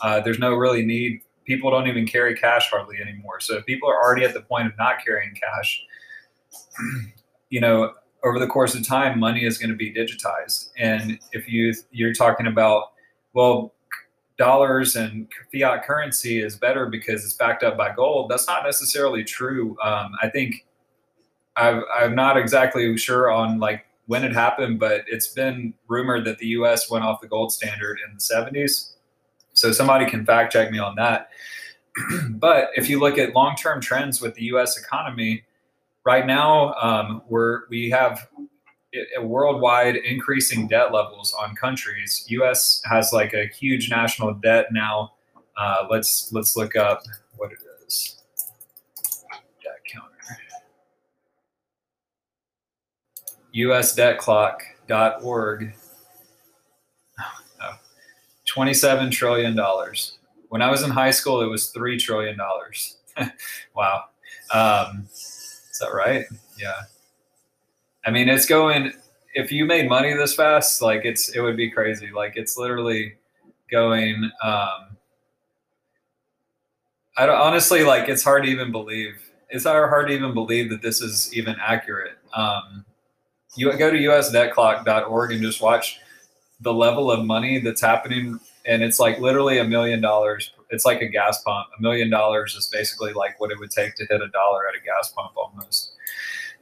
uh, 0.03 0.21
there's 0.21 0.39
no 0.39 0.55
really 0.55 0.85
need 0.85 1.21
people 1.45 1.71
don't 1.71 1.87
even 1.89 2.07
carry 2.07 2.35
cash 2.35 2.69
hardly 2.71 2.97
anymore 3.01 3.41
so 3.41 3.57
if 3.57 3.67
people 3.67 3.89
are 3.89 4.03
already 4.03 4.25
at 4.25 4.35
the 4.35 4.43
point 4.43 4.67
of 4.67 4.73
not 4.79 5.05
carrying 5.05 5.35
cash 5.35 5.85
you 7.51 7.61
know, 7.61 7.93
over 8.25 8.39
the 8.39 8.47
course 8.47 8.75
of 8.75 8.87
time, 8.87 9.19
money 9.19 9.45
is 9.45 9.59
going 9.59 9.71
to 9.71 9.77
be 9.77 9.93
digitized. 9.93 10.71
And 10.79 11.19
if 11.33 11.49
you 11.49 11.75
you're 11.93 12.15
talking 12.15 12.47
about, 12.47 12.93
well, 13.35 13.75
dollars 14.39 14.97
and 14.97 15.29
fiat 15.53 15.85
currency 15.85 16.41
is 16.41 16.57
better 16.57 16.87
because 16.87 17.25
it's 17.25 17.35
backed 17.35 17.63
up 17.63 17.77
by 17.77 17.95
gold, 17.95 18.31
that's 18.31 18.49
not 18.49 18.65
necessarily 18.65 19.23
true. 19.23 19.77
Um, 19.83 20.13
I 20.23 20.29
think 20.29 20.67
i 21.57 21.81
I'm 21.97 22.17
not 22.17 22.37
exactly 22.37 22.97
sure 22.97 23.31
on 23.31 23.61
like 23.61 23.87
when 24.07 24.25
it 24.25 24.33
happened, 24.33 24.79
but 24.79 25.03
it's 25.07 25.29
been 25.29 25.75
rumored 25.89 26.25
that 26.27 26.39
the 26.39 26.47
U.S. 26.49 26.91
went 26.91 27.05
off 27.05 27.21
the 27.21 27.29
gold 27.29 27.53
standard 27.53 27.99
in 28.07 28.15
the 28.15 28.21
70s. 28.21 28.93
So 29.55 29.73
somebody 29.73 30.07
can 30.07 30.27
fact 30.27 30.53
check 30.53 30.71
me 30.71 30.79
on 30.79 30.97
that. 30.97 31.31
but 32.31 32.69
if 32.75 32.89
you 32.89 33.01
look 33.01 33.19
at 33.19 33.35
long-term 33.35 33.81
trends 33.81 34.21
with 34.21 34.35
the 34.35 34.45
U.S. 34.45 34.79
economy, 34.79 35.45
right 36.05 36.27
now 36.27 36.75
um, 36.75 37.23
we're 37.29 37.63
we 37.71 37.91
have 37.91 38.29
a 39.17 39.25
worldwide 39.25 39.97
increasing 39.97 40.69
debt 40.69 40.93
levels 40.93 41.35
on 41.35 41.55
countries. 41.57 42.25
U.S. 42.29 42.83
has 42.85 43.13
like 43.13 43.33
a 43.33 43.47
huge 43.47 43.91
national 43.91 44.35
debt 44.35 44.67
now. 44.73 45.13
Uh, 45.57 45.87
let's 45.91 46.33
let's 46.33 46.57
look 46.57 46.77
up 46.77 47.03
what 47.37 47.53
it 47.53 47.59
is. 47.87 48.23
Debt 49.63 49.81
counter. 49.91 50.11
USDebtClock.org. 53.55 55.75
Oh, 57.63 57.79
Twenty-seven 58.47 59.11
trillion 59.11 59.57
dollars. 59.57 60.19
When 60.49 60.63
I 60.63 60.71
was 60.71 60.83
in 60.83 60.91
high 60.91 61.11
school, 61.11 61.41
it 61.41 61.47
was 61.47 61.71
three 61.71 61.99
trillion 61.99 62.37
dollars. 62.37 62.99
wow. 63.77 64.05
Um, 64.53 65.09
is 65.11 65.79
that 65.81 65.95
right? 65.95 66.27
Yeah. 66.59 66.83
I 68.05 68.11
mean, 68.11 68.29
it's 68.29 68.47
going. 68.47 68.93
If 69.35 69.51
you 69.51 69.65
made 69.65 69.89
money 69.89 70.15
this 70.15 70.35
fast, 70.35 70.83
like 70.83 71.05
it's, 71.05 71.31
it 71.31 71.41
would 71.41 71.57
be 71.57 71.71
crazy. 71.71 72.11
Like 72.15 72.35
it's 72.37 72.57
literally 72.57 73.15
going. 73.71 74.31
Um, 74.43 74.97
I 77.17 77.27
don't 77.27 77.41
honestly 77.41 77.85
like. 77.85 78.09
It's 78.09 78.23
hard 78.23 78.45
to 78.45 78.49
even 78.49 78.73
believe. 78.73 79.15
It's 79.51 79.65
hard 79.65 80.09
to 80.09 80.13
even 80.13 80.35
believe 80.35 80.71
that 80.71 80.83
this 80.83 81.01
is 81.01 81.33
even 81.35 81.57
accurate. 81.61 82.19
Um, 82.35 82.85
you 83.57 83.77
go 83.77 83.91
to 83.91 83.99
usdebtclock.org 83.99 85.33
and 85.33 85.43
just 85.43 85.61
watch 85.61 86.01
the 86.61 86.73
level 86.73 87.11
of 87.11 87.25
money 87.25 87.61
that's 87.61 87.81
happening, 87.81 88.39
and 88.67 88.83
it's 88.83 88.99
like 88.99 89.19
literally 89.19 89.59
a 89.59 89.65
million 89.65 90.01
dollars 90.01 90.51
it's 90.75 90.85
like 90.85 91.01
a 91.01 91.09
gas 91.09 91.41
pump. 91.43 91.69
A 91.79 91.83
million 91.83 92.11
dollars 92.11 92.55
is 92.55 92.69
basically 92.71 93.13
like 93.13 93.41
what 93.41 93.51
it 93.51 93.59
would 93.59 93.71
take 93.71 93.95
to 93.97 94.07
hit 94.11 94.21
a 94.21 94.29
dollar 94.29 94.67
at 94.69 94.75
a 94.75 94.85
gas 94.85 95.13
pump 95.13 95.33
almost. 95.37 95.93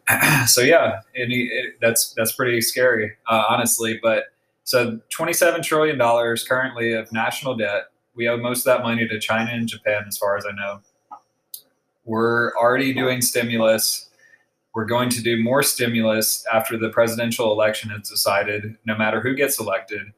so 0.47 0.61
yeah, 0.61 1.01
that's 1.81 2.13
that's 2.15 2.33
pretty 2.33 2.61
scary, 2.61 3.13
uh, 3.29 3.45
honestly. 3.49 3.99
But 4.03 4.25
so 4.65 5.01
27 5.11 5.63
trillion 5.63 5.99
dollars 5.99 6.45
currently 6.45 6.93
of 6.93 7.11
national 7.13 7.57
debt. 7.57 7.85
We 8.15 8.29
owe 8.29 8.37
most 8.37 8.61
of 8.61 8.65
that 8.77 8.83
money 8.83 9.09
to 9.09 9.19
China 9.19 9.51
and 9.53 9.67
Japan, 9.67 10.05
as 10.07 10.19
far 10.19 10.37
as 10.37 10.45
I 10.45 10.53
know. 10.53 10.81
We're 12.05 12.53
already 12.57 12.93
doing 12.93 13.23
stimulus. 13.23 14.09
We're 14.75 14.87
going 14.87 15.11
to 15.11 15.23
do 15.23 15.43
more 15.43 15.63
stimulus 15.63 16.45
after 16.53 16.79
the 16.79 16.89
presidential 16.89 17.53
election 17.53 17.91
is 17.91 18.09
decided, 18.09 18.77
no 18.87 18.97
matter 18.97 19.21
who 19.21 19.35
gets 19.35 19.61
elected. 19.61 20.13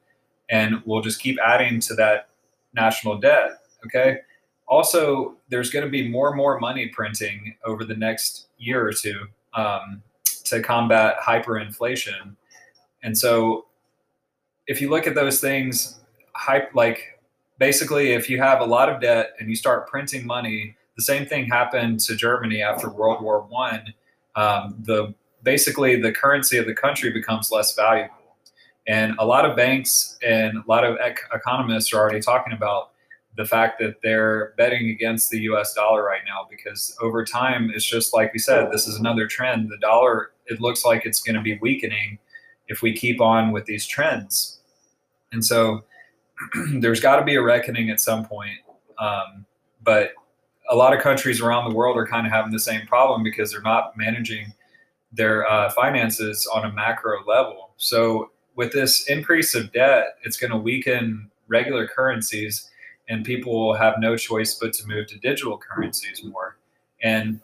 And 0.49 0.81
we'll 0.85 1.01
just 1.01 1.19
keep 1.19 1.37
adding 1.45 1.79
to 1.81 1.95
that 1.95 2.29
national 2.73 3.17
debt. 3.17 3.59
Okay. 3.85 4.19
Also, 4.67 5.35
there's 5.49 5.69
going 5.69 5.85
to 5.85 5.91
be 5.91 6.07
more 6.07 6.29
and 6.29 6.37
more 6.37 6.59
money 6.59 6.87
printing 6.87 7.55
over 7.65 7.83
the 7.83 7.95
next 7.95 8.47
year 8.57 8.85
or 8.85 8.93
two 8.93 9.25
um, 9.53 10.01
to 10.45 10.61
combat 10.61 11.17
hyperinflation. 11.19 12.35
And 13.03 13.17
so, 13.17 13.65
if 14.67 14.81
you 14.81 14.89
look 14.89 15.05
at 15.05 15.13
those 15.13 15.39
things, 15.39 15.99
hype 16.33 16.73
like 16.73 17.19
basically, 17.59 18.13
if 18.13 18.29
you 18.29 18.39
have 18.39 18.61
a 18.61 18.65
lot 18.65 18.89
of 18.89 19.01
debt 19.01 19.33
and 19.39 19.49
you 19.49 19.55
start 19.55 19.87
printing 19.87 20.25
money, 20.25 20.75
the 20.97 21.03
same 21.03 21.25
thing 21.25 21.45
happened 21.45 21.99
to 22.01 22.15
Germany 22.15 22.61
after 22.61 22.89
World 22.89 23.21
War 23.21 23.41
One. 23.41 23.93
Um, 24.35 24.75
the 24.79 25.13
basically 25.43 25.99
the 26.01 26.11
currency 26.11 26.57
of 26.57 26.65
the 26.65 26.73
country 26.73 27.11
becomes 27.11 27.51
less 27.51 27.75
valuable, 27.75 28.15
and 28.87 29.15
a 29.19 29.25
lot 29.25 29.45
of 29.45 29.55
banks 29.55 30.17
and 30.25 30.57
a 30.57 30.63
lot 30.67 30.83
of 30.83 30.97
ec- 30.99 31.19
economists 31.33 31.93
are 31.93 31.97
already 31.97 32.19
talking 32.19 32.53
about 32.53 32.91
the 33.37 33.45
fact 33.45 33.79
that 33.79 33.95
they're 34.01 34.53
betting 34.57 34.89
against 34.89 35.29
the 35.29 35.39
US 35.39 35.73
dollar 35.73 36.03
right 36.03 36.21
now 36.25 36.47
because 36.49 36.95
over 37.01 37.25
time 37.25 37.69
it's 37.73 37.85
just 37.85 38.13
like 38.13 38.31
we 38.31 38.39
said 38.39 38.71
this 38.71 38.87
is 38.87 38.97
another 38.97 39.27
trend. 39.27 39.69
The 39.69 39.77
dollar 39.77 40.31
it 40.45 40.61
looks 40.61 40.85
like 40.85 41.05
it's 41.05 41.19
going 41.19 41.35
to 41.35 41.41
be 41.41 41.57
weakening 41.61 42.19
if 42.67 42.81
we 42.81 42.93
keep 42.93 43.19
on 43.19 43.51
with 43.51 43.65
these 43.65 43.85
trends. 43.85 44.59
And 45.31 45.43
so 45.43 45.83
there's 46.79 46.99
got 46.99 47.17
to 47.17 47.25
be 47.25 47.35
a 47.35 47.41
reckoning 47.41 47.89
at 47.89 47.99
some 47.99 48.25
point 48.25 48.59
um, 48.97 49.45
but 49.83 50.11
a 50.69 50.75
lot 50.75 50.93
of 50.93 51.01
countries 51.01 51.41
around 51.41 51.69
the 51.69 51.75
world 51.75 51.97
are 51.97 52.07
kind 52.07 52.25
of 52.25 52.33
having 52.33 52.51
the 52.51 52.59
same 52.59 52.85
problem 52.87 53.23
because 53.23 53.51
they're 53.51 53.61
not 53.61 53.95
managing 53.97 54.53
their 55.11 55.49
uh, 55.49 55.69
finances 55.71 56.47
on 56.53 56.65
a 56.65 56.71
macro 56.71 57.23
level 57.25 57.71
so 57.77 58.31
with 58.55 58.71
this 58.71 59.07
increase 59.07 59.55
of 59.55 59.71
debt 59.71 60.17
it's 60.23 60.37
going 60.37 60.51
to 60.51 60.57
weaken 60.57 61.29
regular 61.47 61.87
currencies 61.87 62.69
and 63.07 63.23
people 63.23 63.53
will 63.53 63.75
have 63.75 63.95
no 63.99 64.17
choice 64.17 64.55
but 64.55 64.73
to 64.73 64.87
move 64.87 65.07
to 65.07 65.17
digital 65.19 65.57
currencies 65.57 66.23
more. 66.23 66.57
And 67.03 67.39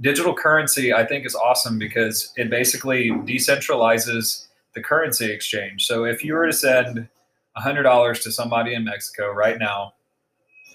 digital 0.00 0.34
currency, 0.34 0.92
I 0.92 1.06
think, 1.06 1.24
is 1.24 1.34
awesome 1.34 1.78
because 1.78 2.32
it 2.36 2.50
basically 2.50 3.10
decentralizes 3.10 4.46
the 4.74 4.82
currency 4.82 5.30
exchange. 5.30 5.86
So 5.86 6.04
if 6.04 6.24
you 6.24 6.34
were 6.34 6.46
to 6.46 6.52
send 6.52 7.08
$100 7.56 8.22
to 8.22 8.32
somebody 8.32 8.74
in 8.74 8.84
Mexico 8.84 9.30
right 9.30 9.58
now, 9.58 9.94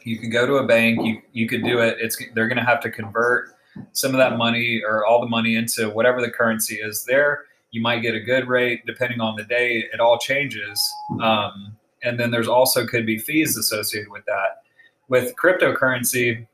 you 0.08 0.18
could 0.18 0.32
go 0.32 0.48
to 0.48 0.56
a 0.56 0.66
bank, 0.66 1.06
you, 1.06 1.22
you 1.34 1.50
could 1.50 1.66
do 1.66 1.80
it. 1.80 1.98
It's 2.00 2.18
they're 2.34 2.48
going 2.48 2.58
to 2.58 2.64
have 2.64 2.80
to 2.82 2.90
convert 2.90 3.50
some 3.92 4.12
of 4.12 4.18
that 4.20 4.38
money 4.38 4.82
or 4.88 5.06
all 5.06 5.20
the 5.20 5.28
money 5.28 5.58
into 5.58 5.90
whatever 5.90 6.22
the 6.22 6.32
currency 6.32 6.76
is 6.76 7.04
there. 7.04 7.44
You 7.72 7.82
might 7.82 8.00
get 8.00 8.16
a 8.16 8.22
good 8.22 8.48
rate 8.48 8.86
depending 8.86 9.20
on 9.20 9.36
the 9.36 9.44
day. 9.44 9.84
It 9.94 10.00
all 10.00 10.18
changes. 10.18 10.82
Um, 11.22 11.76
and 12.04 12.18
then 12.18 12.32
there's 12.32 12.48
also 12.48 12.88
could 12.88 13.06
be 13.06 13.20
fees 13.20 13.58
associated 13.58 14.10
with 14.10 14.24
that. 14.28 14.62
With 15.10 15.36
cryptocurrency, 15.36 16.48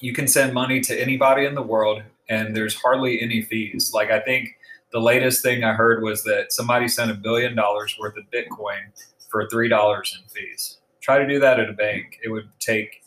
you 0.00 0.14
can 0.14 0.26
send 0.26 0.54
money 0.54 0.80
to 0.80 0.98
anybody 0.98 1.44
in 1.44 1.54
the 1.54 1.62
world, 1.62 2.02
and 2.30 2.56
there's 2.56 2.74
hardly 2.74 3.20
any 3.20 3.42
fees. 3.42 3.92
Like 3.92 4.10
I 4.10 4.20
think 4.20 4.56
the 4.90 5.00
latest 5.00 5.42
thing 5.42 5.64
I 5.64 5.74
heard 5.74 6.02
was 6.02 6.24
that 6.24 6.50
somebody 6.50 6.88
sent 6.88 7.10
a 7.10 7.14
billion 7.14 7.54
dollars 7.54 7.94
worth 8.00 8.16
of 8.16 8.24
Bitcoin 8.30 8.80
for 9.28 9.46
three 9.50 9.68
dollars 9.68 10.18
in 10.18 10.26
fees. 10.30 10.78
Try 11.00 11.18
to 11.18 11.26
do 11.26 11.38
that 11.40 11.58
at 11.60 11.68
a 11.68 11.72
bank; 11.72 12.18
it 12.22 12.30
would 12.30 12.48
take 12.58 13.02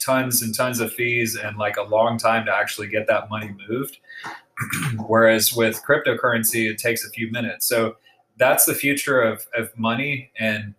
tons 0.00 0.42
and 0.42 0.54
tons 0.54 0.80
of 0.80 0.92
fees 0.92 1.36
and 1.36 1.58
like 1.58 1.76
a 1.76 1.82
long 1.82 2.16
time 2.16 2.46
to 2.46 2.54
actually 2.54 2.88
get 2.88 3.06
that 3.06 3.28
money 3.28 3.54
moved. 3.68 3.98
Whereas 5.06 5.54
with 5.54 5.82
cryptocurrency, 5.86 6.70
it 6.70 6.78
takes 6.78 7.06
a 7.06 7.10
few 7.10 7.30
minutes. 7.30 7.66
So 7.66 7.96
that's 8.40 8.64
the 8.64 8.74
future 8.74 9.20
of, 9.20 9.46
of 9.54 9.70
money 9.78 10.32
and 10.38 10.74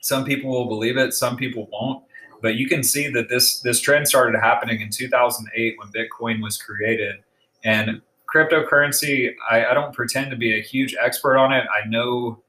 some 0.00 0.24
people 0.24 0.50
will 0.50 0.66
believe 0.66 0.98
it 0.98 1.14
some 1.14 1.36
people 1.36 1.68
won't 1.72 2.04
but 2.42 2.56
you 2.56 2.68
can 2.68 2.82
see 2.82 3.08
that 3.08 3.28
this 3.28 3.60
this 3.60 3.80
trend 3.80 4.06
started 4.08 4.38
happening 4.38 4.80
in 4.80 4.90
2008 4.90 5.76
when 5.78 5.88
bitcoin 5.92 6.42
was 6.42 6.60
created 6.60 7.16
and 7.64 8.02
cryptocurrency 8.32 9.32
I, 9.48 9.66
I 9.66 9.74
don't 9.74 9.94
pretend 9.94 10.30
to 10.32 10.36
be 10.36 10.58
a 10.58 10.62
huge 10.62 10.96
expert 11.00 11.38
on 11.38 11.52
it 11.52 11.64
i 11.72 11.86
know 11.88 12.42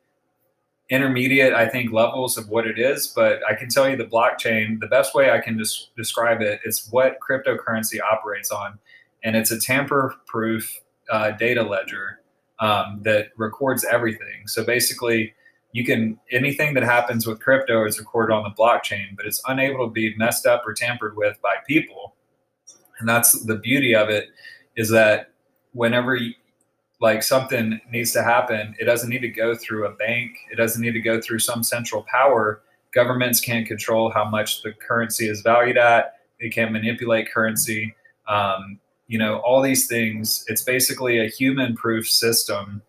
intermediate 0.91 1.53
i 1.53 1.67
think 1.67 1.91
levels 1.91 2.37
of 2.37 2.47
what 2.49 2.67
it 2.67 2.77
is 2.77 3.07
but 3.07 3.39
i 3.49 3.55
can 3.55 3.67
tell 3.69 3.89
you 3.89 3.95
the 3.95 4.05
blockchain 4.05 4.79
the 4.79 4.87
best 4.87 5.15
way 5.15 5.31
i 5.31 5.39
can 5.39 5.57
des- 5.57 5.87
describe 5.97 6.41
it 6.41 6.59
is 6.65 6.87
what 6.91 7.17
cryptocurrency 7.27 7.97
operates 8.11 8.51
on 8.51 8.77
and 9.23 9.35
it's 9.35 9.51
a 9.51 9.59
tamper 9.59 10.15
proof 10.27 10.81
uh, 11.11 11.31
data 11.31 11.63
ledger 11.63 12.21
um, 12.59 13.01
that 13.03 13.29
records 13.37 13.83
everything. 13.83 14.47
So 14.47 14.63
basically, 14.63 15.33
you 15.73 15.85
can 15.85 16.19
anything 16.31 16.73
that 16.75 16.83
happens 16.83 17.25
with 17.25 17.39
crypto 17.39 17.85
is 17.85 17.99
recorded 17.99 18.33
on 18.33 18.43
the 18.43 18.49
blockchain, 18.49 19.15
but 19.15 19.25
it's 19.25 19.41
unable 19.47 19.87
to 19.87 19.91
be 19.91 20.15
messed 20.17 20.45
up 20.45 20.63
or 20.65 20.73
tampered 20.73 21.15
with 21.15 21.41
by 21.41 21.55
people. 21.67 22.15
And 22.99 23.09
that's 23.09 23.43
the 23.45 23.55
beauty 23.55 23.95
of 23.95 24.09
it 24.09 24.29
is 24.75 24.89
that 24.89 25.31
whenever 25.73 26.15
you, 26.15 26.33
like 27.01 27.23
something 27.23 27.81
needs 27.91 28.11
to 28.13 28.23
happen, 28.23 28.75
it 28.79 28.85
doesn't 28.85 29.09
need 29.09 29.21
to 29.21 29.29
go 29.29 29.55
through 29.55 29.87
a 29.87 29.91
bank. 29.91 30.37
It 30.51 30.55
doesn't 30.55 30.81
need 30.81 30.93
to 30.93 31.01
go 31.01 31.19
through 31.19 31.39
some 31.39 31.63
central 31.63 32.03
power. 32.03 32.61
Governments 32.93 33.39
can't 33.39 33.67
control 33.67 34.11
how 34.11 34.25
much 34.25 34.61
the 34.61 34.73
currency 34.73 35.27
is 35.27 35.41
valued 35.41 35.77
at. 35.77 36.17
They 36.39 36.49
can't 36.49 36.71
manipulate 36.71 37.31
currency. 37.31 37.95
Um, 38.27 38.79
you 39.11 39.17
know 39.17 39.39
all 39.39 39.61
these 39.61 39.87
things 39.87 40.45
it's 40.47 40.61
basically 40.61 41.19
a 41.19 41.27
human 41.27 41.75
proof 41.75 42.09
system 42.09 42.81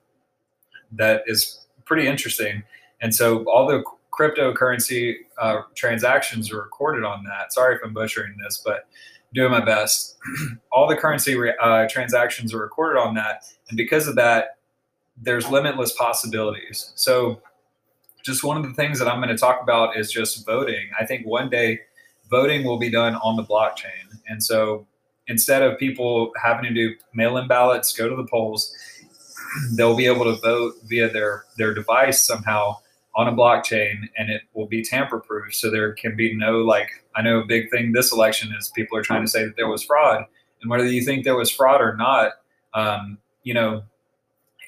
that 0.93 1.25
is 1.27 1.67
pretty 1.85 2.07
interesting 2.07 2.63
and 3.01 3.13
so 3.13 3.45
all 3.51 3.67
the 3.67 3.83
cryptocurrency 4.17 5.17
uh, 5.41 5.63
transactions 5.75 6.53
are 6.53 6.63
recorded 6.63 7.03
on 7.03 7.25
that 7.25 7.53
sorry 7.53 7.75
if 7.75 7.81
i'm 7.85 7.93
butchering 7.93 8.37
this 8.41 8.63
but 8.65 8.87
doing 9.35 9.51
my 9.51 9.65
best. 9.65 10.17
All 10.73 10.89
the 10.89 10.97
currency 10.97 11.37
uh, 11.61 11.87
transactions 11.89 12.53
are 12.55 12.61
recorded 12.61 12.99
on 12.99 13.15
that, 13.15 13.45
and 13.69 13.77
because 13.77 14.07
of 14.09 14.15
that, 14.17 14.59
there's 15.17 15.49
limitless 15.51 15.93
possibilities. 15.93 16.93
So, 16.95 17.41
just 18.25 18.45
one 18.45 18.57
of 18.57 18.63
the 18.63 18.73
things 18.75 18.99
that 18.99 19.09
I'm 19.09 19.21
going 19.21 19.35
to 19.35 19.37
talk 19.37 19.61
about 19.63 19.97
is 19.97 20.11
just 20.13 20.47
voting. 20.47 20.91
I 20.99 21.05
think 21.05 21.27
one 21.27 21.51
day 21.51 21.81
voting 22.31 22.65
will 22.65 22.79
be 22.79 22.91
done 22.91 23.17
on 23.17 23.37
the 23.37 23.45
blockchain, 23.45 24.19
and 24.29 24.43
so 24.43 24.87
instead 25.29 25.63
of 25.63 25.79
people 25.79 26.33
having 26.43 26.65
to 26.65 26.73
do 26.73 26.95
mail-in 27.15 27.49
ballots, 27.49 27.93
go 27.93 28.09
to 28.09 28.17
the 28.17 28.27
polls, 28.27 28.75
they'll 29.77 29.97
be 29.97 30.07
able 30.07 30.25
to 30.25 30.41
vote 30.41 30.75
via 30.85 31.09
their 31.09 31.45
their 31.57 31.75
device 31.75 32.21
somehow 32.21 32.77
on 33.15 33.29
a 33.29 33.33
blockchain 33.33 34.09
and 34.17 34.31
it 34.31 34.43
will 34.55 34.67
be 34.67 34.83
tamper 34.83 35.21
proof 35.21 35.55
so 35.55 35.71
there 35.71 35.93
can 35.93 36.17
be 36.17 36.35
no 36.35 36.59
like 36.59 36.89
i 37.15 37.23
know 37.23 37.41
a 37.41 37.45
big 37.45 37.71
thing 37.71 37.93
this 37.93 38.13
election 38.13 38.53
is 38.59 38.71
people 38.75 38.97
are 38.97 39.03
trying 39.03 39.23
to 39.23 39.31
say 39.31 39.45
that 39.45 39.57
there 39.57 39.69
was 39.69 39.83
fraud. 39.83 40.25
And 40.61 40.71
whether 40.71 40.87
you 40.87 41.03
think 41.03 41.25
there 41.25 41.37
was 41.37 41.51
fraud 41.51 41.81
or 41.81 41.97
not 41.97 42.33
um, 42.75 43.19
you 43.43 43.55
know 43.55 43.83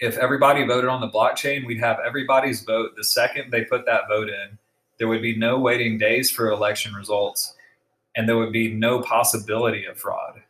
if 0.01 0.19
everybody 0.19 0.67
voted 0.67 0.91
on 0.91 1.01
the 1.01 1.09
blockchain 1.09 1.67
we'd 1.67 1.81
have 1.81 1.99
everybody's 2.05 2.63
vote 2.63 2.91
the 2.97 3.05
second 3.05 3.51
they 3.51 3.65
put 3.65 3.87
that 3.87 4.09
vote 4.09 4.29
in. 4.29 4.59
There 4.99 5.09
would 5.09 5.23
be 5.23 5.37
no 5.37 5.59
waiting 5.59 5.99
days 5.99 6.31
for 6.31 6.51
election 6.51 6.95
results 6.95 7.55
and 8.17 8.29
there 8.29 8.37
would 8.37 8.53
be 8.53 8.73
no 8.73 9.01
possibility 9.01 9.85
of 9.87 9.99
fraud. 9.99 10.41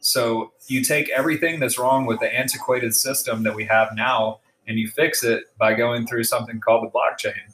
So 0.00 0.52
you 0.68 0.82
take 0.82 1.10
everything 1.10 1.60
that's 1.60 1.78
wrong 1.78 2.06
with 2.06 2.20
the 2.20 2.34
antiquated 2.34 2.94
system 2.94 3.42
that 3.42 3.54
we 3.54 3.64
have 3.66 3.90
now 3.94 4.40
and 4.70 4.78
you 4.78 4.88
fix 4.88 5.24
it 5.24 5.44
by 5.58 5.74
going 5.74 6.06
through 6.06 6.24
something 6.24 6.60
called 6.60 6.86
the 6.86 6.90
blockchain. 6.90 7.52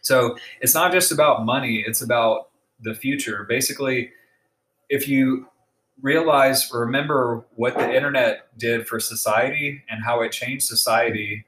So 0.00 0.36
it's 0.60 0.74
not 0.74 0.90
just 0.90 1.12
about 1.12 1.44
money, 1.44 1.84
it's 1.86 2.00
about 2.00 2.48
the 2.80 2.94
future. 2.94 3.44
Basically, 3.48 4.10
if 4.88 5.06
you 5.06 5.46
realize 6.00 6.72
remember 6.72 7.44
what 7.56 7.74
the 7.74 7.94
internet 7.94 8.58
did 8.58 8.88
for 8.88 8.98
society 8.98 9.84
and 9.90 10.02
how 10.02 10.22
it 10.22 10.32
changed 10.32 10.64
society, 10.64 11.44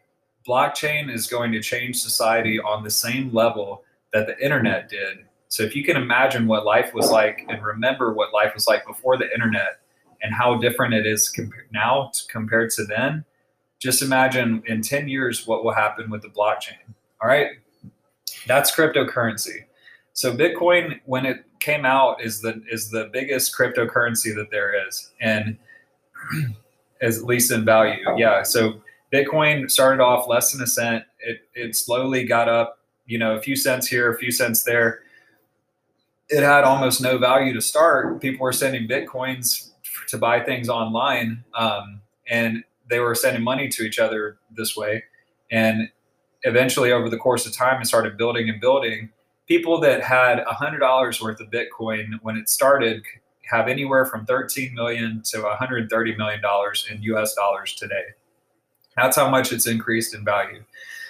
blockchain 0.47 1.13
is 1.13 1.27
going 1.27 1.51
to 1.53 1.63
change 1.63 1.97
society 1.97 2.61
on 2.61 2.85
the 2.85 2.91
same 2.91 3.33
level 3.33 3.83
that 4.13 4.27
the 4.27 4.39
internet 4.45 4.91
did. 4.91 5.25
So 5.49 5.63
if 5.63 5.75
you 5.75 5.83
can 5.83 5.97
imagine 5.97 6.47
what 6.47 6.67
life 6.67 6.93
was 6.93 7.11
like 7.11 7.47
and 7.49 7.63
remember 7.63 8.13
what 8.13 8.33
life 8.35 8.53
was 8.55 8.67
like 8.67 8.87
before 8.87 9.17
the 9.17 9.33
internet, 9.33 9.79
and 10.23 10.33
how 10.33 10.57
different 10.57 10.95
it 10.95 11.05
is 11.05 11.37
now 11.73 12.13
compared 12.29 12.71
to 12.71 12.85
then, 12.85 13.25
just 13.83 14.01
imagine 14.01 14.63
in 14.67 14.81
10 14.81 15.09
years 15.09 15.45
what 15.47 15.65
will 15.65 15.73
happen 15.73 16.09
with 16.09 16.23
the 16.23 16.29
blockchain. 16.29 16.79
All 17.21 17.29
right. 17.29 17.49
That's 18.47 18.75
cryptocurrency. 18.75 19.65
So 20.13 20.37
Bitcoin, 20.37 21.01
when 21.05 21.27
it 21.27 21.45
came 21.59 21.85
out, 21.85 22.23
is 22.23 22.41
the 22.41 22.63
is 22.71 22.91
the 22.91 23.11
biggest 23.13 23.57
cryptocurrency 23.57 24.35
that 24.37 24.51
there 24.51 24.87
is, 24.87 25.11
and 25.21 25.57
at 27.03 27.15
least 27.25 27.51
in 27.51 27.65
value. 27.65 27.97
Yeah. 28.17 28.43
So 28.43 28.83
Bitcoin 29.13 29.71
started 29.71 30.03
off 30.03 30.29
less 30.29 30.53
than 30.53 30.63
a 30.63 30.67
cent. 30.67 31.05
It 31.21 31.49
it 31.55 31.77
slowly 31.77 32.25
got 32.25 32.49
up, 32.49 32.79
you 33.07 33.19
know, 33.19 33.37
a 33.37 33.41
few 33.41 33.57
cents 33.57 33.87
here, 33.89 34.13
a 34.13 34.19
few 34.19 34.31
cents 34.31 34.63
there. 34.65 35.01
It 36.29 36.43
had 36.43 36.65
almost 36.65 37.01
no 37.01 37.19
value 37.19 37.53
to 37.55 37.61
start. 37.61 38.21
People 38.21 38.45
were 38.45 38.53
sending 38.53 38.87
bitcoins 38.87 39.71
to 40.09 40.19
buy 40.19 40.41
things 40.41 40.69
online, 40.69 41.43
um, 41.55 42.01
and 42.29 42.65
they 42.93 43.01
were 43.01 43.15
sending 43.15 43.43
money 43.43 43.69
to 43.69 43.83
each 43.83 43.99
other 43.99 44.39
this 44.57 44.77
way. 44.77 45.05
And 45.51 45.89
eventually, 46.43 46.93
over 46.93 47.09
the 47.09 47.17
course 47.17 47.47
of 47.47 47.57
time, 47.57 47.81
it 47.81 47.87
started 47.87 48.17
building 48.19 48.49
and 48.49 48.61
building. 48.61 49.11
People 49.49 49.81
that 49.81 50.03
had 50.03 50.41
a 50.41 50.53
hundred 50.53 50.81
dollars 50.81 51.21
worth 51.21 51.41
of 51.41 51.49
Bitcoin 51.51 52.19
when 52.23 52.37
it 52.37 52.49
started 52.49 53.03
have 53.51 53.69
anywhere 53.69 54.05
from 54.05 54.25
13 54.25 54.75
million 54.75 55.23
to 55.25 55.41
130 55.43 56.17
million 56.17 56.41
dollars 56.41 56.87
in 56.91 57.03
US 57.03 57.35
dollars 57.35 57.75
today. 57.75 58.05
That's 58.97 59.17
how 59.17 59.29
much 59.29 59.53
it's 59.53 59.67
increased 59.67 60.15
in 60.15 60.25
value. 60.25 60.65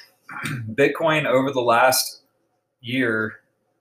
Bitcoin 0.72 1.26
over 1.26 1.50
the 1.50 1.60
last 1.60 2.22
year, 2.80 3.40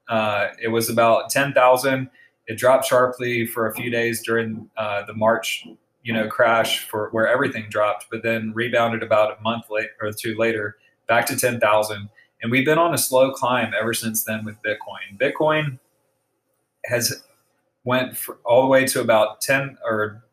uh, 0.09 0.49
it 0.61 0.67
was 0.67 0.89
about 0.89 1.29
10,000 1.29 2.09
it 2.47 2.57
dropped 2.57 2.85
sharply 2.85 3.45
for 3.45 3.67
a 3.67 3.73
few 3.73 3.89
days 3.89 4.21
during 4.23 4.69
uh, 4.75 5.05
the 5.05 5.13
March, 5.13 5.65
you 6.03 6.13
know, 6.13 6.27
crash 6.27 6.87
for 6.87 7.09
where 7.11 7.27
everything 7.27 7.67
dropped, 7.69 8.07
but 8.09 8.23
then 8.23 8.51
rebounded 8.53 9.03
about 9.03 9.37
a 9.37 9.41
month 9.41 9.65
late 9.69 9.89
or 10.01 10.11
two 10.11 10.35
later 10.35 10.77
back 11.07 11.25
to 11.27 11.35
10,000. 11.35 12.09
And 12.41 12.51
we've 12.51 12.65
been 12.65 12.79
on 12.79 12.93
a 12.93 12.97
slow 12.97 13.31
climb 13.31 13.73
ever 13.79 13.93
since 13.93 14.23
then 14.23 14.43
with 14.43 14.55
Bitcoin. 14.63 15.19
Bitcoin 15.19 15.79
has 16.85 17.23
went 17.83 18.17
all 18.43 18.63
the 18.63 18.67
way 18.67 18.85
to 18.85 19.01
about 19.01 19.41
10 19.41 19.77
or 19.85 20.23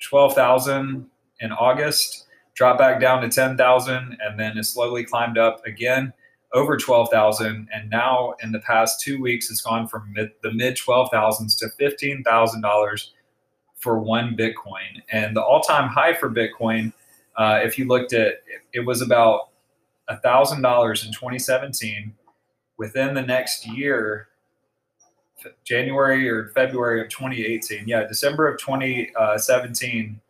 12,000 0.00 1.06
in 1.40 1.52
August, 1.52 2.26
dropped 2.54 2.78
back 2.78 3.00
down 3.00 3.22
to 3.22 3.28
10,000, 3.28 4.16
and 4.20 4.38
then 4.38 4.56
has 4.56 4.68
slowly 4.68 5.04
climbed 5.04 5.38
up 5.38 5.64
again 5.66 6.12
over 6.52 6.76
12,000 6.76 7.68
and 7.72 7.90
now 7.90 8.34
in 8.42 8.52
the 8.52 8.60
past 8.60 9.00
2 9.00 9.20
weeks 9.20 9.50
it's 9.50 9.60
gone 9.60 9.86
from 9.86 10.12
mid, 10.14 10.30
the 10.42 10.52
mid 10.52 10.76
12,000s 10.76 11.58
to 11.58 11.66
$15,000 11.78 13.10
for 13.86 14.00
one 14.00 14.36
bitcoin. 14.36 15.00
And 15.12 15.36
the 15.36 15.40
all-time 15.40 15.88
high 15.88 16.12
for 16.12 16.28
bitcoin 16.28 16.92
uh, 17.36 17.60
if 17.62 17.78
you 17.78 17.86
looked 17.86 18.12
at 18.14 18.26
it, 18.26 18.44
it 18.72 18.80
was 18.80 19.00
about 19.00 19.50
$1,000 20.10 20.56
in 20.56 21.12
2017 21.12 22.14
within 22.78 23.14
the 23.14 23.22
next 23.22 23.64
year 23.66 24.28
January 25.64 26.28
or 26.28 26.48
February 26.48 27.00
of 27.00 27.08
2018 27.08 27.86
yeah 27.86 28.04
December 28.06 28.48
of 28.48 28.58
2017 28.58 30.20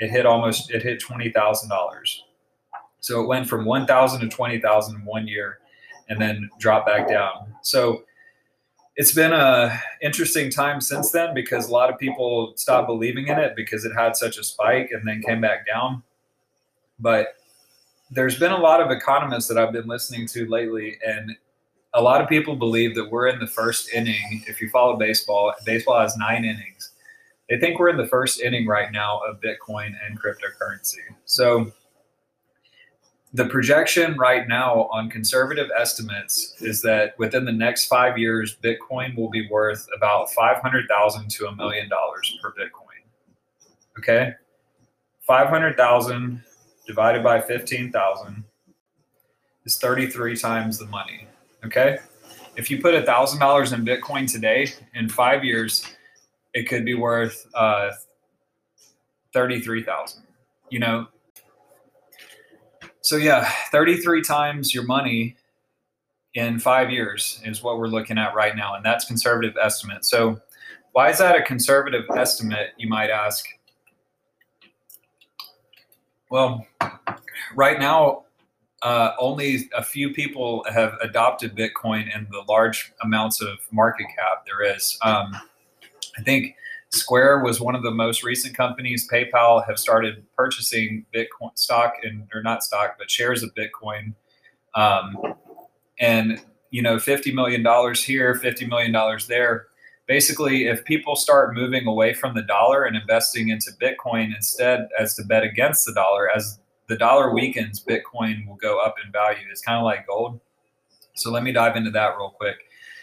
it 0.00 0.10
hit 0.10 0.26
almost 0.26 0.70
it 0.70 0.82
hit 0.82 1.00
$20,000 1.00 2.20
so 3.00 3.22
it 3.22 3.26
went 3.26 3.48
from 3.48 3.64
1,000 3.64 4.20
to 4.20 4.28
20,000 4.28 4.96
in 4.96 5.04
one 5.04 5.26
year 5.26 5.60
and 6.08 6.20
then 6.20 6.50
dropped 6.58 6.86
back 6.86 7.08
down. 7.08 7.54
So 7.62 8.02
it's 8.96 9.12
been 9.12 9.32
a 9.32 9.78
interesting 10.00 10.50
time 10.50 10.80
since 10.80 11.10
then 11.10 11.34
because 11.34 11.68
a 11.68 11.72
lot 11.72 11.92
of 11.92 11.98
people 11.98 12.54
stopped 12.56 12.86
believing 12.86 13.28
in 13.28 13.38
it 13.38 13.54
because 13.54 13.84
it 13.84 13.92
had 13.94 14.16
such 14.16 14.38
a 14.38 14.44
spike 14.44 14.90
and 14.90 15.06
then 15.06 15.22
came 15.22 15.40
back 15.40 15.66
down. 15.66 16.02
But 16.98 17.36
there's 18.10 18.38
been 18.38 18.52
a 18.52 18.58
lot 18.58 18.80
of 18.80 18.90
economists 18.90 19.48
that 19.48 19.58
I've 19.58 19.72
been 19.72 19.86
listening 19.86 20.26
to 20.28 20.46
lately, 20.48 20.96
and 21.06 21.36
a 21.92 22.00
lot 22.00 22.22
of 22.22 22.28
people 22.28 22.56
believe 22.56 22.94
that 22.94 23.10
we're 23.10 23.26
in 23.28 23.38
the 23.38 23.46
first 23.46 23.92
inning. 23.92 24.44
If 24.46 24.62
you 24.62 24.70
follow 24.70 24.96
baseball, 24.96 25.52
baseball 25.66 26.00
has 26.00 26.16
nine 26.16 26.44
innings. 26.44 26.92
They 27.50 27.58
think 27.58 27.78
we're 27.78 27.90
in 27.90 27.96
the 27.96 28.06
first 28.06 28.40
inning 28.40 28.66
right 28.66 28.90
now 28.90 29.20
of 29.28 29.40
Bitcoin 29.40 29.92
and 30.06 30.18
cryptocurrency. 30.20 31.02
So 31.26 31.70
the 33.36 33.44
projection 33.44 34.16
right 34.16 34.48
now 34.48 34.88
on 34.90 35.10
conservative 35.10 35.68
estimates 35.78 36.54
is 36.60 36.80
that 36.80 37.18
within 37.18 37.44
the 37.44 37.52
next 37.52 37.84
five 37.84 38.16
years, 38.16 38.56
Bitcoin 38.64 39.14
will 39.14 39.28
be 39.28 39.46
worth 39.50 39.86
about 39.94 40.30
five 40.30 40.56
hundred 40.62 40.88
thousand 40.88 41.30
to 41.32 41.46
a 41.46 41.54
million 41.54 41.86
dollars 41.86 42.38
per 42.40 42.52
Bitcoin. 42.52 43.04
Okay, 43.98 44.32
five 45.20 45.48
hundred 45.48 45.76
thousand 45.76 46.42
divided 46.86 47.22
by 47.22 47.38
fifteen 47.38 47.92
thousand 47.92 48.42
is 49.66 49.76
thirty-three 49.76 50.36
times 50.36 50.78
the 50.78 50.86
money. 50.86 51.26
Okay, 51.62 51.98
if 52.56 52.70
you 52.70 52.80
put 52.80 52.94
a 52.94 53.02
thousand 53.02 53.38
dollars 53.38 53.74
in 53.74 53.84
Bitcoin 53.84 54.30
today, 54.30 54.72
in 54.94 55.10
five 55.10 55.44
years, 55.44 55.84
it 56.54 56.70
could 56.70 56.86
be 56.86 56.94
worth 56.94 57.46
uh, 57.54 57.90
thirty-three 59.34 59.82
thousand. 59.82 60.22
You 60.70 60.78
know, 60.78 61.08
so 63.06 63.16
yeah, 63.16 63.48
33 63.70 64.20
times 64.22 64.74
your 64.74 64.82
money 64.82 65.36
in 66.34 66.58
five 66.58 66.90
years 66.90 67.40
is 67.44 67.62
what 67.62 67.78
we're 67.78 67.86
looking 67.86 68.18
at 68.18 68.34
right 68.34 68.56
now, 68.56 68.74
and 68.74 68.84
that's 68.84 69.04
conservative 69.04 69.54
estimate. 69.62 70.04
So 70.04 70.40
why 70.90 71.10
is 71.10 71.18
that 71.18 71.36
a 71.36 71.42
conservative 71.42 72.02
estimate, 72.16 72.70
you 72.76 72.88
might 72.88 73.10
ask? 73.10 73.46
Well, 76.30 76.66
right 77.54 77.78
now, 77.78 78.24
uh, 78.82 79.12
only 79.20 79.70
a 79.76 79.84
few 79.84 80.12
people 80.12 80.66
have 80.68 80.94
adopted 81.00 81.54
Bitcoin 81.54 82.12
in 82.12 82.26
the 82.32 82.42
large 82.48 82.92
amounts 83.04 83.40
of 83.40 83.58
market 83.70 84.06
cap 84.16 84.44
there 84.44 84.74
is. 84.74 84.98
Um, 85.04 85.30
I 86.18 86.22
think 86.22 86.56
Square 86.96 87.40
was 87.44 87.60
one 87.60 87.74
of 87.74 87.82
the 87.82 87.90
most 87.90 88.22
recent 88.22 88.56
companies. 88.56 89.08
PayPal 89.08 89.66
have 89.66 89.78
started 89.78 90.24
purchasing 90.36 91.04
Bitcoin 91.14 91.56
stock 91.56 91.94
and 92.02 92.28
or 92.34 92.42
not 92.42 92.62
stock, 92.64 92.96
but 92.98 93.10
shares 93.10 93.42
of 93.42 93.50
Bitcoin. 93.54 94.14
Um, 94.74 95.16
and 95.98 96.40
you 96.70 96.82
know, 96.82 96.98
fifty 96.98 97.32
million 97.32 97.62
dollars 97.62 98.02
here, 98.02 98.34
fifty 98.34 98.66
million 98.66 98.92
dollars 98.92 99.26
there. 99.26 99.66
Basically, 100.06 100.66
if 100.66 100.84
people 100.84 101.16
start 101.16 101.54
moving 101.54 101.86
away 101.86 102.14
from 102.14 102.34
the 102.34 102.42
dollar 102.42 102.84
and 102.84 102.96
investing 102.96 103.48
into 103.48 103.70
Bitcoin 103.80 104.34
instead, 104.34 104.88
as 104.98 105.14
to 105.14 105.24
bet 105.24 105.42
against 105.42 105.84
the 105.84 105.92
dollar, 105.94 106.30
as 106.34 106.60
the 106.88 106.96
dollar 106.96 107.32
weakens, 107.32 107.84
Bitcoin 107.84 108.46
will 108.46 108.56
go 108.56 108.78
up 108.78 108.94
in 109.04 109.10
value. 109.10 109.44
It's 109.50 109.60
kind 109.60 109.78
of 109.78 109.84
like 109.84 110.06
gold. 110.06 110.40
So 111.14 111.30
let 111.30 111.42
me 111.42 111.52
dive 111.52 111.76
into 111.76 111.90
that 111.92 112.16
real 112.16 112.30
quick. 112.30 112.56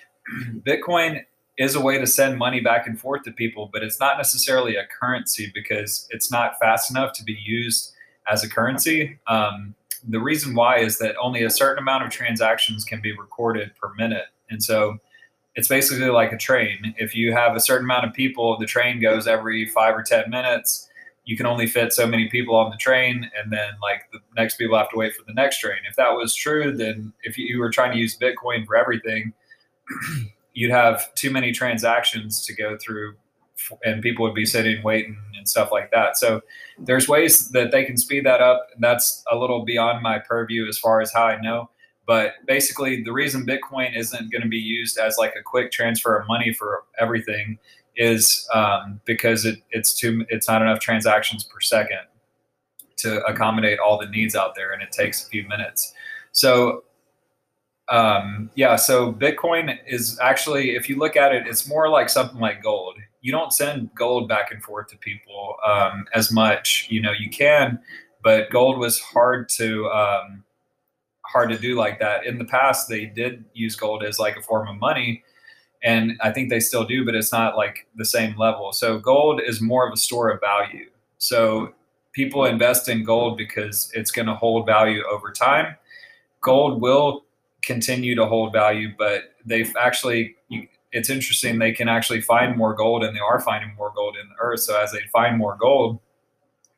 Bitcoin 0.66 1.24
is 1.58 1.76
a 1.76 1.82
way 1.82 2.00
to 2.00 2.08
send 2.08 2.38
money 2.38 2.60
back 2.60 2.88
and 2.88 3.00
forth 3.00 3.24
to 3.24 3.32
people, 3.32 3.70
but 3.72 3.84
it's 3.84 4.00
not 4.00 4.18
necessarily 4.18 4.76
a 4.76 4.86
currency 5.00 5.52
because 5.54 6.08
it's 6.10 6.32
not 6.32 6.58
fast 6.60 6.90
enough 6.90 7.14
to 7.14 7.24
be 7.24 7.38
used 7.46 7.94
as 8.32 8.44
a 8.44 8.50
currency. 8.50 9.20
Um, 9.28 9.76
the 10.08 10.20
reason 10.20 10.56
why 10.56 10.80
is 10.80 10.98
that 10.98 11.16
only 11.22 11.44
a 11.44 11.50
certain 11.50 11.82
amount 11.82 12.04
of 12.04 12.10
transactions 12.10 12.84
can 12.84 13.02
be 13.02 13.16
recorded 13.16 13.72
per 13.76 13.94
minute. 13.96 14.26
And 14.50 14.64
so 14.64 14.98
it's 15.56 15.68
basically 15.68 16.10
like 16.10 16.32
a 16.32 16.38
train. 16.38 16.96
If 16.98 17.16
you 17.16 17.34
have 17.34 17.56
a 17.56 17.60
certain 17.60 17.86
amount 17.86 18.06
of 18.06 18.14
people, 18.14 18.58
the 18.58 18.66
train 18.66 19.00
goes 19.00 19.28
every 19.28 19.68
five 19.68 19.96
or 19.96 20.04
10 20.04 20.30
minutes. 20.30 20.90
You 21.26 21.38
can 21.38 21.46
only 21.46 21.68
fit 21.68 21.94
so 21.94 22.06
many 22.08 22.28
people 22.28 22.56
on 22.56 22.70
the 22.70 22.76
train, 22.76 23.30
and 23.40 23.54
then 23.54 23.70
like 23.82 24.10
the 24.12 24.20
next 24.36 24.58
people 24.58 24.78
have 24.78 24.90
to 24.90 24.98
wait 24.98 25.16
for 25.16 25.24
the 25.26 25.34
next 25.34 25.60
train. 25.60 25.78
If 25.90 25.96
that 25.96 26.12
was 26.18 26.36
true, 26.36 26.76
then 26.76 27.14
if 27.24 27.38
you 27.38 27.60
were 27.60 27.70
trying 27.70 27.94
to 27.94 27.98
use 27.98 28.18
Bitcoin 28.18 28.66
for 28.66 28.76
everything, 28.76 29.32
you'd 30.54 30.72
have 30.72 31.14
too 31.16 31.32
many 31.32 31.52
transactions 31.52 32.46
to 32.46 32.54
go 32.54 32.78
through 32.78 33.16
and 33.84 34.02
people 34.02 34.24
would 34.24 34.36
be 34.36 34.46
sitting 34.46 34.82
waiting 34.84 35.18
and 35.38 35.48
stuff 35.48 35.72
like 35.72 35.92
that. 35.92 36.18
So 36.18 36.42
there's 36.78 37.08
ways 37.08 37.50
that 37.50 37.72
they 37.72 37.86
can 37.86 37.98
speed 37.98 38.26
that 38.26 38.42
up 38.42 38.68
and 38.74 38.84
that's 38.84 39.24
a 39.32 39.38
little 39.38 39.64
beyond 39.64 40.02
my 40.02 40.20
purview 40.20 40.68
as 40.68 40.78
far 40.78 41.02
as 41.02 41.12
how 41.14 41.26
i 41.26 41.40
know. 41.40 41.70
But 42.06 42.34
basically 42.46 43.04
the 43.04 43.14
reason 43.14 43.46
bitcoin 43.46 43.98
isn't 43.98 44.32
going 44.32 44.42
to 44.42 44.48
be 44.48 44.58
used 44.58 44.98
as 44.98 45.18
like 45.18 45.34
a 45.40 45.44
quick 45.44 45.72
transfer 45.72 46.18
of 46.18 46.28
money 46.28 46.54
for 46.54 46.84
everything 47.00 47.58
is 47.96 48.48
um, 48.54 49.00
because 49.06 49.46
it, 49.46 49.60
it's 49.72 49.94
too 49.94 50.26
it's 50.30 50.48
not 50.48 50.62
enough 50.62 50.80
transactions 50.80 51.44
per 51.44 51.60
second 51.60 52.00
to 52.98 53.24
accommodate 53.26 53.80
all 53.80 53.98
the 53.98 54.08
needs 54.08 54.36
out 54.36 54.56
there 54.56 54.72
and 54.72 54.82
it 54.82 54.92
takes 54.92 55.26
a 55.26 55.30
few 55.30 55.48
minutes. 55.48 55.94
So 56.32 56.84
um, 57.90 58.50
yeah, 58.56 58.76
so 58.76 59.12
Bitcoin 59.12 59.78
is 59.86 60.18
actually, 60.20 60.76
if 60.76 60.88
you 60.88 60.98
look 60.98 61.16
at 61.16 61.34
it, 61.34 61.48
it's 61.48 61.68
more 61.68 61.90
like 61.90 62.10
something 62.10 62.40
like 62.40 62.64
gold. 62.64 62.98
You 63.22 63.32
don't 63.32 63.54
send 63.54 63.94
gold 63.96 64.30
back 64.30 64.52
and 64.52 64.64
forth 64.64 64.88
to 64.88 64.98
people 64.98 65.56
um, 65.66 66.06
as 66.14 66.32
much. 66.32 66.88
You 66.90 67.02
know, 67.02 67.12
you 67.12 67.30
can, 67.30 67.80
but 68.24 68.50
gold 68.50 68.78
was 68.78 69.00
hard 69.00 69.50
to 69.50 69.88
um, 69.90 70.44
hard 71.26 71.50
to 71.50 71.58
do 71.58 71.76
like 71.76 72.00
that. 72.00 72.26
In 72.26 72.38
the 72.38 72.46
past, 72.46 72.88
they 72.88 73.06
did 73.06 73.44
use 73.54 73.76
gold 73.76 74.04
as 74.04 74.20
like 74.20 74.38
a 74.38 74.42
form 74.42 74.68
of 74.68 74.78
money, 74.78 75.24
and 75.84 76.14
I 76.22 76.32
think 76.32 76.50
they 76.50 76.60
still 76.60 76.86
do, 76.86 77.06
but 77.06 77.16
it's 77.16 77.32
not 77.32 77.58
like 77.58 77.88
the 77.96 78.06
same 78.06 78.38
level. 78.38 78.72
So 78.72 78.98
gold 78.98 79.42
is 79.46 79.62
more 79.62 79.86
of 79.86 79.94
a 79.94 79.98
store 79.98 80.30
of 80.30 80.40
value. 80.40 80.90
So 81.18 81.74
people 82.14 82.46
invest 82.46 82.88
in 82.88 83.04
gold 83.04 83.38
because 83.38 83.92
it's 83.94 84.12
going 84.12 84.28
to 84.28 84.36
hold 84.36 84.66
value 84.66 85.04
over 85.12 85.32
time. 85.32 85.76
Gold 86.42 86.82
will 86.82 87.24
continue 87.64 88.14
to 88.16 88.26
hold 88.26 88.54
value, 88.54 88.90
but 88.98 89.36
they've 89.46 89.74
actually, 89.80 90.36
it's 90.92 91.10
interesting, 91.10 91.58
they 91.58 91.72
can 91.72 91.88
actually 91.88 92.22
find 92.22 92.56
more 92.56 92.76
gold 92.76 93.04
and 93.04 93.16
they 93.16 93.22
are 93.22 93.40
finding 93.40 93.74
more 93.76 93.92
gold 93.96 94.16
in 94.22 94.30
the 94.30 94.36
earth. 94.40 94.60
So 94.60 94.80
as 94.80 94.92
they 94.92 95.02
find 95.12 95.38
more 95.38 95.58
gold, 95.60 96.00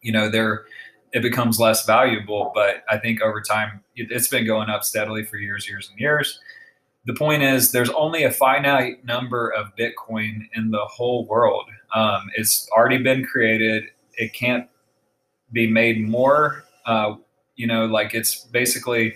you 0.02 0.12
know, 0.12 0.30
they're, 0.30 0.66
it 1.12 1.22
becomes 1.22 1.60
less 1.60 1.86
valuable. 1.86 2.52
But 2.54 2.84
I 2.90 2.98
think 2.98 3.22
over 3.22 3.42
time, 3.42 3.82
it's 3.96 4.28
been 4.28 4.46
going 4.46 4.70
up 4.70 4.84
steadily 4.84 5.24
for 5.24 5.38
years, 5.38 5.68
years, 5.68 5.90
and 5.90 6.00
years. 6.00 6.40
The 7.06 7.14
point 7.14 7.44
is, 7.44 7.72
there's 7.72 7.90
only 7.92 8.24
a 8.24 8.32
finite 8.32 9.06
number 9.06 9.50
of 9.50 9.76
Bitcoin 9.76 10.48
in 10.54 10.72
the 10.72 10.86
whole 10.86 11.26
world. 11.26 11.66
Um, 11.94 12.30
it's 12.36 12.70
already 12.72 12.98
been 12.98 13.24
created. 13.24 13.86
It 14.16 14.34
can't 14.34 14.68
be 15.52 15.70
made 15.70 16.08
more. 16.08 16.66
Uh, 16.86 17.16
you 17.56 17.68
know, 17.68 17.86
like 17.86 18.14
it's 18.14 18.46
basically 18.46 19.16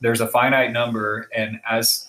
there's 0.00 0.20
a 0.20 0.26
finite 0.26 0.72
number, 0.72 1.28
and 1.34 1.60
as 1.68 2.08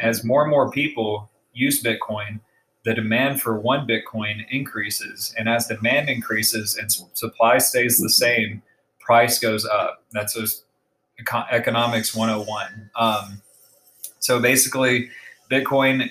as 0.00 0.24
more 0.24 0.42
and 0.42 0.50
more 0.50 0.70
people 0.70 1.30
use 1.52 1.82
Bitcoin, 1.82 2.40
the 2.84 2.94
demand 2.94 3.40
for 3.40 3.58
one 3.58 3.86
Bitcoin 3.86 4.44
increases, 4.50 5.34
and 5.38 5.48
as 5.48 5.66
demand 5.66 6.08
increases 6.08 6.76
and 6.76 6.90
supply 7.14 7.58
stays 7.58 7.98
the 7.98 8.10
same, 8.10 8.62
price 9.00 9.38
goes 9.38 9.64
up. 9.64 10.04
That's 10.12 10.34
just 10.34 10.64
economics 11.50 12.14
101. 12.14 12.90
Um, 12.96 13.42
so 14.18 14.40
basically, 14.40 15.10
Bitcoin 15.50 16.10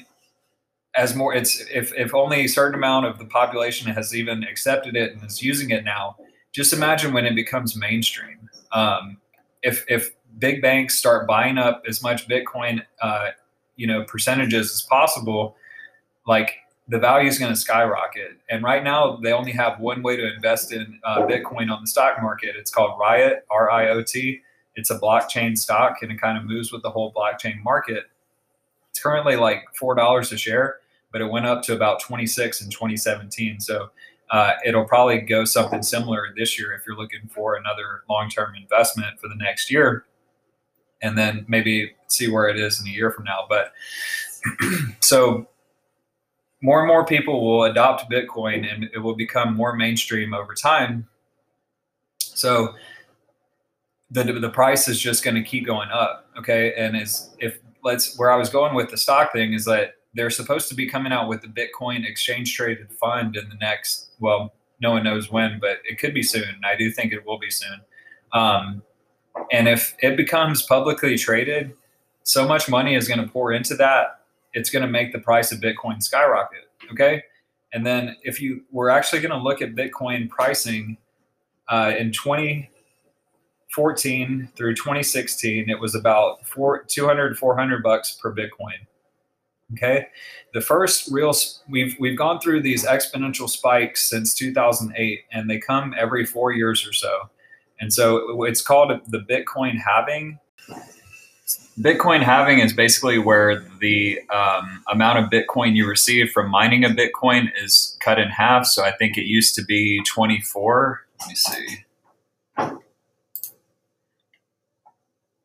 as 0.95 1.15
more 1.15 1.34
it's 1.34 1.63
if 1.73 1.93
if 1.93 2.13
only 2.13 2.41
a 2.41 2.47
certain 2.47 2.75
amount 2.75 3.05
of 3.05 3.19
the 3.19 3.25
population 3.25 3.91
has 3.91 4.15
even 4.15 4.43
accepted 4.43 4.95
it 4.95 5.13
and 5.13 5.23
is 5.23 5.41
using 5.41 5.69
it 5.69 5.84
now. 5.84 6.15
Just 6.53 6.71
imagine 6.71 7.13
when 7.13 7.25
it 7.25 7.36
becomes 7.36 7.75
mainstream. 7.75 8.49
Um, 8.71 9.17
if 9.62 9.86
if 9.89 10.13
big 10.38 10.62
banks 10.62 10.95
start 10.95 11.28
buying 11.28 11.58
up 11.58 11.84
as 11.88 12.02
much 12.02 12.28
Bitcoin, 12.28 12.82
uh, 13.02 13.30
you 13.76 13.88
know, 13.88 14.04
percentages 14.04 14.71
as 14.71 14.82
possible, 14.82 15.56
like 16.28 16.56
the 16.88 17.00
value 17.00 17.28
is 17.28 17.39
going 17.39 17.52
to 17.52 17.60
skyrocket. 17.60 18.38
And 18.50 18.63
right 18.63 18.84
now, 18.84 19.17
they 19.17 19.32
only 19.32 19.52
have 19.54 19.80
one 19.80 20.04
way 20.04 20.15
to 20.15 20.34
invest 20.34 20.71
in 20.71 21.00
uh, 21.04 21.26
Bitcoin 21.26 21.71
on 21.71 21.82
the 21.82 21.88
stock 21.88 22.21
market. 22.21 22.56
It's 22.58 22.71
called 22.71 23.00
Riot, 23.00 23.45
R 23.50 23.71
I 23.71 23.89
O 23.89 24.04
T. 24.04 24.41
It's 24.76 24.91
a 24.91 25.00
blockchain 25.00 25.58
stock, 25.58 25.98
and 26.02 26.12
it 26.12 26.19
kind 26.19 26.38
of 26.38 26.43
moves 26.43 26.71
with 26.71 26.82
the 26.82 26.91
whole 26.91 27.13
blockchain 27.13 27.63
market. 27.63 28.04
It's 28.89 29.00
currently 29.00 29.36
like 29.36 29.63
four 29.80 29.95
dollars 29.95 30.32
a 30.32 30.38
share, 30.38 30.78
but 31.12 31.21
it 31.21 31.32
went 31.32 31.45
up 31.45 31.63
to 31.63 31.74
about 31.74 32.02
twenty 32.02 32.28
six 32.28 32.62
in 32.62 32.69
2017. 32.69 33.62
So 33.62 33.89
uh, 34.32 34.54
it'll 34.65 34.86
probably 34.86 35.19
go 35.19 35.45
something 35.45 35.82
similar 35.82 36.34
this 36.36 36.60
year 36.60 36.74
if 36.74 36.82
you're 36.86 36.98
looking 36.98 37.30
for 37.34 37.56
another 37.56 38.04
long 38.10 38.30
term 38.30 38.54
investment 38.56 39.19
for 39.19 39.28
the 39.28 39.36
next 39.36 39.71
year 39.71 40.06
and 41.01 41.17
then 41.17 41.45
maybe 41.47 41.91
see 42.08 42.27
where 42.27 42.47
it 42.47 42.60
is 42.60 42.81
in 42.81 42.88
a 42.88 42.91
year 42.91 43.12
from 43.12 43.25
now. 43.25 43.45
But 43.47 43.73
so 44.99 45.47
more 46.62 46.79
and 46.79 46.88
more 46.88 47.05
people 47.05 47.45
will 47.45 47.65
adopt 47.65 48.10
Bitcoin 48.12 48.71
and 48.71 48.89
it 48.93 48.99
will 48.99 49.15
become 49.15 49.55
more 49.55 49.75
mainstream 49.75 50.34
over 50.34 50.53
time. 50.53 51.08
So 52.19 52.73
the 54.12 54.23
the 54.23 54.49
price 54.49 54.88
is 54.88 54.99
just 54.99 55.23
going 55.23 55.36
to 55.36 55.43
keep 55.43 55.65
going 55.65 55.89
up. 55.89 56.27
Okay, 56.38 56.73
and 56.75 56.95
is 56.95 57.36
if 57.39 57.60
let's 57.84 58.17
where 58.17 58.31
I 58.31 58.36
was 58.36 58.49
going 58.49 58.75
with 58.75 58.89
the 58.89 58.97
stock 58.97 59.31
thing 59.31 59.53
is 59.53 59.65
that 59.65 59.95
they're 60.13 60.29
supposed 60.29 60.69
to 60.69 60.75
be 60.75 60.88
coming 60.88 61.12
out 61.12 61.27
with 61.27 61.41
the 61.41 61.47
Bitcoin 61.47 62.08
exchange 62.08 62.55
traded 62.55 62.91
fund 62.93 63.36
in 63.36 63.49
the 63.49 63.55
next 63.55 64.12
well, 64.19 64.53
no 64.81 64.91
one 64.91 65.03
knows 65.03 65.31
when, 65.31 65.60
but 65.60 65.79
it 65.84 65.99
could 65.99 66.13
be 66.13 66.23
soon. 66.23 66.62
I 66.63 66.75
do 66.75 66.91
think 66.91 67.13
it 67.13 67.25
will 67.25 67.39
be 67.39 67.49
soon. 67.49 67.81
Um, 68.34 68.81
and 69.52 69.67
if 69.67 69.95
it 70.00 70.15
becomes 70.17 70.62
publicly 70.62 71.17
traded, 71.17 71.74
so 72.24 72.48
much 72.48 72.69
money 72.69 72.95
is 72.95 73.08
going 73.08 73.19
to 73.19 73.28
pour 73.28 73.54
into 73.54 73.74
that, 73.76 74.21
it's 74.54 74.69
going 74.69 74.84
to 74.84 74.89
make 74.89 75.12
the 75.12 75.19
price 75.19 75.52
of 75.52 75.60
Bitcoin 75.60 76.02
skyrocket. 76.02 76.69
Okay. 76.91 77.24
And 77.74 77.86
then 77.86 78.15
if 78.24 78.41
you 78.41 78.63
we're 78.71 78.89
actually 78.89 79.21
going 79.21 79.32
to 79.32 79.38
look 79.38 79.62
at 79.62 79.76
Bitcoin 79.76 80.30
pricing 80.30 80.98
uh, 81.67 81.93
in 81.98 82.12
2014 82.12 84.50
through 84.56 84.76
2016, 84.76 85.69
it 85.69 85.80
was 85.80 85.93
about 85.93 86.48
four, 86.48 86.84
200, 86.84 87.38
400 87.38 87.84
bucks 87.84 88.17
per 88.21 88.34
Bitcoin. 88.34 88.88
Okay. 89.74 90.08
The 90.54 90.62
first 90.62 91.12
real, 91.12 91.34
we've, 91.69 91.98
we've 92.00 92.17
gone 92.17 92.39
through 92.39 92.62
these 92.62 92.86
exponential 92.86 93.50
spikes 93.50 94.10
since 94.10 94.34
2008 94.36 95.21
and 95.32 95.50
they 95.50 95.58
come 95.58 95.93
every 95.98 96.26
four 96.26 96.54
years 96.54 96.88
or 96.88 96.93
so. 96.93 97.30
And 97.86 97.93
so 97.93 98.45
it's 98.45 98.63
called 98.63 99.00
the 99.10 99.19
Bitcoin 99.19 99.78
halving. 99.80 100.39
Bitcoin 101.80 102.24
halving 102.24 102.58
is 102.58 102.74
basically 102.74 103.19
where 103.19 103.63
the 103.80 104.19
um, 104.32 104.84
amount 104.91 105.19
of 105.19 105.30
Bitcoin 105.30 105.76
you 105.76 105.88
receive 105.88 106.32
from 106.32 106.50
mining 106.50 106.84
a 106.84 106.89
Bitcoin 106.89 107.52
is 107.63 107.95
cut 108.02 108.17
in 108.17 108.30
half. 108.30 108.65
So 108.65 108.84
I 108.84 108.91
think 108.91 109.19
it 109.19 109.26
used 109.26 109.54
to 109.54 109.63
be 109.63 110.02
24. 110.12 111.06
Let 111.19 111.30
me 111.30 111.36
see. 111.36 111.86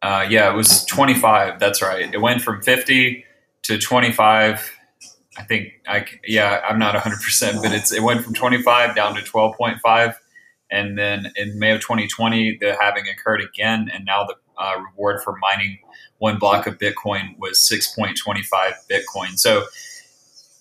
Uh, 0.01 0.27
yeah, 0.31 0.51
it 0.51 0.57
was 0.57 0.87
25. 0.87 1.61
That's 1.61 1.83
right. 1.83 2.09
It 2.11 2.23
went 2.23 2.41
from 2.41 2.63
50 2.63 3.23
to 3.65 3.77
25. 3.79 4.73
I 5.37 5.43
think 5.43 5.75
I 5.87 6.07
yeah, 6.27 6.63
I'm 6.67 6.79
not 6.79 6.95
100%, 6.95 7.63
but 7.63 7.73
it's 7.73 7.93
it 7.93 8.03
went 8.03 8.25
from 8.25 8.33
25 8.33 8.97
down 8.97 9.15
to 9.17 9.21
12.5 9.21 10.15
and 10.71 10.99
then 10.99 11.33
in 11.37 11.59
May 11.59 11.73
of 11.73 11.81
2020, 11.81 12.59
the 12.61 12.77
halving 12.81 13.05
occurred 13.09 13.41
again, 13.41 13.91
and 13.93 14.05
now 14.05 14.25
the 14.25 14.35
uh, 14.57 14.77
reward 14.79 15.23
for 15.23 15.37
mining 15.39 15.79
one 16.19 16.39
block 16.39 16.67
of 16.67 16.79
Bitcoin 16.79 17.39
was 17.39 17.59
6.25 17.59 18.45
Bitcoin. 18.91 19.39
So 19.39 19.65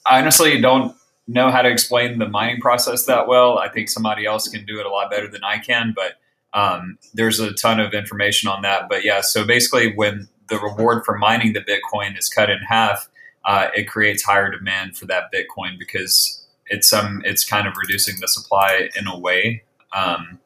I 0.05 0.19
honestly 0.19 0.59
don't 0.59 0.95
know 1.27 1.51
how 1.51 1.61
to 1.61 1.69
explain 1.69 2.17
the 2.17 2.27
mining 2.27 2.61
process 2.61 3.05
that 3.05 3.27
well. 3.27 3.59
I 3.59 3.69
think 3.69 3.89
somebody 3.89 4.25
else 4.25 4.47
can 4.47 4.65
do 4.65 4.79
it 4.79 4.85
a 4.85 4.89
lot 4.89 5.11
better 5.11 5.27
than 5.27 5.43
I 5.43 5.59
can, 5.59 5.93
but 5.95 6.13
um, 6.53 6.97
there's 7.13 7.39
a 7.39 7.53
ton 7.53 7.79
of 7.79 7.93
information 7.93 8.49
on 8.49 8.61
that. 8.63 8.89
But 8.89 9.03
yeah, 9.03 9.21
so 9.21 9.45
basically, 9.45 9.93
when 9.95 10.27
the 10.47 10.57
reward 10.57 11.05
for 11.05 11.17
mining 11.17 11.53
the 11.53 11.61
Bitcoin 11.61 12.17
is 12.17 12.29
cut 12.29 12.49
in 12.49 12.59
half, 12.59 13.07
uh, 13.45 13.67
it 13.75 13.83
creates 13.87 14.23
higher 14.23 14.49
demand 14.49 14.97
for 14.97 15.05
that 15.05 15.25
Bitcoin 15.31 15.77
because 15.77 16.47
it's 16.67 16.93
um 16.93 17.21
it's 17.25 17.45
kind 17.45 17.67
of 17.67 17.73
reducing 17.77 18.15
the 18.19 18.27
supply 18.27 18.89
in 18.95 19.07
a 19.07 19.17
way 19.17 19.63
um, 19.93 20.39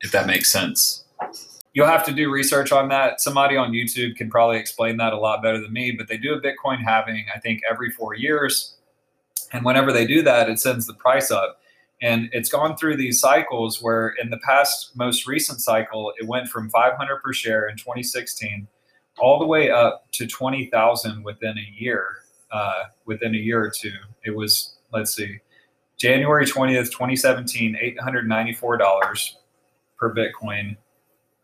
if 0.00 0.10
that 0.12 0.26
makes 0.26 0.50
sense. 0.50 1.04
You'll 1.72 1.86
have 1.86 2.04
to 2.06 2.12
do 2.12 2.30
research 2.30 2.72
on 2.72 2.88
that. 2.88 3.20
Somebody 3.20 3.56
on 3.56 3.70
YouTube 3.70 4.16
can 4.16 4.28
probably 4.28 4.58
explain 4.58 4.96
that 4.96 5.12
a 5.12 5.18
lot 5.18 5.42
better 5.42 5.60
than 5.60 5.72
me, 5.72 5.92
but 5.92 6.08
they 6.08 6.16
do 6.16 6.34
a 6.34 6.40
Bitcoin 6.40 6.82
halving, 6.82 7.26
I 7.34 7.38
think, 7.38 7.62
every 7.70 7.90
four 7.90 8.14
years. 8.14 8.76
And 9.52 9.64
whenever 9.64 9.92
they 9.92 10.06
do 10.06 10.22
that, 10.22 10.48
it 10.48 10.58
sends 10.58 10.86
the 10.86 10.94
price 10.94 11.30
up. 11.30 11.60
And 12.02 12.28
it's 12.32 12.48
gone 12.48 12.76
through 12.76 12.96
these 12.96 13.20
cycles 13.20 13.82
where 13.82 14.14
in 14.20 14.30
the 14.30 14.38
past 14.38 14.96
most 14.96 15.26
recent 15.26 15.60
cycle, 15.60 16.12
it 16.18 16.26
went 16.26 16.48
from 16.48 16.70
500 16.70 17.16
per 17.18 17.32
share 17.32 17.68
in 17.68 17.76
2016 17.76 18.66
all 19.18 19.38
the 19.38 19.46
way 19.46 19.70
up 19.70 20.10
to 20.12 20.26
20,000 20.26 21.22
within 21.22 21.58
a 21.58 21.74
year. 21.78 22.16
Uh, 22.50 22.84
within 23.06 23.34
a 23.34 23.38
year 23.38 23.62
or 23.62 23.70
two, 23.70 23.92
it 24.24 24.34
was 24.34 24.74
let's 24.92 25.14
see, 25.14 25.38
January 26.00 26.46
20th, 26.46 26.90
2017, 26.90 27.76
$894 28.00 29.32
per 29.98 30.14
Bitcoin. 30.14 30.76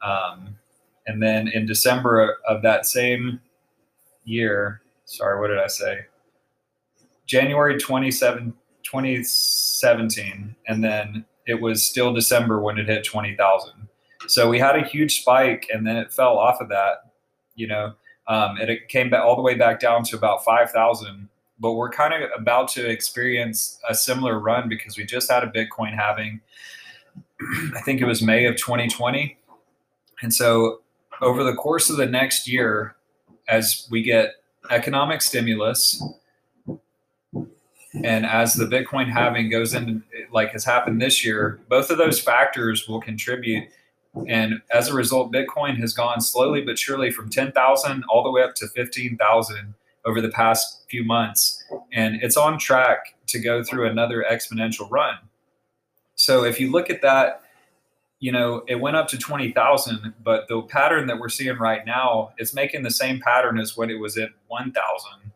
Um, 0.03 0.57
and 1.07 1.23
then 1.23 1.49
in 1.49 1.67
December 1.67 2.39
of 2.49 2.63
that 2.63 2.87
same 2.87 3.39
year, 4.25 4.81
sorry, 5.05 5.39
what 5.39 5.49
did 5.49 5.59
I 5.59 5.67
say? 5.67 6.07
January 7.27 7.79
27, 7.79 8.55
2017, 8.83 10.57
and 10.67 10.83
then 10.83 11.27
it 11.47 11.61
was 11.61 11.83
still 11.83 12.15
December 12.15 12.59
when 12.61 12.79
it 12.79 12.87
hit 12.87 13.05
20,000. 13.05 13.73
So 14.27 14.49
we 14.49 14.59
had 14.59 14.77
a 14.77 14.85
huge 14.85 15.21
spike 15.21 15.69
and 15.73 15.87
then 15.87 15.97
it 15.97 16.11
fell 16.11 16.39
off 16.39 16.63
of 16.63 16.71
that, 16.71 17.13
you 17.57 17.67
know, 17.67 17.93
um, 18.27 18.57
and 18.57 18.71
it 18.71 18.89
came 18.89 19.11
back 19.11 19.23
all 19.23 19.37
the 19.37 19.43
way 19.43 19.55
back 19.55 19.81
down 19.81 20.03
to 20.05 20.17
about 20.17 20.45
5,000. 20.45 21.29
But 21.59 21.73
we're 21.73 21.91
kind 21.91 22.13
of 22.13 22.31
about 22.37 22.69
to 22.73 22.89
experience 22.89 23.79
a 23.89 23.95
similar 23.95 24.39
run 24.39 24.69
because 24.69 24.97
we 24.99 25.05
just 25.05 25.31
had 25.31 25.43
a 25.43 25.47
Bitcoin 25.47 25.95
halving. 25.95 26.41
I 27.75 27.81
think 27.83 28.01
it 28.01 28.05
was 28.05 28.23
May 28.23 28.47
of 28.47 28.57
2020. 28.57 29.39
And 30.23 30.33
so 30.33 30.81
over 31.21 31.45
the 31.45 31.55
course 31.55 31.89
of 31.91 31.97
the 31.97 32.07
next 32.07 32.47
year, 32.47 32.97
as 33.49 33.87
we 33.91 34.03
get 34.03 34.35
economic 34.71 35.23
stimulus, 35.23 36.03
and 38.05 38.27
as 38.27 38.55
the 38.55 38.67
Bitcoin 38.67 39.11
halving 39.11 39.49
goes 39.49 39.73
in, 39.73 40.03
like 40.31 40.51
has 40.51 40.65
happened 40.65 41.01
this 41.01 41.25
year, 41.25 41.61
both 41.69 41.91
of 41.91 41.99
those 41.99 42.21
factors 42.21 42.87
will 42.87 43.01
contribute. 43.01 43.69
And 44.27 44.61
as 44.71 44.89
a 44.89 44.95
result, 44.95 45.33
Bitcoin 45.33 45.79
has 45.79 45.95
gone 45.95 46.21
slowly 46.21 46.63
but 46.63 46.79
surely 46.79 47.11
from 47.11 47.31
10,000 47.31 48.05
all 48.09 48.23
the 48.23 48.31
way 48.31 48.43
up 48.43 48.55
to 48.57 48.69
15,000 48.69 49.75
over 50.07 50.21
the 50.21 50.29
past 50.29 50.85
few 50.89 51.05
months. 51.05 51.63
And 51.93 52.23
it's 52.23 52.37
on 52.37 52.59
track 52.59 53.17
to 53.27 53.39
go 53.39 53.63
through 53.63 53.89
another 53.89 54.25
exponential 54.31 54.91
run. 54.91 55.17
So 56.15 56.45
if 56.45 56.59
you 56.61 56.71
look 56.71 56.89
at 56.89 57.03
that, 57.03 57.43
you 58.21 58.33
know, 58.33 58.63
it 58.67 58.77
went 58.77 58.97
up 58.97 59.09
to 59.09 59.19
20,000, 59.19 60.15
but 60.25 60.49
the 60.49 60.63
pattern 60.63 61.07
that 61.09 61.19
we're 61.19 61.29
seeing 61.29 61.59
right 61.59 61.85
now 61.85 62.31
is 62.39 62.55
making 62.55 62.83
the 62.83 62.91
same 62.91 63.21
pattern 63.21 63.59
as 63.59 63.77
what 63.77 63.91
it 63.91 63.97
was 63.97 64.17
at 64.17 64.31
1,000 64.49 65.33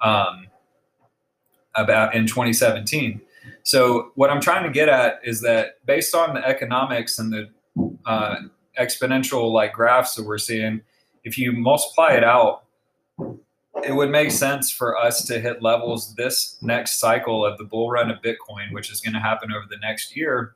um, 0.00 0.46
about 1.74 2.14
in 2.14 2.26
2017. 2.26 3.20
So 3.64 4.12
what 4.14 4.30
I'm 4.30 4.40
trying 4.40 4.64
to 4.64 4.70
get 4.70 4.88
at 4.88 5.20
is 5.24 5.40
that 5.42 5.84
based 5.84 6.14
on 6.14 6.34
the 6.34 6.46
economics 6.46 7.18
and 7.18 7.32
the 7.32 7.50
uh, 8.06 8.36
exponential 8.78 9.52
like 9.52 9.72
graphs 9.72 10.14
that 10.14 10.24
we're 10.24 10.38
seeing, 10.38 10.80
if 11.24 11.36
you 11.36 11.52
multiply 11.52 12.12
it 12.12 12.24
out, 12.24 12.64
it 13.84 13.94
would 13.94 14.10
make 14.10 14.30
sense 14.30 14.70
for 14.70 14.96
us 14.96 15.24
to 15.26 15.40
hit 15.40 15.62
levels 15.62 16.14
this 16.14 16.56
next 16.60 17.00
cycle 17.00 17.44
of 17.44 17.58
the 17.58 17.64
bull 17.64 17.90
run 17.90 18.10
of 18.10 18.18
Bitcoin, 18.22 18.72
which 18.72 18.92
is 18.92 19.00
going 19.00 19.14
to 19.14 19.20
happen 19.20 19.50
over 19.50 19.64
the 19.68 19.78
next 19.78 20.14
year, 20.16 20.54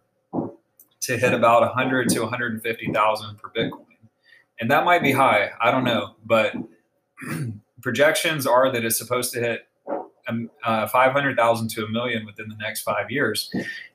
to 1.00 1.16
hit 1.16 1.32
about 1.32 1.62
100 1.62 2.08
to 2.10 2.20
150,000 2.20 3.38
per 3.38 3.50
Bitcoin. 3.50 3.84
And 4.60 4.70
that 4.70 4.84
might 4.84 5.02
be 5.02 5.12
high. 5.12 5.50
I 5.60 5.70
don't 5.70 5.84
know. 5.84 6.14
But 6.24 6.54
projections 7.82 8.46
are 8.46 8.70
that 8.70 8.84
it's 8.84 8.98
supposed 8.98 9.32
to 9.32 9.40
hit 9.40 9.66
um, 10.28 10.50
uh, 10.64 10.86
500,000 10.88 11.68
to 11.70 11.84
a 11.84 11.88
million 11.88 12.26
within 12.26 12.48
the 12.48 12.56
next 12.56 12.82
five 12.82 13.10
years. 13.10 13.50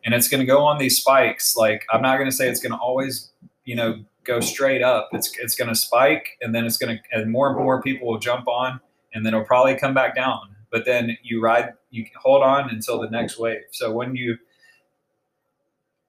And 0.06 0.14
it's 0.14 0.28
going 0.28 0.40
to 0.40 0.46
go 0.46 0.64
on 0.64 0.78
these 0.78 0.98
spikes. 0.98 1.56
Like, 1.56 1.86
I'm 1.92 2.02
not 2.02 2.18
going 2.18 2.30
to 2.30 2.36
say 2.36 2.50
it's 2.50 2.62
going 2.62 2.72
to 2.72 2.78
always, 2.78 3.32
you 3.66 3.76
know, 3.76 4.04
go 4.24 4.40
straight 4.40 4.82
up. 4.82 5.10
It's, 5.14 5.32
it's 5.40 5.56
going 5.56 5.68
to 5.68 5.76
spike 5.76 6.38
and 6.42 6.54
then 6.54 6.66
it's 6.66 6.78
going 6.78 6.98
to, 6.98 7.04
and 7.12 7.32
more 7.32 7.50
and 7.50 7.58
more 7.58 7.82
people 7.82 8.08
will 8.08 8.20
jump 8.20 8.48
on 8.48 8.80
and 9.14 9.26
then 9.26 9.34
it'll 9.34 9.46
probably 9.46 9.76
come 9.76 9.94
back 9.94 10.16
down. 10.16 10.56
But 10.72 10.86
then 10.86 11.18
you 11.22 11.42
ride, 11.42 11.74
you 11.90 12.06
hold 12.16 12.44
on 12.44 12.70
until 12.70 13.00
the 13.02 13.10
next 13.10 13.38
wave. 13.38 13.64
So 13.72 13.92
when 13.92 14.16
you 14.16 14.38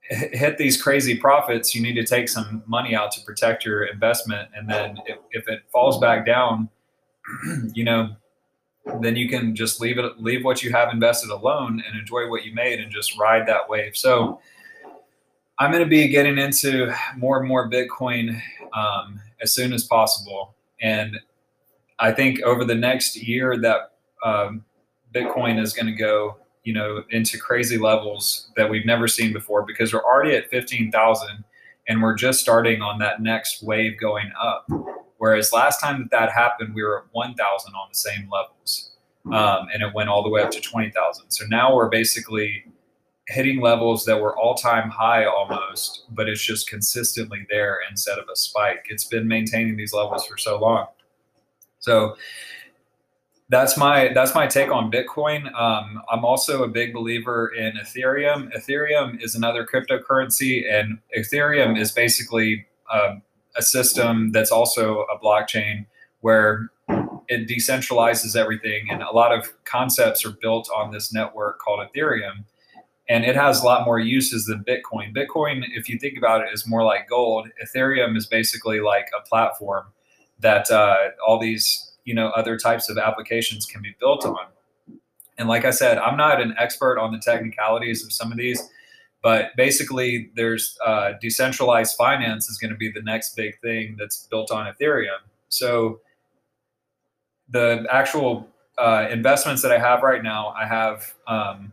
hit 0.03 0.59
these 0.59 0.81
crazy 0.81 1.17
profits, 1.17 1.75
you 1.75 1.83
need 1.83 1.95
to 1.95 2.05
take 2.05 2.29
some 2.29 2.63
money 2.67 2.95
out 2.95 3.11
to 3.13 3.21
protect 3.23 3.65
your 3.65 3.85
investment. 3.85 4.49
And 4.55 4.69
then 4.69 4.99
if, 5.07 5.19
if 5.31 5.49
it 5.49 5.63
falls 5.73 5.99
back 5.99 6.27
down, 6.27 6.69
you 7.75 7.85
know, 7.85 8.11
then 9.01 9.17
you 9.17 9.29
can 9.29 9.55
just 9.55 9.81
leave 9.81 9.99
it, 9.99 10.21
leave 10.21 10.45
what 10.45 10.63
you 10.63 10.71
have 10.73 10.93
invested 10.93 11.31
alone 11.31 11.83
and 11.87 11.99
enjoy 11.99 12.29
what 12.29 12.45
you 12.45 12.55
made 12.55 12.81
and 12.81 12.91
just 12.91 13.17
ride 13.19 13.47
that 13.47 13.69
wave. 13.69 13.97
So 13.97 14.41
I'm 15.59 15.71
going 15.71 15.85
to 15.85 15.89
be 15.89 16.09
getting 16.09 16.39
into 16.39 16.93
more 17.17 17.39
and 17.39 17.47
more 17.47 17.71
Bitcoin 17.71 18.41
um, 18.75 19.21
as 19.41 19.53
soon 19.53 19.73
as 19.73 19.85
possible. 19.85 20.57
And 20.81 21.19
I 22.03 22.11
think 22.11 22.43
over 22.43 22.65
the 22.65 22.75
next 22.75 23.17
year 23.17 23.57
that 23.59 23.93
um, 24.25 24.65
Bitcoin 25.15 25.63
is 25.63 25.73
going 25.73 25.87
to 25.87 25.93
go, 25.93 26.37
you 26.65 26.75
know, 26.75 27.05
into 27.11 27.39
crazy 27.39 27.79
levels 27.79 28.51
that 28.57 28.69
we've 28.69 28.85
never 28.85 29.07
seen 29.07 29.33
before 29.33 29.65
because 29.65 29.95
we're 29.95 30.05
already 30.05 30.35
at 30.35 30.51
15,000 30.51 31.45
and 31.89 32.03
we're 32.03 32.15
just 32.15 32.41
starting 32.41 32.83
on 32.83 32.99
that 32.99 33.23
next 33.23 33.63
wave 33.63 34.01
going 34.01 34.33
up. 34.41 34.67
Whereas 35.19 35.53
last 35.53 35.81
time 35.81 36.01
that 36.01 36.11
that 36.11 36.33
happened, 36.33 36.75
we 36.75 36.83
were 36.83 36.99
at 36.99 37.05
1,000 37.13 37.73
on 37.73 37.89
the 37.89 37.97
same 37.97 38.29
levels 38.29 38.91
um, 39.27 39.69
and 39.73 39.81
it 39.81 39.95
went 39.95 40.09
all 40.09 40.25
the 40.25 40.29
way 40.29 40.43
up 40.43 40.51
to 40.51 40.61
20,000. 40.61 41.31
So 41.31 41.45
now 41.49 41.73
we're 41.73 41.89
basically 41.89 42.65
hitting 43.29 43.61
levels 43.61 44.05
that 44.07 44.21
were 44.21 44.37
all 44.37 44.57
time 44.57 44.91
high 44.91 45.25
almost, 45.25 46.07
but 46.11 46.29
it's 46.29 46.45
just 46.45 46.69
consistently 46.69 47.47
there 47.49 47.79
instead 47.89 48.19
of 48.19 48.25
a 48.29 48.35
spike. 48.35 48.87
It's 48.89 49.05
been 49.05 49.29
maintaining 49.29 49.77
these 49.77 49.93
levels 49.93 50.27
for 50.27 50.37
so 50.37 50.59
long. 50.59 50.89
So 51.83 52.17
that's 53.51 53.77
my 53.77 54.11
that's 54.15 54.35
my 54.35 54.47
take 54.47 54.71
on 54.71 54.91
Bitcoin. 54.91 55.53
Um, 55.55 56.01
I'm 56.11 56.25
also 56.25 56.63
a 56.63 56.69
big 56.69 56.95
believer 56.95 57.49
in 57.55 57.73
Ethereum. 57.75 58.51
Ethereum 58.57 59.23
is 59.23 59.35
another 59.35 59.67
cryptocurrency, 59.67 60.63
and 60.73 60.99
Ethereum 61.17 61.79
is 61.79 61.93
basically 61.93 62.67
um, 62.91 63.21
a 63.57 63.63
system 63.63 64.33
that's 64.33 64.51
also 64.51 65.05
a 65.15 65.19
blockchain 65.19 65.85
where 66.21 66.71
it 67.29 67.49
decentralizes 67.49 68.37
everything, 68.37 68.89
and 68.91 69.03
a 69.03 69.11
lot 69.11 69.37
of 69.37 69.53
concepts 69.65 70.25
are 70.25 70.37
built 70.41 70.71
on 70.75 70.93
this 70.93 71.13
network 71.13 71.59
called 71.59 71.87
Ethereum. 71.87 72.45
And 73.09 73.25
it 73.25 73.35
has 73.35 73.61
a 73.61 73.67
lot 73.67 73.85
more 73.85 73.99
uses 73.99 74.47
than 74.47 74.65
Bitcoin. 74.65 75.15
Bitcoin, 75.15 75.65
if 75.75 75.89
you 75.89 75.99
think 75.99 76.17
about 76.17 76.41
it, 76.41 76.49
is 76.55 76.67
more 76.67 76.85
like 76.85 77.09
gold. 77.09 77.49
Ethereum 77.63 78.17
is 78.17 78.27
basically 78.27 78.81
like 78.81 79.09
a 79.19 79.29
platform 79.29 79.87
that 80.43 80.71
uh, 80.71 80.97
all 81.27 81.39
these 81.39 81.93
you 82.05 82.15
know 82.15 82.29
other 82.29 82.59
types 82.59 82.89
of 82.89 82.99
applications 82.99 83.67
can 83.67 83.83
be 83.83 83.95
built 83.99 84.25
on. 84.25 84.47
And 85.39 85.49
like 85.49 85.65
I 85.65 85.71
said, 85.71 85.99
I'm 85.99 86.17
not 86.17 86.41
an 86.41 86.55
expert 86.59 86.99
on 86.99 87.13
the 87.13 87.19
technicalities 87.19 88.05
of 88.05 88.13
some 88.13 88.31
of 88.31 88.39
these, 88.39 88.63
but 89.23 89.57
basically, 89.57 90.31
there's 90.35 90.77
uh, 90.85 91.13
decentralized 91.21 91.97
finance 91.97 92.49
is 92.49 92.59
going 92.59 92.73
to 92.73 92.77
be 92.77 92.91
the 92.91 93.03
next 93.03 93.37
big 93.37 93.59
thing 93.61 93.97
that's 93.99 94.27
built 94.31 94.51
on 94.51 94.73
Ethereum. 94.73 95.21
So 95.49 96.01
the 97.49 97.87
actual 97.91 98.49
uh, 98.79 99.07
investments 99.11 99.63
that 99.63 99.71
I 99.71 99.79
have 99.79 100.03
right 100.03 100.23
now, 100.23 100.49
I 100.49 100.67
have 100.67 101.15
um, 101.27 101.73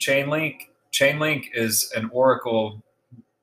Chainlink. 0.00 0.68
Chainlink 0.92 1.46
is 1.54 1.92
an 1.96 2.08
Oracle 2.12 2.82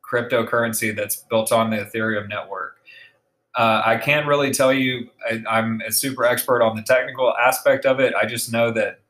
cryptocurrency 0.09 0.95
that's 0.95 1.17
built 1.17 1.51
on 1.51 1.69
the 1.69 1.77
Ethereum 1.77 2.29
network. 2.29 2.77
Uh, 3.55 3.81
I 3.85 3.97
can't 3.97 4.27
really 4.27 4.51
tell 4.51 4.71
you, 4.71 5.09
I, 5.29 5.59
am 5.59 5.81
a 5.85 5.91
super 5.91 6.23
expert 6.23 6.61
on 6.61 6.75
the 6.75 6.81
technical 6.83 7.33
aspect 7.35 7.85
of 7.85 7.99
it. 7.99 8.13
I 8.15 8.25
just 8.25 8.51
know 8.51 8.71
that 8.71 9.01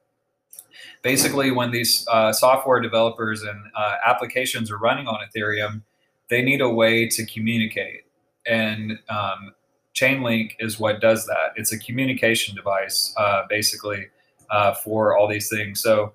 basically 1.04 1.52
when 1.52 1.72
these 1.72 2.08
uh, 2.08 2.34
software 2.34 2.80
developers 2.80 3.44
and 3.44 3.60
uh, 3.76 3.98
applications 4.06 4.72
are 4.72 4.78
running 4.78 5.08
on 5.08 5.20
Ethereum, 5.20 5.82
they 6.30 6.42
need 6.42 6.62
a 6.62 6.70
way 6.70 7.08
to 7.08 7.26
communicate. 7.26 8.02
And 8.48 8.98
um, 9.10 9.54
Chainlink 9.94 10.54
is 10.60 10.80
what 10.80 11.02
does 11.02 11.28
that. 11.28 11.54
It's 11.56 11.72
a 11.72 11.78
communication 11.78 12.56
device, 12.56 13.14
uh, 13.18 13.44
basically, 13.48 14.08
uh, 14.50 14.74
for 14.74 15.16
all 15.16 15.28
these 15.28 15.50
things. 15.50 15.82
So 15.82 16.14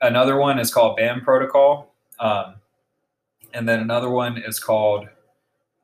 another 0.00 0.36
one 0.36 0.58
is 0.58 0.72
called 0.72 0.96
Band 0.96 1.22
protocol. 1.22 1.92
Um, 2.20 2.56
and 3.52 3.68
then 3.68 3.80
another 3.80 4.10
one 4.10 4.38
is 4.38 4.60
called 4.60 5.08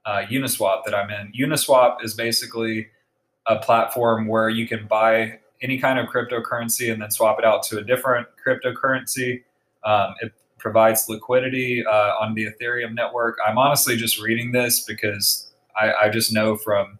uh, 0.05 0.22
Uniswap 0.30 0.84
that 0.84 0.94
I'm 0.94 1.11
in. 1.11 1.32
Uniswap 1.32 2.05
is 2.05 2.14
basically 2.14 2.88
a 3.46 3.59
platform 3.59 4.26
where 4.26 4.48
you 4.48 4.66
can 4.66 4.86
buy 4.86 5.38
any 5.62 5.78
kind 5.78 5.98
of 5.98 6.09
cryptocurrency 6.09 6.92
and 6.92 7.00
then 7.00 7.11
swap 7.11 7.38
it 7.38 7.44
out 7.44 7.62
to 7.64 7.78
a 7.78 7.82
different 7.82 8.26
cryptocurrency. 8.44 9.42
Um, 9.84 10.14
it 10.20 10.32
provides 10.59 11.09
liquidity 11.09 11.84
uh, 11.84 12.14
on 12.20 12.34
the 12.34 12.46
Ethereum 12.46 12.94
network. 12.94 13.36
I'm 13.46 13.59
honestly 13.59 13.96
just 13.96 14.20
reading 14.20 14.53
this 14.53 14.80
because 14.80 15.50
I, 15.76 15.92
I 15.92 16.09
just 16.09 16.32
know 16.32 16.57
from 16.57 16.98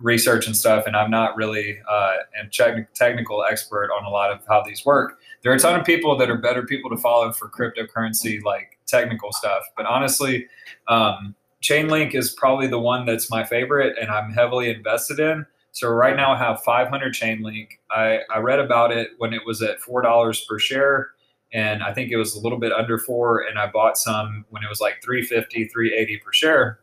research 0.00 0.46
and 0.46 0.56
stuff, 0.56 0.84
and 0.86 0.94
I'm 0.94 1.10
not 1.10 1.36
really 1.36 1.78
uh, 1.88 2.16
a 2.40 2.84
technical 2.94 3.44
expert 3.44 3.90
on 3.96 4.04
a 4.04 4.10
lot 4.10 4.30
of 4.30 4.40
how 4.46 4.62
these 4.62 4.84
work. 4.84 5.18
there 5.42 5.52
are 5.52 5.54
a 5.54 5.58
ton 5.58 5.78
of 5.78 5.86
people 5.86 6.16
that 6.18 6.28
are 6.28 6.36
better 6.36 6.64
people 6.64 6.90
to 6.90 6.96
follow 6.96 7.32
for 7.32 7.48
cryptocurrency, 7.48 8.42
like 8.42 8.78
technical 8.86 9.32
stuff. 9.32 9.62
But 9.76 9.86
honestly, 9.86 10.46
um, 10.88 11.34
Chainlink 11.62 12.14
is 12.14 12.30
probably 12.30 12.66
the 12.66 12.78
one 12.78 13.06
that's 13.06 13.30
my 13.30 13.44
favorite 13.44 13.96
and 14.00 14.10
I'm 14.10 14.32
heavily 14.32 14.70
invested 14.70 15.18
in. 15.18 15.46
So 15.72 15.88
right 15.88 16.16
now 16.16 16.32
I 16.32 16.38
have 16.38 16.62
500 16.62 17.12
Chainlink. 17.12 17.68
I, 17.90 18.20
I 18.34 18.38
read 18.38 18.58
about 18.58 18.92
it 18.92 19.10
when 19.18 19.32
it 19.32 19.42
was 19.44 19.62
at 19.62 19.80
$4 19.80 20.38
per 20.48 20.58
share 20.58 21.10
and 21.52 21.82
I 21.82 21.92
think 21.92 22.10
it 22.10 22.16
was 22.16 22.34
a 22.34 22.40
little 22.40 22.58
bit 22.58 22.72
under 22.72 22.98
four 22.98 23.40
and 23.40 23.58
I 23.58 23.66
bought 23.68 23.96
some 23.96 24.44
when 24.50 24.62
it 24.62 24.68
was 24.68 24.80
like 24.80 25.02
350, 25.02 25.68
380 25.68 26.18
per 26.18 26.32
share. 26.32 26.80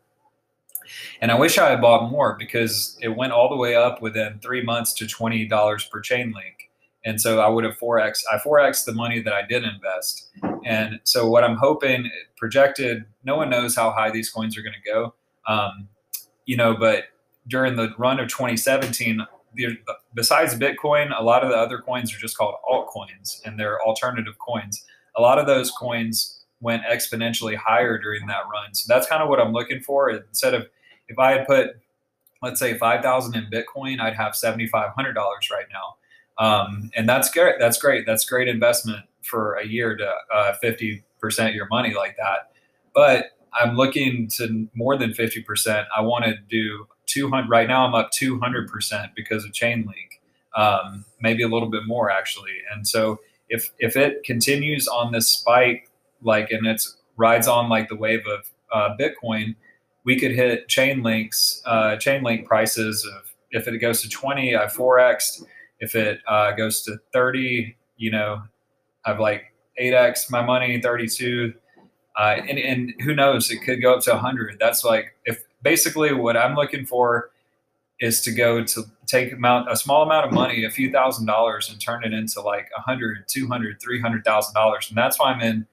And 1.21 1.31
I 1.31 1.35
wish 1.35 1.57
I 1.57 1.69
had 1.69 1.81
bought 1.81 2.11
more 2.11 2.35
because 2.37 2.97
it 3.01 3.09
went 3.09 3.31
all 3.31 3.49
the 3.49 3.55
way 3.55 3.75
up 3.75 4.01
within 4.01 4.39
three 4.41 4.63
months 4.63 4.93
to 4.95 5.05
$20 5.05 5.89
per 5.89 6.01
Chainlink. 6.01 6.69
And 7.05 7.19
so 7.19 7.39
I 7.39 7.47
would 7.47 7.63
have 7.63 7.77
4x, 7.77 8.23
I 8.31 8.37
4x 8.37 8.85
the 8.85 8.93
money 8.93 9.21
that 9.21 9.33
I 9.33 9.41
did 9.43 9.63
invest. 9.63 10.29
And 10.65 10.99
so 11.03 11.27
what 11.27 11.43
I'm 11.43 11.57
hoping 11.57 12.09
projected, 12.37 13.05
no 13.23 13.35
one 13.35 13.49
knows 13.49 13.75
how 13.75 13.91
high 13.91 14.11
these 14.11 14.29
coins 14.29 14.57
are 14.57 14.61
going 14.61 14.75
to 14.83 14.91
go. 14.91 15.13
Um, 15.47 15.87
you 16.45 16.57
know, 16.57 16.75
but 16.75 17.05
during 17.47 17.75
the 17.75 17.93
run 17.97 18.19
of 18.19 18.27
2017, 18.27 19.25
besides 20.13 20.55
Bitcoin, 20.55 21.17
a 21.17 21.23
lot 21.23 21.43
of 21.43 21.49
the 21.49 21.57
other 21.57 21.79
coins 21.79 22.13
are 22.13 22.19
just 22.19 22.37
called 22.37 22.55
altcoins 22.69 23.41
and 23.45 23.59
they're 23.59 23.81
alternative 23.81 24.37
coins. 24.39 24.83
A 25.15 25.21
lot 25.21 25.37
of 25.37 25.45
those 25.45 25.71
coins 25.71 26.41
went 26.59 26.83
exponentially 26.83 27.55
higher 27.55 27.97
during 27.97 28.25
that 28.27 28.43
run. 28.51 28.73
So 28.73 28.91
that's 28.91 29.07
kind 29.07 29.21
of 29.21 29.29
what 29.29 29.39
I'm 29.39 29.51
looking 29.51 29.81
for. 29.81 30.09
Instead 30.09 30.53
of 30.53 30.67
if 31.07 31.19
I 31.19 31.31
had 31.31 31.45
put, 31.45 31.71
let's 32.41 32.59
say, 32.59 32.77
5,000 32.77 33.35
in 33.35 33.49
Bitcoin, 33.51 33.99
I'd 33.99 34.15
have 34.15 34.33
$7,500 34.33 35.15
right 35.15 35.65
now. 35.71 35.95
Um, 36.43 36.89
and 36.95 37.07
that's 37.07 37.29
great. 37.29 37.55
That's 37.59 37.77
great. 37.77 38.05
That's 38.05 38.25
great 38.25 38.47
investment 38.47 39.05
for 39.23 39.55
a 39.55 39.65
year 39.65 39.95
to 39.95 40.11
uh, 40.33 40.53
50% 40.63 41.03
your 41.55 41.67
money 41.67 41.93
like 41.93 42.17
that. 42.17 42.51
But 42.93 43.31
I'm 43.53 43.75
looking 43.75 44.27
to 44.37 44.67
more 44.73 44.97
than 44.97 45.11
50%. 45.11 45.85
I 45.95 46.01
want 46.01 46.25
to 46.25 46.35
do 46.49 46.87
200. 47.07 47.49
Right 47.49 47.67
now, 47.67 47.85
I'm 47.85 47.95
up 47.95 48.11
200% 48.11 49.11
because 49.15 49.45
of 49.45 49.51
Chainlink, 49.51 50.19
um, 50.55 51.05
maybe 51.21 51.43
a 51.43 51.47
little 51.47 51.69
bit 51.69 51.83
more 51.85 52.09
actually. 52.09 52.53
And 52.73 52.87
so 52.87 53.19
if 53.49 53.71
if 53.79 53.95
it 53.95 54.23
continues 54.23 54.87
on 54.87 55.11
this 55.11 55.27
spike, 55.27 55.89
like 56.21 56.51
and 56.51 56.65
it's 56.65 56.97
rides 57.17 57.47
on 57.47 57.69
like 57.69 57.89
the 57.89 57.95
wave 57.95 58.25
of 58.27 58.51
uh, 58.71 58.95
Bitcoin, 58.99 59.55
we 60.03 60.19
could 60.19 60.31
hit 60.31 60.67
Chainlink's 60.67 61.61
uh, 61.65 61.95
Chainlink 61.97 62.45
prices 62.45 63.05
of 63.05 63.33
if 63.51 63.67
it 63.67 63.77
goes 63.77 64.01
to 64.01 64.09
20, 64.09 64.55
I 64.55 64.65
4x. 64.65 65.43
If 65.79 65.95
it 65.95 66.21
uh, 66.27 66.53
goes 66.53 66.81
to 66.83 66.97
30, 67.13 67.75
you 67.97 68.11
know, 68.11 68.41
I've 69.05 69.19
like 69.19 69.53
8x 69.81 70.29
my 70.29 70.41
money, 70.41 70.81
32. 70.81 71.53
Uh, 72.19 72.35
and, 72.47 72.59
and 72.59 72.93
who 73.01 73.15
knows, 73.15 73.49
it 73.49 73.63
could 73.63 73.81
go 73.81 73.95
up 73.95 74.03
to 74.03 74.11
100. 74.11 74.57
That's 74.59 74.83
like, 74.83 75.15
if 75.25 75.43
basically 75.63 76.13
what 76.13 76.37
I'm 76.37 76.55
looking 76.55 76.85
for 76.85 77.31
is 77.99 78.21
to 78.21 78.31
go 78.31 78.63
to 78.63 78.83
take 79.07 79.31
amount, 79.31 79.71
a 79.71 79.75
small 79.75 80.03
amount 80.03 80.27
of 80.27 80.33
money, 80.33 80.65
a 80.65 80.69
few 80.69 80.91
thousand 80.91 81.25
dollars, 81.25 81.69
and 81.69 81.79
turn 81.79 82.03
it 82.03 82.13
into 82.13 82.41
like 82.41 82.69
100, 82.75 83.27
200, 83.27 83.81
300,000 83.81 84.53
dollars. 84.53 84.89
And 84.89 84.97
that's 84.97 85.19
why 85.19 85.31
I'm 85.31 85.41
in 85.41 85.65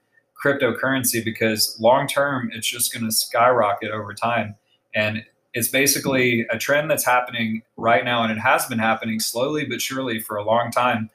cryptocurrency 0.43 1.23
because 1.23 1.77
long 1.79 2.07
term, 2.07 2.49
it's 2.53 2.67
just 2.67 2.93
going 2.93 3.05
to 3.05 3.11
skyrocket 3.11 3.91
over 3.91 4.13
time. 4.13 4.55
And 4.95 5.23
it's 5.53 5.67
basically 5.67 6.47
a 6.49 6.57
trend 6.57 6.89
that's 6.89 7.05
happening 7.05 7.61
right 7.75 8.05
now, 8.05 8.23
and 8.23 8.31
it 8.31 8.39
has 8.39 8.65
been 8.65 8.79
happening 8.79 9.19
slowly 9.19 9.65
but 9.65 9.81
surely 9.81 10.19
for 10.19 10.37
a 10.37 10.43
long 10.43 10.71
time. 10.71 11.09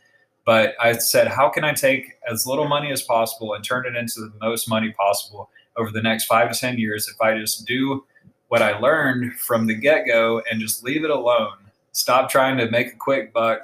But 0.46 0.74
I 0.80 0.92
said, 0.92 1.28
how 1.28 1.50
can 1.50 1.64
I 1.64 1.74
take 1.74 2.12
as 2.30 2.46
little 2.46 2.68
money 2.68 2.90
as 2.92 3.02
possible 3.02 3.52
and 3.52 3.64
turn 3.64 3.84
it 3.84 3.96
into 3.96 4.20
the 4.20 4.32
most 4.40 4.68
money 4.68 4.92
possible 4.92 5.50
over 5.76 5.90
the 5.90 6.00
next 6.00 6.24
five 6.24 6.50
to 6.50 6.58
10 6.58 6.78
years 6.78 7.08
if 7.08 7.20
I 7.20 7.36
just 7.36 7.66
do 7.66 8.04
what 8.48 8.62
I 8.62 8.78
learned 8.78 9.34
from 9.34 9.66
the 9.66 9.74
get 9.74 10.06
go 10.06 10.40
and 10.50 10.60
just 10.60 10.84
leave 10.84 11.04
it 11.04 11.10
alone? 11.10 11.56
Stop 11.92 12.30
trying 12.30 12.56
to 12.58 12.70
make 12.70 12.92
a 12.92 12.96
quick 12.96 13.32
buck. 13.32 13.60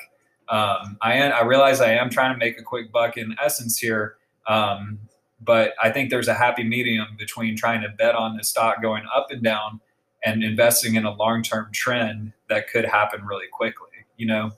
Um, 0.49 0.99
I, 1.01 1.15
am, 1.15 1.33
I 1.33 1.45
realize 1.45 1.81
I 1.81 1.93
am 1.93 2.11
trying 2.11 2.35
to 2.35 2.39
make 2.39 2.59
a 2.59 2.63
quick 2.63 2.91
buck 2.91 3.17
in 3.17 3.37
essence 3.43 3.79
here. 3.79 4.17
Um, 4.49 4.99
but 5.41 5.75
I 5.83 5.91
think 5.91 6.11
there's 6.11 6.29
a 6.29 6.35
happy 6.35 6.65
medium 6.65 7.07
between 7.17 7.57
trying 7.57 7.83
to 7.83 7.89
bet 7.91 8.17
on 8.17 8.37
the 8.37 8.43
stock 8.43 8.83
going 8.83 9.05
up 9.15 9.29
and 9.31 9.43
down 9.43 9.81
and 10.25 10.43
investing 10.43 10.97
in 10.97 11.05
a 11.05 11.15
long-term 11.15 11.71
trend 11.73 12.33
that 12.49 12.69
could 12.69 12.85
happen 12.85 13.25
really 13.25 13.49
quickly 13.53 13.89
you 14.17 14.27
know 14.27 14.53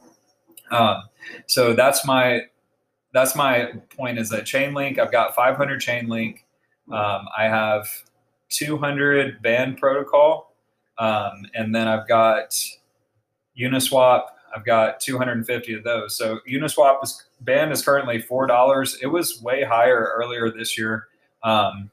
um, 0.75 1.03
so 1.47 1.75
that's 1.75 2.05
my 2.07 2.43
that's 3.13 3.37
my 3.37 3.73
point 3.97 4.19
is 4.19 4.29
that 4.31 4.45
chainlink 4.45 4.99
i've 4.99 5.13
got 5.13 5.35
500 5.35 5.81
chainlink. 5.81 6.41
Um, 6.93 7.29
i 7.37 7.45
have 7.45 7.89
200 8.51 9.43
band 9.43 9.79
protocol. 9.79 10.55
Um, 10.99 11.47
and 11.55 11.75
then 11.75 11.89
i've 11.89 12.07
got 12.07 12.55
uniswap. 13.59 14.25
I've 14.55 14.65
got 14.65 15.01
250 15.01 15.75
of 15.75 15.85
those. 15.85 16.17
So 16.17 16.39
uniswap 16.49 17.03
is 17.03 17.25
band 17.41 17.73
is 17.73 17.85
currently 17.85 18.21
four 18.21 18.47
dollars. 18.47 18.99
It 19.03 19.09
was 19.09 19.43
way 19.43 19.65
higher 19.65 20.13
earlier 20.17 20.51
this 20.51 20.79
year 20.79 21.09
um, 21.43 21.91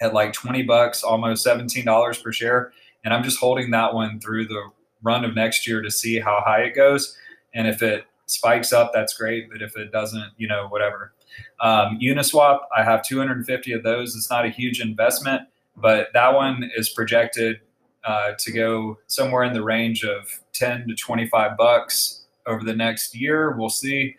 at 0.00 0.14
like 0.14 0.32
20 0.32 0.62
bucks 0.62 1.02
almost 1.02 1.46
$17 1.46 2.22
per 2.22 2.32
share. 2.32 2.72
And 3.04 3.12
I'm 3.12 3.22
just 3.22 3.38
holding 3.38 3.70
that 3.72 3.94
one 3.94 4.20
through 4.20 4.46
the 4.46 4.70
run 5.02 5.24
of 5.24 5.34
next 5.34 5.66
year 5.66 5.82
to 5.82 5.90
see 5.90 6.20
how 6.20 6.40
high 6.44 6.62
it 6.62 6.74
goes. 6.74 7.16
And 7.54 7.66
if 7.66 7.82
it 7.82 8.04
spikes 8.26 8.72
up, 8.72 8.92
that's 8.92 9.14
great. 9.14 9.50
But 9.50 9.62
if 9.62 9.76
it 9.76 9.92
doesn't, 9.92 10.32
you 10.36 10.48
know, 10.48 10.66
whatever. 10.68 11.12
Um, 11.60 11.98
Uniswap, 12.02 12.60
I 12.76 12.82
have 12.82 13.02
250 13.02 13.72
of 13.72 13.82
those. 13.82 14.16
It's 14.16 14.30
not 14.30 14.44
a 14.44 14.50
huge 14.50 14.80
investment, 14.80 15.42
but 15.76 16.08
that 16.14 16.34
one 16.34 16.70
is 16.76 16.88
projected 16.88 17.60
uh, 18.04 18.32
to 18.38 18.52
go 18.52 18.98
somewhere 19.06 19.44
in 19.44 19.52
the 19.52 19.62
range 19.62 20.04
of 20.04 20.40
10 20.54 20.88
to 20.88 20.94
25 20.94 21.56
bucks 21.56 22.24
over 22.46 22.64
the 22.64 22.74
next 22.74 23.14
year. 23.14 23.56
We'll 23.56 23.70
see. 23.70 24.16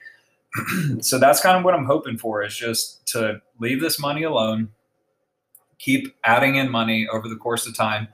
so 1.02 1.20
that's 1.20 1.42
kind 1.42 1.58
of 1.58 1.64
what 1.64 1.74
I'm 1.74 1.86
hoping 1.86 2.18
for 2.18 2.44
is 2.44 2.56
just 2.56 3.06
to 3.08 3.42
leave 3.60 3.82
this 3.82 4.00
money 4.00 4.24
alone, 4.24 4.70
keep 5.80 6.16
adding 6.24 6.56
in 6.56 6.72
money 6.72 7.08
over 7.12 7.28
the 7.28 7.36
course 7.36 7.68
of 7.68 7.76
time 7.76 8.08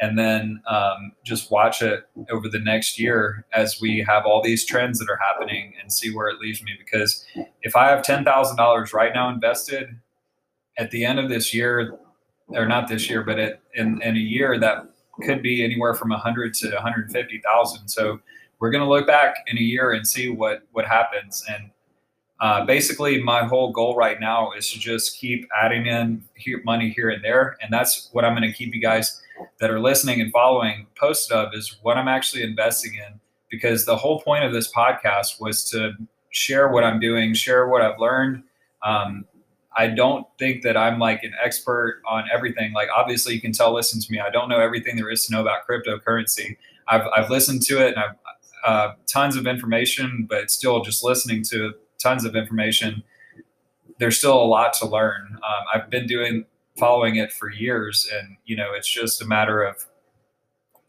and 0.00 0.18
then 0.18 0.60
um, 0.68 1.12
just 1.24 1.50
watch 1.50 1.80
it 1.82 2.06
over 2.30 2.48
the 2.48 2.58
next 2.58 2.98
year 2.98 3.46
as 3.52 3.80
we 3.80 4.04
have 4.06 4.26
all 4.26 4.42
these 4.42 4.64
trends 4.64 4.98
that 4.98 5.08
are 5.08 5.18
happening 5.18 5.72
and 5.80 5.92
see 5.92 6.14
where 6.14 6.28
it 6.28 6.40
leaves 6.40 6.62
me. 6.62 6.72
Because 6.78 7.24
if 7.62 7.76
I 7.76 7.88
have 7.88 8.02
ten 8.02 8.24
thousand 8.24 8.56
dollars 8.56 8.92
right 8.92 9.12
now 9.14 9.28
invested, 9.28 9.88
at 10.78 10.90
the 10.90 11.04
end 11.04 11.18
of 11.18 11.28
this 11.28 11.54
year, 11.54 11.98
or 12.48 12.66
not 12.66 12.88
this 12.88 13.08
year, 13.08 13.22
but 13.22 13.38
it, 13.38 13.60
in 13.74 14.02
in 14.02 14.16
a 14.16 14.20
year 14.20 14.58
that 14.58 14.90
could 15.22 15.42
be 15.42 15.64
anywhere 15.64 15.94
from 15.94 16.10
a 16.12 16.18
hundred 16.18 16.54
to 16.54 16.70
one 16.70 16.82
hundred 16.82 17.12
fifty 17.12 17.40
thousand. 17.40 17.88
So 17.88 18.20
we're 18.58 18.70
going 18.70 18.84
to 18.84 18.90
look 18.90 19.06
back 19.06 19.36
in 19.46 19.58
a 19.58 19.62
year 19.62 19.92
and 19.92 20.06
see 20.06 20.28
what 20.28 20.62
what 20.72 20.86
happens 20.86 21.44
and 21.48 21.70
uh, 22.40 22.64
basically, 22.64 23.22
my 23.22 23.44
whole 23.44 23.72
goal 23.72 23.96
right 23.96 24.18
now 24.20 24.52
is 24.52 24.70
to 24.72 24.78
just 24.78 25.18
keep 25.18 25.48
adding 25.56 25.86
in 25.86 26.22
money 26.64 26.90
here 26.90 27.10
and 27.10 27.24
there, 27.24 27.56
and 27.62 27.72
that's 27.72 28.10
what 28.12 28.24
I'm 28.24 28.32
going 28.32 28.42
to 28.42 28.52
keep 28.52 28.74
you 28.74 28.80
guys 28.80 29.22
that 29.60 29.70
are 29.70 29.80
listening 29.80 30.20
and 30.20 30.32
following 30.32 30.86
posted 30.98 31.36
of 31.36 31.54
is 31.54 31.76
what 31.82 31.96
I'm 31.96 32.08
actually 32.08 32.42
investing 32.42 32.94
in. 32.94 33.20
Because 33.50 33.84
the 33.84 33.96
whole 33.96 34.20
point 34.20 34.44
of 34.44 34.52
this 34.52 34.72
podcast 34.72 35.40
was 35.40 35.68
to 35.70 35.92
share 36.30 36.68
what 36.68 36.82
I'm 36.82 36.98
doing, 36.98 37.34
share 37.34 37.68
what 37.68 37.82
I've 37.82 37.98
learned. 38.00 38.42
Um, 38.82 39.26
I 39.76 39.88
don't 39.88 40.26
think 40.38 40.62
that 40.62 40.76
I'm 40.76 40.98
like 40.98 41.22
an 41.22 41.32
expert 41.42 42.02
on 42.08 42.24
everything. 42.32 42.72
Like, 42.72 42.88
obviously, 42.94 43.34
you 43.34 43.40
can 43.40 43.52
tell, 43.52 43.72
listen 43.72 44.00
to 44.00 44.12
me. 44.12 44.20
I 44.20 44.30
don't 44.30 44.48
know 44.48 44.58
everything 44.58 44.96
there 44.96 45.10
is 45.10 45.26
to 45.26 45.32
know 45.32 45.40
about 45.40 45.66
cryptocurrency. 45.68 46.56
I've, 46.88 47.06
I've 47.16 47.30
listened 47.30 47.62
to 47.62 47.80
it 47.80 47.94
and 47.94 47.98
I've 47.98 48.16
uh, 48.64 48.94
tons 49.06 49.36
of 49.36 49.46
information, 49.46 50.26
but 50.28 50.50
still 50.50 50.82
just 50.82 51.04
listening 51.04 51.42
to 51.44 51.74
tons 51.98 52.24
of 52.24 52.34
information. 52.34 53.02
There's 53.98 54.18
still 54.18 54.40
a 54.40 54.44
lot 54.44 54.72
to 54.74 54.86
learn. 54.86 55.34
Um, 55.34 55.64
I've 55.74 55.90
been 55.90 56.06
doing 56.06 56.46
following 56.76 57.16
it 57.16 57.32
for 57.32 57.50
years, 57.50 58.08
and 58.12 58.36
you 58.44 58.56
know, 58.56 58.72
it's 58.74 58.90
just 58.90 59.22
a 59.22 59.26
matter 59.26 59.62
of, 59.62 59.86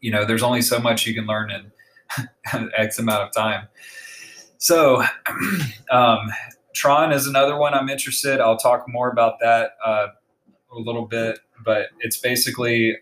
you 0.00 0.10
know, 0.10 0.24
there's 0.24 0.42
only 0.42 0.62
so 0.62 0.78
much 0.78 1.06
you 1.06 1.14
can 1.14 1.26
learn 1.26 1.50
in 1.50 2.70
X 2.76 2.98
amount 2.98 3.22
of 3.22 3.32
time. 3.32 3.68
So, 4.58 5.02
um, 5.90 6.30
Tron 6.74 7.12
is 7.12 7.26
another 7.26 7.56
one 7.56 7.74
I'm 7.74 7.88
interested. 7.88 8.40
I'll 8.40 8.58
talk 8.58 8.84
more 8.88 9.10
about 9.10 9.38
that 9.40 9.72
uh, 9.84 10.08
a 10.72 10.78
little 10.78 11.06
bit, 11.06 11.38
but 11.64 11.88
it's 12.00 12.18
basically 12.18 12.96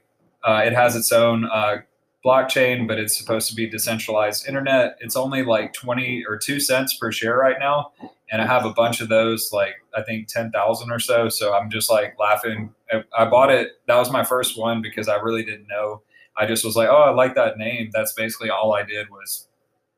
uh, 0.45 0.62
it 0.64 0.72
has 0.72 0.95
its 0.95 1.11
own 1.11 1.47
uh, 1.47 1.78
blockchain, 2.24 2.87
but 2.87 2.99
it's 2.99 3.16
supposed 3.16 3.49
to 3.51 3.55
be 3.55 3.68
decentralized 3.68 4.47
internet. 4.47 4.97
It's 5.01 5.16
only 5.16 5.43
like 5.43 5.72
20 5.72 6.24
or 6.28 6.39
2 6.39 6.61
cents 6.61 6.95
per 6.95 7.12
share 7.12 7.37
right 7.37 7.57
now. 7.59 7.93
And 8.35 8.43
I 8.43 8.47
have 8.47 8.64
a 8.64 8.72
bunch 8.72 9.01
of 9.01 9.09
those, 9.09 9.51
like 9.53 9.74
I 9.97 10.03
think 10.03 10.26
10,000 10.26 10.91
or 10.91 10.99
so. 10.99 11.28
So 11.28 11.55
I'm 11.55 11.70
just 11.70 11.89
like 11.89 12.16
laughing. 12.18 12.74
I 13.16 13.26
bought 13.26 13.53
it. 13.53 13.68
That 13.87 13.97
was 13.97 14.11
my 14.11 14.24
first 14.24 14.59
one 14.59 14.82
because 14.82 15.07
I 15.07 15.14
really 15.20 15.45
didn't 15.45 15.68
know. 15.68 16.03
I 16.37 16.45
just 16.45 16.64
was 16.64 16.74
like, 16.74 16.89
oh, 16.89 17.05
I 17.05 17.11
like 17.11 17.37
that 17.37 17.59
name. 17.59 17.91
That's 17.93 18.12
basically 18.12 18.51
all 18.51 18.74
I 18.74 18.82
did 18.82 19.09
was 19.09 19.47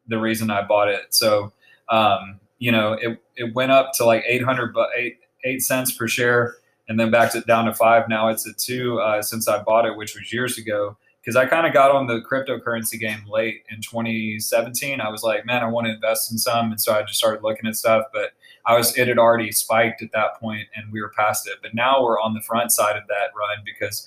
the 0.07 0.19
reason 0.19 0.51
I 0.51 0.61
bought 0.61 0.89
it. 0.89 1.15
So 1.15 1.55
um, 1.89 2.39
you 2.59 2.71
know, 2.71 2.93
it, 2.93 3.19
it 3.37 3.55
went 3.55 3.73
up 3.73 3.93
to 3.95 4.05
like 4.05 4.23
800, 4.27 4.75
but 4.75 4.91
eight, 4.95 5.17
eight 5.45 5.63
cents 5.63 5.93
per 5.93 6.07
share 6.07 6.57
and 6.91 7.01
then 7.01 7.11
backed 7.11 7.37
it 7.37 7.47
down 7.47 7.65
to 7.65 7.73
five. 7.73 8.07
Now 8.07 8.29
it's 8.29 8.47
at 8.47 8.59
two 8.59 9.01
uh, 9.01 9.23
since 9.23 9.49
I 9.49 9.63
bought 9.63 9.87
it, 9.87 9.97
which 9.97 10.15
was 10.15 10.31
years 10.31 10.59
ago. 10.59 10.99
Because 11.27 11.35
I 11.35 11.45
kind 11.47 11.67
of 11.67 11.73
got 11.73 11.91
on 11.91 12.07
the 12.07 12.21
cryptocurrency 12.21 13.01
game 13.01 13.19
late 13.29 13.65
in 13.69 13.81
2017. 13.81 15.01
I 15.01 15.09
was 15.09 15.25
like, 15.25 15.45
man, 15.45 15.65
I 15.65 15.67
want 15.67 15.89
to 15.89 15.95
invest 15.95 16.31
in 16.31 16.39
some, 16.39 16.71
and 16.71 16.81
so 16.81 16.95
I 16.95 17.03
just 17.03 17.19
started 17.19 17.43
looking 17.43 17.67
at 17.67 17.75
stuff. 17.75 18.05
But 18.13 18.31
I 18.65 18.77
was 18.77 18.97
it 18.97 19.09
had 19.09 19.19
already 19.19 19.51
spiked 19.51 20.03
at 20.03 20.13
that 20.13 20.39
point, 20.39 20.69
and 20.77 20.93
we 20.93 21.03
were 21.03 21.13
past 21.19 21.49
it. 21.49 21.55
But 21.61 21.75
now 21.75 22.01
we're 22.01 22.21
on 22.21 22.35
the 22.35 22.41
front 22.43 22.71
side 22.71 22.97
of 22.97 23.09
that 23.09 23.33
run 23.37 23.65
because 23.65 24.07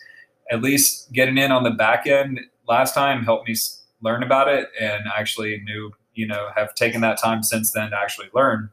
at 0.50 0.62
least 0.62 1.12
getting 1.12 1.38
in 1.38 1.52
on 1.52 1.64
the 1.64 1.72
back 1.72 2.08
end 2.08 2.40
last 2.70 2.96
time 2.96 3.26
helped 3.26 3.50
me 3.50 3.56
learn 4.02 4.24
about 4.24 4.48
it, 4.48 4.70
and 4.80 5.04
actually 5.14 5.60
knew, 5.66 5.92
you 6.14 6.26
know, 6.26 6.48
have 6.56 6.74
taken 6.74 7.02
that 7.02 7.20
time 7.20 7.44
since 7.44 7.72
then 7.72 7.90
to 7.90 7.98
actually 7.98 8.30
learn. 8.34 8.70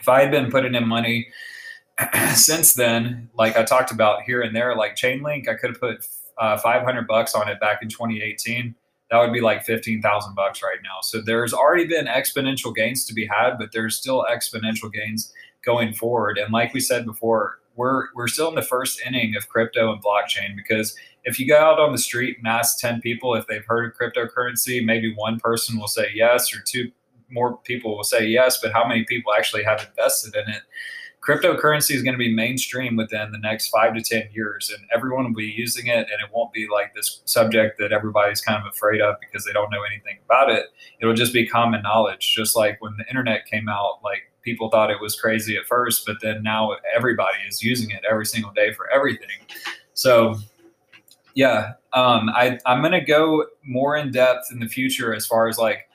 If 0.00 0.08
I 0.08 0.22
had 0.22 0.30
been 0.30 0.50
putting 0.50 0.74
in 0.74 0.88
money 0.88 1.28
since 2.34 2.72
then, 2.72 3.28
like 3.34 3.58
I 3.58 3.64
talked 3.64 3.90
about 3.90 4.22
here 4.22 4.40
and 4.40 4.56
there, 4.56 4.74
like 4.74 4.96
Chainlink, 4.96 5.46
I 5.46 5.54
could 5.54 5.70
have 5.70 5.80
put 5.80 6.06
uh, 6.38 6.58
500 6.58 7.06
bucks 7.06 7.34
on 7.34 7.48
it 7.48 7.60
back 7.60 7.82
in 7.82 7.88
2018. 7.88 8.74
That 9.10 9.20
would 9.20 9.32
be 9.32 9.40
like 9.40 9.64
15,000 9.64 10.34
bucks 10.34 10.62
right 10.62 10.78
now. 10.82 10.98
So 11.02 11.20
there's 11.20 11.54
already 11.54 11.86
been 11.86 12.06
exponential 12.06 12.74
gains 12.74 13.04
to 13.04 13.14
be 13.14 13.26
had, 13.26 13.56
but 13.58 13.70
there's 13.72 13.96
still 13.96 14.26
exponential 14.30 14.92
gains 14.92 15.32
going 15.64 15.92
forward. 15.92 16.38
And 16.38 16.52
like 16.52 16.74
we 16.74 16.80
said 16.80 17.04
before, 17.04 17.60
we're 17.76 18.06
we're 18.14 18.28
still 18.28 18.48
in 18.48 18.54
the 18.54 18.62
first 18.62 19.00
inning 19.06 19.36
of 19.36 19.48
crypto 19.48 19.92
and 19.92 20.02
blockchain 20.02 20.56
because 20.56 20.96
if 21.24 21.38
you 21.38 21.46
go 21.46 21.58
out 21.58 21.78
on 21.78 21.92
the 21.92 21.98
street 21.98 22.38
and 22.38 22.46
ask 22.46 22.78
10 22.78 23.00
people 23.00 23.34
if 23.34 23.46
they've 23.46 23.64
heard 23.66 23.92
of 23.92 23.98
cryptocurrency, 23.98 24.84
maybe 24.84 25.12
one 25.14 25.38
person 25.38 25.78
will 25.78 25.88
say 25.88 26.08
yes 26.14 26.54
or 26.54 26.60
two 26.60 26.90
more 27.30 27.58
people 27.58 27.96
will 27.96 28.04
say 28.04 28.24
yes, 28.26 28.60
but 28.62 28.72
how 28.72 28.86
many 28.86 29.04
people 29.04 29.32
actually 29.34 29.64
have 29.64 29.84
invested 29.88 30.34
in 30.36 30.48
it? 30.54 30.62
Cryptocurrency 31.26 31.94
is 31.94 32.02
going 32.02 32.14
to 32.14 32.18
be 32.18 32.32
mainstream 32.32 32.96
within 32.96 33.32
the 33.32 33.38
next 33.38 33.68
five 33.68 33.94
to 33.94 34.00
10 34.00 34.28
years, 34.32 34.70
and 34.70 34.86
everyone 34.94 35.24
will 35.24 35.34
be 35.34 35.52
using 35.56 35.88
it. 35.88 35.96
And 35.96 36.20
it 36.22 36.30
won't 36.32 36.52
be 36.52 36.68
like 36.72 36.94
this 36.94 37.22
subject 37.24 37.78
that 37.78 37.92
everybody's 37.92 38.40
kind 38.40 38.64
of 38.64 38.72
afraid 38.72 39.00
of 39.00 39.16
because 39.20 39.44
they 39.44 39.52
don't 39.52 39.70
know 39.70 39.82
anything 39.82 40.18
about 40.24 40.50
it. 40.50 40.66
It'll 41.00 41.14
just 41.14 41.32
be 41.32 41.46
common 41.46 41.82
knowledge, 41.82 42.34
just 42.34 42.54
like 42.54 42.80
when 42.80 42.96
the 42.96 43.06
internet 43.08 43.46
came 43.46 43.68
out, 43.68 43.98
like 44.04 44.30
people 44.42 44.70
thought 44.70 44.90
it 44.90 45.00
was 45.00 45.18
crazy 45.20 45.56
at 45.56 45.64
first, 45.66 46.06
but 46.06 46.16
then 46.22 46.42
now 46.42 46.76
everybody 46.94 47.38
is 47.48 47.62
using 47.62 47.90
it 47.90 48.02
every 48.08 48.26
single 48.26 48.52
day 48.52 48.72
for 48.72 48.88
everything. 48.92 49.28
So, 49.94 50.36
yeah, 51.34 51.72
um, 51.92 52.28
I, 52.28 52.58
I'm 52.64 52.80
going 52.80 52.92
to 52.92 53.00
go 53.00 53.46
more 53.64 53.96
in 53.96 54.12
depth 54.12 54.52
in 54.52 54.60
the 54.60 54.68
future 54.68 55.12
as 55.12 55.26
far 55.26 55.48
as 55.48 55.58
like, 55.58 55.88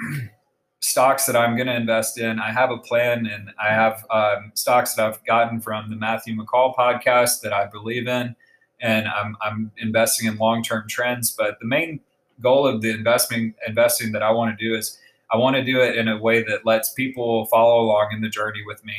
stocks 0.82 1.26
that 1.26 1.36
I'm 1.36 1.56
going 1.56 1.68
to 1.68 1.74
invest 1.74 2.18
in. 2.18 2.40
I 2.40 2.50
have 2.50 2.70
a 2.70 2.76
plan 2.76 3.26
and 3.26 3.50
I 3.62 3.68
have 3.68 4.04
um, 4.10 4.50
stocks 4.54 4.94
that 4.94 5.06
I've 5.06 5.24
gotten 5.24 5.60
from 5.60 5.88
the 5.88 5.96
Matthew 5.96 6.36
McCall 6.36 6.74
podcast 6.74 7.40
that 7.42 7.52
I 7.52 7.66
believe 7.66 8.08
in. 8.08 8.34
And 8.80 9.06
I'm, 9.06 9.36
I'm 9.40 9.70
investing 9.78 10.26
in 10.26 10.36
long 10.36 10.62
term 10.62 10.88
trends. 10.88 11.30
But 11.30 11.58
the 11.60 11.66
main 11.66 12.00
goal 12.40 12.66
of 12.66 12.82
the 12.82 12.90
investment 12.90 13.54
investing 13.66 14.10
that 14.12 14.22
I 14.22 14.32
want 14.32 14.58
to 14.58 14.64
do 14.64 14.76
is 14.76 14.98
I 15.32 15.36
want 15.36 15.54
to 15.54 15.64
do 15.64 15.80
it 15.80 15.96
in 15.96 16.08
a 16.08 16.18
way 16.18 16.42
that 16.42 16.66
lets 16.66 16.92
people 16.92 17.46
follow 17.46 17.80
along 17.80 18.10
in 18.12 18.20
the 18.20 18.28
journey 18.28 18.62
with 18.66 18.84
me. 18.84 18.96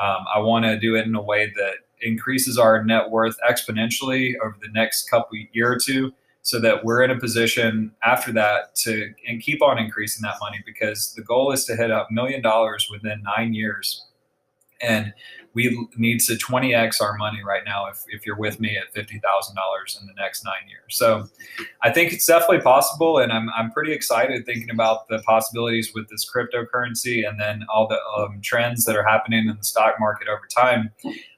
Um, 0.00 0.24
I 0.32 0.38
want 0.38 0.64
to 0.64 0.78
do 0.78 0.94
it 0.94 1.04
in 1.04 1.16
a 1.16 1.22
way 1.22 1.52
that 1.56 1.74
increases 2.00 2.58
our 2.58 2.84
net 2.84 3.10
worth 3.10 3.36
exponentially 3.48 4.34
over 4.42 4.56
the 4.62 4.68
next 4.68 5.10
couple 5.10 5.36
year 5.52 5.72
or 5.72 5.78
two 5.78 6.12
so 6.44 6.60
that 6.60 6.84
we're 6.84 7.02
in 7.02 7.10
a 7.10 7.18
position 7.18 7.90
after 8.04 8.30
that 8.30 8.74
to 8.74 9.10
and 9.26 9.40
keep 9.40 9.62
on 9.62 9.78
increasing 9.78 10.20
that 10.22 10.34
money 10.40 10.62
because 10.66 11.14
the 11.14 11.22
goal 11.22 11.50
is 11.52 11.64
to 11.64 11.74
hit 11.74 11.90
a 11.90 12.04
million 12.10 12.42
dollars 12.42 12.86
within 12.90 13.22
nine 13.22 13.54
years. 13.54 14.06
And 14.82 15.14
we 15.54 15.88
need 15.96 16.20
to 16.20 16.34
20x 16.34 17.00
our 17.00 17.16
money 17.16 17.38
right 17.42 17.62
now 17.64 17.86
if, 17.86 18.04
if 18.08 18.26
you're 18.26 18.36
with 18.36 18.60
me 18.60 18.76
at 18.76 18.92
$50000 18.94 19.20
in 20.00 20.06
the 20.06 20.12
next 20.18 20.44
nine 20.44 20.68
years. 20.68 20.82
So 20.90 21.26
i 21.80 21.90
think 21.90 22.12
it's 22.12 22.26
definitely 22.26 22.60
possible 22.60 23.18
and 23.18 23.32
i'm, 23.32 23.48
I'm 23.56 23.70
pretty 23.70 23.92
excited 23.92 24.44
thinking 24.44 24.68
about 24.68 25.08
the 25.08 25.20
possibilities 25.20 25.92
with 25.94 26.08
this 26.10 26.28
cryptocurrency 26.28 27.26
and 27.26 27.40
then 27.40 27.64
all 27.72 27.86
the 27.86 27.98
um, 28.18 28.40
trends 28.42 28.84
that 28.84 28.96
are 28.96 29.04
happening 29.04 29.48
in 29.48 29.56
the 29.56 29.64
stock 29.64 29.94
market 30.00 30.28
over 30.28 30.46
time. 30.54 30.90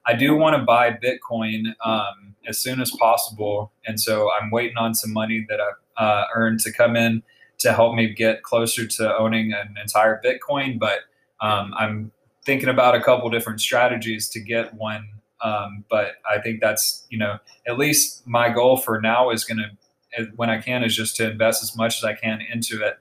I 0.07 0.15
do 0.15 0.35
want 0.35 0.57
to 0.57 0.63
buy 0.63 0.93
bitcoin 0.93 1.75
um, 1.85 2.36
as 2.47 2.59
soon 2.59 2.81
as 2.81 2.91
possible. 2.93 3.73
And 3.87 4.01
so 4.01 4.31
I'm 4.33 4.51
waiting 4.51 4.77
on 4.77 4.95
some 4.95 5.13
money 5.13 5.47
that 5.49 5.61
I've 5.61 6.05
uh, 6.05 6.25
earned 6.35 6.61
to 6.61 6.73
come 6.73 6.97
in 6.97 7.23
to 7.59 7.73
help 7.73 7.95
me 7.95 8.13
get 8.13 8.43
closer 8.43 8.87
to 8.87 9.17
owning 9.17 9.53
an 9.53 9.77
entire 9.81 10.21
Bitcoin. 10.25 10.79
But 10.79 11.01
um, 11.41 11.75
I'm 11.77 12.13
thinking 12.45 12.69
about 12.69 12.95
a 12.95 13.01
couple 13.01 13.29
different 13.31 13.61
strategies 13.61 14.29
to 14.31 14.41
get 14.41 14.75
one. 14.75 15.09
Um, 15.43 15.85
but 15.91 16.15
I 16.31 16.41
think 16.41 16.61
that's, 16.61 17.07
you 17.11 17.19
know, 17.19 17.39
at 17.67 17.79
least 17.79 18.27
my 18.27 18.49
goal 18.49 18.77
for 18.77 19.01
now 19.01 19.31
is 19.31 19.45
going 19.45 19.59
to, 19.59 20.25
when 20.37 20.49
I 20.49 20.59
can, 20.61 20.83
is 20.83 20.97
just 20.97 21.17
to 21.17 21.31
invest 21.31 21.63
as 21.63 21.77
much 21.77 21.99
as 21.99 22.05
I 22.05 22.15
can 22.15 22.41
into 22.41 22.83
it 22.83 22.99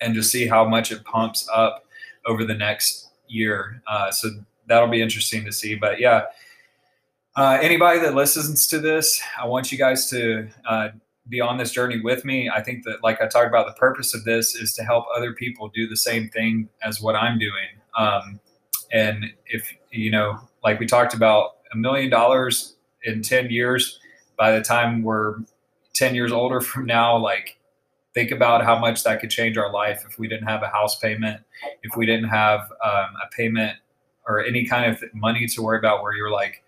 and 0.00 0.14
just 0.14 0.30
see 0.30 0.46
how 0.46 0.66
much 0.66 0.92
it 0.92 1.04
pumps 1.04 1.48
up 1.52 1.86
over 2.26 2.44
the 2.44 2.54
next 2.54 3.10
year. 3.28 3.82
Uh, 3.86 4.10
so 4.10 4.28
that'll 4.66 4.88
be 4.88 5.00
interesting 5.00 5.44
to 5.44 5.52
see. 5.52 5.74
But 5.74 5.98
yeah, 5.98 6.24
uh, 7.36 7.58
anybody 7.60 8.00
that 8.00 8.14
listens 8.14 8.66
to 8.68 8.78
this, 8.78 9.22
I 9.40 9.46
want 9.46 9.70
you 9.70 9.78
guys 9.78 10.10
to 10.10 10.48
uh, 10.68 10.88
be 11.28 11.40
on 11.40 11.58
this 11.58 11.70
journey 11.70 12.00
with 12.00 12.24
me. 12.24 12.50
I 12.50 12.62
think 12.62 12.84
that, 12.84 13.02
like 13.02 13.20
I 13.20 13.26
talked 13.26 13.46
about, 13.46 13.66
the 13.66 13.78
purpose 13.78 14.14
of 14.14 14.24
this 14.24 14.54
is 14.54 14.74
to 14.74 14.84
help 14.84 15.04
other 15.16 15.32
people 15.32 15.68
do 15.68 15.88
the 15.88 15.96
same 15.96 16.28
thing 16.28 16.68
as 16.82 17.00
what 17.00 17.14
I'm 17.14 17.38
doing. 17.38 17.68
Um, 17.96 18.40
and 18.92 19.26
if, 19.46 19.72
you 19.92 20.10
know, 20.10 20.40
like 20.64 20.80
we 20.80 20.86
talked 20.86 21.14
about, 21.14 21.56
a 21.72 21.76
million 21.76 22.10
dollars 22.10 22.76
in 23.04 23.22
10 23.22 23.50
years, 23.50 24.00
by 24.36 24.50
the 24.50 24.60
time 24.60 25.02
we're 25.02 25.36
10 25.94 26.14
years 26.14 26.32
older 26.32 26.60
from 26.60 26.86
now, 26.86 27.16
like, 27.16 27.58
think 28.12 28.32
about 28.32 28.64
how 28.64 28.76
much 28.76 29.04
that 29.04 29.20
could 29.20 29.30
change 29.30 29.56
our 29.56 29.72
life 29.72 30.04
if 30.08 30.18
we 30.18 30.26
didn't 30.26 30.48
have 30.48 30.62
a 30.64 30.68
house 30.68 30.98
payment, 30.98 31.40
if 31.84 31.96
we 31.96 32.06
didn't 32.06 32.28
have 32.28 32.60
um, 32.84 33.14
a 33.22 33.28
payment 33.36 33.76
or 34.26 34.44
any 34.44 34.66
kind 34.66 34.90
of 34.90 35.00
money 35.14 35.46
to 35.46 35.62
worry 35.62 35.78
about 35.78 36.02
where 36.02 36.12
you're 36.12 36.30
like, 36.30 36.64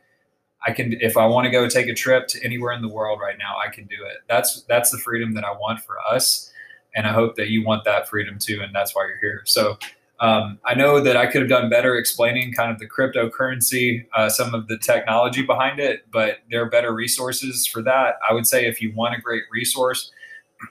I 0.67 0.73
can 0.73 0.95
if 1.01 1.17
I 1.17 1.27
want 1.27 1.45
to 1.47 1.51
go 1.51 1.69
take 1.69 1.89
a 1.89 1.95
trip 1.95 2.29
to 2.29 2.45
anywhere 2.45 2.73
in 2.73 2.83
the 2.83 2.89
world 2.89 3.21
right 3.21 3.37
now, 3.39 3.57
I 3.65 3.71
can 3.71 3.87
do 3.87 3.97
it. 4.07 4.19
That's 4.29 4.63
that's 4.63 4.91
the 4.91 4.99
freedom 4.99 5.35
that 5.35 5.45
I 5.45 5.53
want 5.53 5.81
for 5.81 5.97
us, 6.11 6.53
and 6.95 7.07
I 7.07 7.13
hope 7.13 7.37
that 7.37 7.49
you 7.49 7.65
want 7.65 7.85
that 7.85 8.09
freedom 8.09 8.39
too, 8.39 8.61
and 8.63 8.75
that's 8.75 8.95
why 8.95 9.07
you're 9.07 9.19
here. 9.21 9.43
So. 9.45 9.79
Um, 10.21 10.61
I 10.65 10.75
know 10.75 11.01
that 11.01 11.17
I 11.17 11.27
could 11.27 11.41
have 11.41 11.51
done 11.51 11.69
better 11.69 11.97
explaining 11.97 12.53
kind 12.53 12.71
of 12.71 12.79
the 12.79 12.87
cryptocurrency, 12.89 14.07
uh, 14.15 14.29
some 14.29 14.55
of 14.55 14.69
the 14.69 14.79
technology 14.79 15.43
behind 15.43 15.81
it, 15.81 16.07
but 16.13 16.39
there 16.49 16.63
are 16.63 16.71
better 16.71 16.95
resources 16.95 17.67
for 17.67 17.83
that. 17.83 18.19
I 18.31 18.33
would 18.33 18.47
say 18.47 18.67
if 18.67 18.81
you 18.81 18.93
want 18.95 19.17
a 19.17 19.21
great 19.21 19.43
resource, 19.51 20.13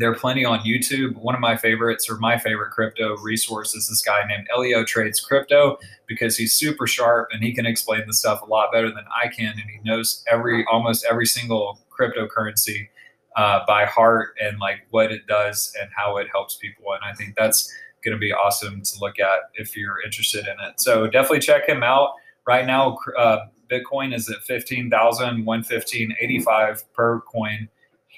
There 0.00 0.10
are 0.10 0.14
plenty 0.14 0.46
on 0.46 0.60
YouTube. 0.60 1.14
One 1.16 1.34
of 1.34 1.42
my 1.42 1.58
favorites, 1.58 2.08
or 2.08 2.16
my 2.16 2.38
favorite 2.38 2.70
crypto 2.70 3.18
resource, 3.18 3.74
is 3.74 3.86
this 3.86 4.00
guy 4.00 4.26
named 4.26 4.48
EllioTrades 4.56 5.22
Crypto 5.22 5.78
because 6.06 6.38
he's 6.38 6.54
super 6.54 6.86
sharp 6.86 7.28
and 7.32 7.44
he 7.44 7.52
can 7.52 7.66
explain 7.66 8.06
the 8.06 8.14
stuff 8.14 8.40
a 8.40 8.46
lot 8.46 8.72
better 8.72 8.88
than 8.88 9.04
I 9.22 9.28
can, 9.28 9.50
and 9.50 9.68
he 9.68 9.78
knows 9.84 10.24
every 10.26 10.64
almost 10.72 11.04
every 11.04 11.26
single 11.26 11.78
cryptocurrency 11.90 12.88
uh, 13.36 13.60
by 13.66 13.84
heart 13.84 14.34
and 14.42 14.58
like 14.58 14.86
what 14.88 15.12
it 15.12 15.26
does 15.26 15.70
and 15.78 15.90
how 15.94 16.16
it 16.16 16.28
helps 16.32 16.56
people. 16.56 16.94
And 16.94 17.04
I 17.04 17.12
think 17.12 17.36
that's 17.36 17.70
going 18.02 18.16
to 18.16 18.18
be 18.18 18.32
awesome 18.32 18.80
to 18.80 18.98
look 19.00 19.18
at 19.18 19.50
if 19.52 19.76
you're 19.76 20.00
interested 20.02 20.46
in 20.46 20.54
it. 20.66 20.80
So 20.80 21.08
definitely 21.08 21.40
check 21.40 21.68
him 21.68 21.82
out. 21.82 22.14
Right 22.46 22.64
now, 22.64 22.96
uh, 23.18 23.40
Bitcoin 23.70 24.14
is 24.14 24.30
at 24.30 24.38
15,115.85 24.48 26.84
per 26.94 27.20
coin 27.20 27.68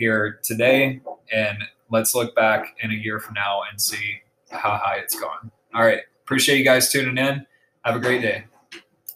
here 0.03 0.41
today, 0.43 1.01
and 1.33 1.59
let's 1.89 2.13
look 2.13 2.35
back 2.35 2.75
in 2.83 2.91
a 2.91 2.95
year 2.95 3.21
from 3.21 3.35
now 3.35 3.61
and 3.71 3.81
see 3.81 4.21
how 4.51 4.71
high 4.71 4.97
it's 4.97 5.15
gone. 5.19 5.53
All 5.73 5.85
right. 5.85 6.01
Appreciate 6.25 6.59
you 6.59 6.65
guys 6.65 6.91
tuning 6.91 7.19
in. 7.19 7.47
Have 7.83 7.95
a 7.95 8.01
great 8.01 8.21
day. 8.21 8.47